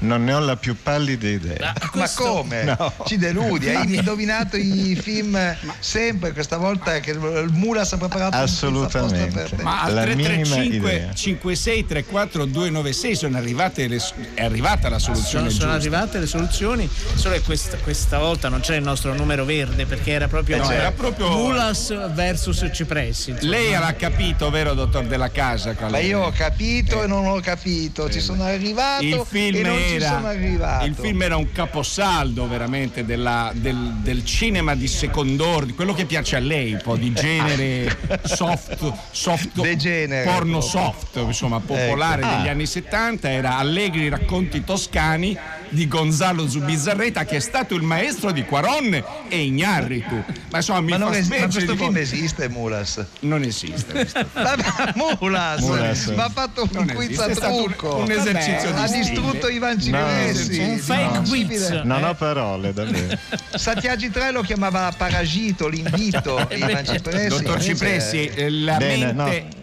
Non 0.01 0.25
ne 0.25 0.33
ho 0.33 0.39
la 0.39 0.57
più 0.57 0.77
pallida 0.83 1.29
idea. 1.29 1.75
Ma 1.95 2.09
come? 2.15 2.65
No. 2.65 2.93
Ci 3.07 3.17
deludi, 3.19 3.69
hai 3.69 3.95
indovinato 3.97 4.57
i 4.57 4.99
film 5.01 5.39
sempre, 5.79 6.33
questa 6.33 6.57
volta 6.57 7.01
che 7.01 7.11
il 7.11 7.49
Mulas 7.53 7.93
ha 7.93 7.99
preparato 7.99 8.37
Assolutamente. 8.37 9.27
per 9.31 9.51
te. 9.57 9.63
Ma 9.63 9.83
al 9.83 9.95
La 9.95 10.05
minima 10.07 10.29
335 10.29 10.93
idea. 10.93 11.13
56 11.15 11.87
34 11.87 12.45
296 12.47 13.15
sono 13.17 13.37
arrivate 13.37 13.89
le, 13.89 14.01
è 14.35 14.45
arrivata 14.45 14.89
la 14.89 14.99
soluzione 14.99 15.49
Sono, 15.51 15.61
sono 15.61 15.73
arrivate 15.73 16.19
le 16.19 16.27
soluzioni, 16.27 16.89
solo 17.15 17.35
che 17.35 17.43
questa, 17.43 17.77
questa 17.79 18.19
volta 18.19 18.49
non 18.49 18.61
c'è 18.61 18.77
il 18.77 18.83
nostro 18.83 19.13
numero 19.15 19.45
verde 19.45 19.85
perché 19.87 20.13
era 20.13 20.29
proprio, 20.29 20.57
Eh, 20.57 20.59
no, 20.61 20.71
era 20.71 20.93
proprio- 20.93 21.29
Mulas 21.31 22.13
versus 22.15 22.69
Cipressi. 22.73 23.31
insomma. 23.31 23.51
Lei 23.51 23.71
l'ha 23.73 23.95
capito, 23.95 24.51
vero 24.51 24.73
dottor 24.75 25.05
della 25.05 25.31
casa? 25.31 25.75
Ma 25.89 25.99
io 25.99 26.21
ho 26.21 26.31
capito 26.33 27.03
e 27.03 27.07
non 27.07 27.27
ho 27.27 27.39
capito, 27.41 28.09
ci 28.11 28.21
sono 28.21 28.45
arrivato 28.45 29.05
il 29.05 29.23
film, 29.27 29.57
e 29.57 29.63
non 29.63 29.79
era, 29.95 30.83
il 30.85 30.95
film 30.95 31.23
era 31.23 31.37
un 31.37 31.53
caposaldo 31.53 32.47
veramente 32.49 33.05
della- 33.05 33.53
del, 33.55 33.77
del 34.03 34.25
cinema 34.25 34.75
di 34.75 34.87
secondor, 34.89 35.65
di 35.67 35.75
quello 35.75 35.93
che 35.95 36.05
piace 36.05 36.37
a 36.37 36.41
lei, 36.41 36.73
un 36.73 36.81
po' 36.83 36.97
di 36.97 37.13
genere 37.13 37.97
soft, 38.25 38.93
soft 39.11 39.61
Degenere, 39.61 40.31
porno 40.31 40.61
soft, 40.61 41.17
insomma, 41.17 41.61
popolare 41.61 42.23
Ecco. 42.23 42.37
degli 42.37 42.49
Ah. 42.49 42.51
anni 42.51 42.67
70, 42.67 43.31
era 43.31 43.57
Allegri 43.59 44.09
racconti 44.09 44.65
toscani 44.65 45.37
di 45.71 45.87
Gonzalo 45.89 46.49
Zubizarreta 46.49 47.25
che 47.25 47.37
è 47.37 47.41
stato 47.41 47.75
il 47.75 47.83
maestro 47.83 48.31
di 48.33 48.45
Quaron 48.45 49.03
e 49.29 49.39
Ignarritu. 49.45 50.23
Ma 50.51 50.59
insomma 50.59 50.81
mi 50.81 50.91
Ma, 50.91 50.97
non 50.99 51.13
fa 51.13 51.19
es- 51.19 51.29
ma 51.29 51.35
specie 51.37 51.51
questo 51.53 51.73
di 51.73 51.79
film 51.79 51.97
esiste, 51.97 52.49
Mulas? 52.49 53.05
non 53.21 53.43
esiste. 53.43 54.09
Vabbè, 54.35 54.93
Mulas, 55.21 55.61
Mulas. 55.61 56.07
ma 56.09 56.25
ha 56.25 56.29
fatto 56.29 56.63
un 56.63 56.69
Non 56.73 56.87
quiz 56.87 57.09
esiste, 57.11 57.31
a 57.31 57.35
stato 57.35 57.55
un- 57.55 57.65
trucco. 57.65 57.97
un 57.97 58.11
esercizio 58.11 58.75
ha 58.75 58.81
di 58.83 58.87
stile. 58.89 59.05
distrutto 59.05 59.49
Ivan 59.49 59.81
Cipressi. 59.81 60.59
Un 60.59 60.79
fake 60.79 61.19
No. 61.19 61.23
quiz. 61.23 61.69
Non 61.85 62.05
ho 62.05 62.15
parole, 62.15 62.73
davvero. 62.73 63.17
Sattiagi 63.55 64.11
3 64.11 64.33
lo 64.33 64.43
chiamava 64.43 64.93
Paragito, 64.97 65.69
l'invito, 65.69 66.47
Ivan 66.51 66.85
Cipressi. 66.85 67.29
Dottor 67.29 67.63
Cipressi, 67.63 68.27
eh, 68.27 68.51
la 68.51 68.77
Bene, 68.77 69.13
mente, 69.13 69.13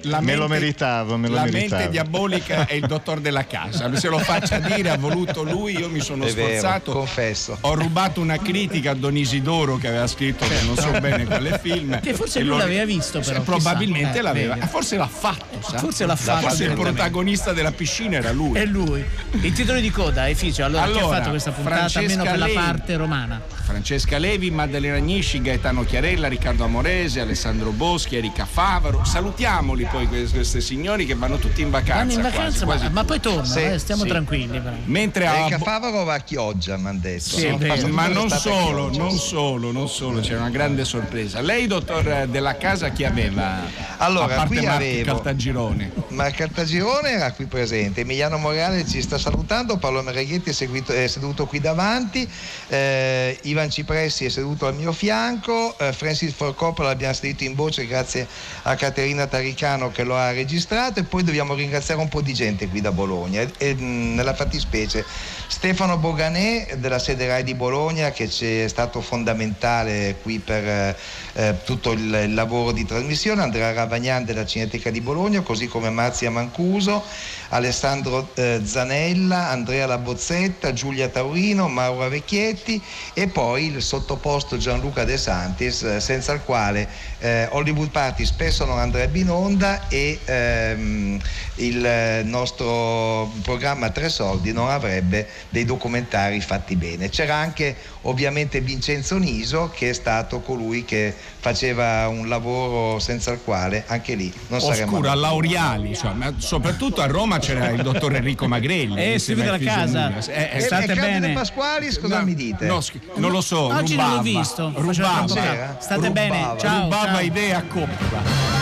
no, 0.03 0.09
la 0.09 0.21
me 0.21 0.35
lo 0.35 0.47
mente- 0.47 0.59
meritavo, 0.63 1.17
me 1.17 1.27
lo 1.27 1.35
la 1.35 1.43
meritavo. 1.43 1.75
mente 1.81 1.89
diabolica 1.89 2.65
è 2.65 2.73
il 2.73 2.85
dottor 2.87 3.19
della 3.19 3.45
casa. 3.45 3.93
Se 3.97 4.07
lo 4.07 4.19
faccia 4.19 4.59
dire, 4.59 4.89
ha 4.89 4.97
voluto 4.97 5.43
lui, 5.43 5.77
io 5.77 5.89
mi 5.89 5.96
sono 6.01 6.25
È 6.25 6.33
vero, 6.33 6.47
sforzato. 6.49 6.91
confesso. 6.91 7.57
Ho 7.61 7.73
rubato 7.75 8.21
una 8.21 8.37
critica 8.37 8.91
a 8.91 8.93
Don 8.93 9.15
Isidoro 9.17 9.77
che 9.77 9.87
aveva 9.87 10.07
scritto 10.07 10.45
che 10.47 10.61
non 10.65 10.75
so 10.77 10.89
bene 10.99 11.25
quale 11.25 11.59
film. 11.61 11.99
Che 11.99 12.13
forse 12.13 12.39
lui 12.39 12.49
lo- 12.49 12.57
l'aveva 12.57 12.85
visto, 12.85 13.19
però, 13.19 13.41
Probabilmente 13.41 14.07
chissà. 14.07 14.19
Eh, 14.19 14.21
l'aveva. 14.21 14.57
Ah, 14.59 14.67
Forse 14.67 14.97
l'ha 14.97 15.07
fatto, 15.07 15.61
sa? 15.61 15.77
Forse 15.77 16.05
l'ha 16.05 16.15
fatto 16.15 16.47
Forse 16.47 16.63
il 16.65 16.73
protagonista 16.73 17.53
della 17.53 17.71
piscina 17.71 18.17
era 18.17 18.31
lui. 18.31 18.57
È 18.57 18.65
lui. 18.65 19.03
I 19.41 19.51
titoli 19.51 19.81
di 19.81 19.89
coda, 19.91 20.27
Efficio. 20.29 20.63
Allora, 20.63 20.83
chi 20.85 20.91
ha 20.91 20.99
Allora, 20.99 21.17
fatto 21.17 21.29
questa 21.29 21.51
puntata 21.51 21.75
Francesca 21.89 21.99
almeno 21.99 22.23
per 22.23 22.37
la 22.39 22.45
Levi. 22.45 22.57
parte 22.57 22.95
romana? 22.97 23.41
Francesca 23.67 24.17
Levi, 24.17 24.49
Maddalena 24.51 24.95
Agnisci, 24.95 25.41
Gaetano 25.41 25.83
Chiarella, 25.83 26.27
Riccardo 26.27 26.63
Amorese, 26.63 27.19
Alessandro 27.19 27.71
Boschi, 27.71 28.15
Erika 28.15 28.45
Favaro. 28.45 29.03
Salutiamoli 29.03 29.85
poi 29.85 30.07
questi, 30.07 30.35
questi 30.35 30.61
signori 30.61 31.05
che 31.05 31.15
vanno 31.15 31.37
tutti 31.37 31.61
in 31.61 31.69
vacanza. 31.69 31.95
Vanno 31.97 32.11
in 32.13 32.19
quasi, 32.21 32.35
vacanza, 32.37 32.65
ma, 32.65 32.73
quasi 32.75 32.93
ma 32.93 33.03
poi 33.03 33.19
tornano, 33.19 33.45
Sì, 33.45 33.59
eh, 33.63 33.77
stiamo 33.77 34.03
sì. 34.03 34.07
tranquilli. 34.09 34.59
però. 34.59 34.75
Mentre 34.85 35.27
a 35.27 35.35
Erika 35.39 35.57
Favaro 35.87 36.03
va 36.03 36.13
a 36.15 36.19
Chioggia, 36.19 36.75
mi 36.77 36.87
hanno 36.87 36.99
detto. 36.99 37.37
Sì, 37.37 37.47
No? 37.47 37.57
vero. 37.57 37.87
Ma 37.87 38.07
non 38.07 38.29
solo, 38.29 38.89
non 38.93 39.11
solo, 39.17 39.71
non 39.71 39.87
solo, 39.87 40.19
c'è 40.19 40.35
una 40.35 40.49
grande 40.49 40.83
sorpresa. 40.83 41.39
Lei, 41.39 41.65
dottor 41.67 42.27
Della 42.27 42.57
Casa, 42.57 42.89
chi 42.89 43.05
aveva? 43.05 43.61
Allora, 43.97 44.43
qui 44.45 44.57
Marco 44.57 44.71
avevo- 44.75 45.05
Caltagirone. 45.13 45.91
Ma 46.09 46.29
Caltagirone 46.31 47.09
era 47.11 47.31
qui 47.31 47.45
presente, 47.45 48.01
Emiliano 48.01 48.37
Morale 48.37 48.85
ci 48.85 49.01
sta 49.01 49.17
salutando, 49.17 49.77
Paolo 49.77 50.01
Mereghetti 50.01 50.49
è, 50.49 50.53
seguito- 50.53 50.91
è 50.93 51.07
seduto 51.07 51.45
qui 51.45 51.59
davanti, 51.61 52.27
eh, 52.67 53.37
Ivan 53.43 53.69
Cipressi 53.69 54.25
è 54.25 54.29
seduto 54.29 54.67
al 54.67 54.75
mio 54.75 54.91
fianco, 54.91 55.77
eh, 55.79 55.93
Francis 55.93 56.33
Ford 56.33 56.55
Coppola 56.55 56.89
l'abbiamo 56.89 57.13
sentito 57.13 57.43
in 57.43 57.55
voce 57.55 57.87
grazie 57.87 58.27
a 58.63 58.75
Caterina 58.75 59.25
Taricano 59.27 59.89
che 59.91 60.03
lo 60.03 60.15
ha 60.17 60.31
registrato 60.31 60.99
e 60.99 61.03
poi 61.03 61.23
dobbiamo 61.23 61.53
ringraziare 61.53 62.01
un 62.01 62.09
po' 62.09 62.21
di 62.21 62.33
gente 62.33 62.67
qui 62.67 62.81
da 62.81 62.91
Bologna, 62.91 63.41
e, 63.41 63.51
e, 63.57 63.73
nella 63.75 64.33
fattispecie 64.33 65.05
Stefano 65.47 65.75
Boganè 65.85 66.77
della 66.77 66.97
sede 66.97 67.27
RAI 67.27 67.43
di 67.43 67.53
Bologna 67.53 68.09
che 68.09 68.27
è 68.63 68.67
stato 68.67 68.99
fondamentale 68.99 70.17
qui 70.23 70.39
per 70.39 70.97
eh, 71.37 71.55
tutto 71.63 71.91
il, 71.91 71.99
il 72.01 72.33
lavoro 72.33 72.71
di 72.71 72.83
trasmissione, 72.83 73.43
Andrea 73.43 73.71
Ravagnan 73.71 74.25
della 74.25 74.43
Cineteca 74.43 74.89
di 74.89 75.01
Bologna, 75.01 75.41
così 75.41 75.67
come 75.67 75.91
Marzia 75.91 76.31
Mancuso, 76.31 77.03
Alessandro 77.49 78.29
eh, 78.33 78.61
Zanella, 78.63 79.49
Andrea 79.49 79.85
Labozzetta, 79.85 80.73
Giulia 80.73 81.09
Taurino, 81.09 81.67
Maura 81.67 82.09
Vecchietti 82.09 82.81
e 83.13 83.27
poi 83.27 83.67
il 83.67 83.83
sottoposto 83.83 84.57
Gianluca 84.57 85.05
De 85.05 85.17
Santis, 85.17 85.83
eh, 85.83 85.99
senza 85.99 86.33
il 86.33 86.41
quale 86.41 86.89
eh, 87.19 87.47
Hollywood 87.51 87.89
Party 87.91 88.25
spesso 88.25 88.65
non 88.65 88.79
andrebbe 88.79 89.19
in 89.19 89.29
onda 89.29 89.87
e 89.89 90.19
ehm, 90.25 91.19
il 91.55 91.85
eh, 91.85 92.21
nostro 92.23 93.31
programma 93.43 93.91
Tre 93.91 94.09
Soldi 94.09 94.51
non 94.51 94.69
avrebbe 94.69 95.27
dei 95.49 95.65
documentari 95.65 96.41
fatti 96.41 96.75
bene. 96.75 97.09
C'era 97.09 97.35
anche 97.35 97.75
ovviamente 98.01 98.59
Vincenzo 98.61 99.17
Niso 99.17 99.69
che 99.73 99.89
è 99.89 99.93
stato 99.93 100.39
colui 100.39 100.83
che 100.83 101.13
faceva 101.39 102.07
un 102.07 102.27
lavoro 102.27 102.99
senza 102.99 103.31
il 103.31 103.39
quale 103.43 103.83
anche 103.87 104.15
lì 104.15 104.31
non 104.47 104.59
saremmo 104.59 104.91
Oscuro, 104.93 105.09
a 105.09 105.15
Lauriali, 105.15 105.95
cioè, 105.95 106.13
ma 106.13 106.33
soprattutto 106.37 107.01
a 107.01 107.05
Roma 107.07 107.39
c'era 107.39 107.69
il 107.69 107.81
dottor 107.81 108.15
Enrico 108.15 108.47
Magrelli. 108.47 108.99
Eh, 108.99 109.13
insieme 109.13 109.19
Silvio 109.19 109.43
a 109.43 109.57
della 109.57 109.57
Fisio 109.57 109.99
Casa. 110.01 110.31
Eh, 110.55 110.59
state 110.59 110.83
e 110.83 110.85
Claudio 110.87 111.03
bene? 111.03 111.27
De 111.27 111.33
Pasqualis 111.33 111.99
cosa 111.99 112.17
No, 112.19 112.25
mi 112.25 112.33
dite? 112.35 112.65
no, 112.65 112.81
non 113.15 113.31
lo 113.31 113.41
so. 113.41 113.65
Oggi 113.67 113.95
non 113.95 114.09
l'ho 114.09 114.17
rubava, 114.17 114.21
visto, 114.21 114.71
Rubava. 114.75 115.25
troppo 115.25 115.33
caldo. 115.33 115.75
State 115.79 116.11
bene? 116.11 116.53
Ciao, 116.57 116.83
rubava 116.83 117.05
ciao. 117.13 117.19
idee 117.21 117.53
a 117.53 117.63
coppa. 117.63 118.56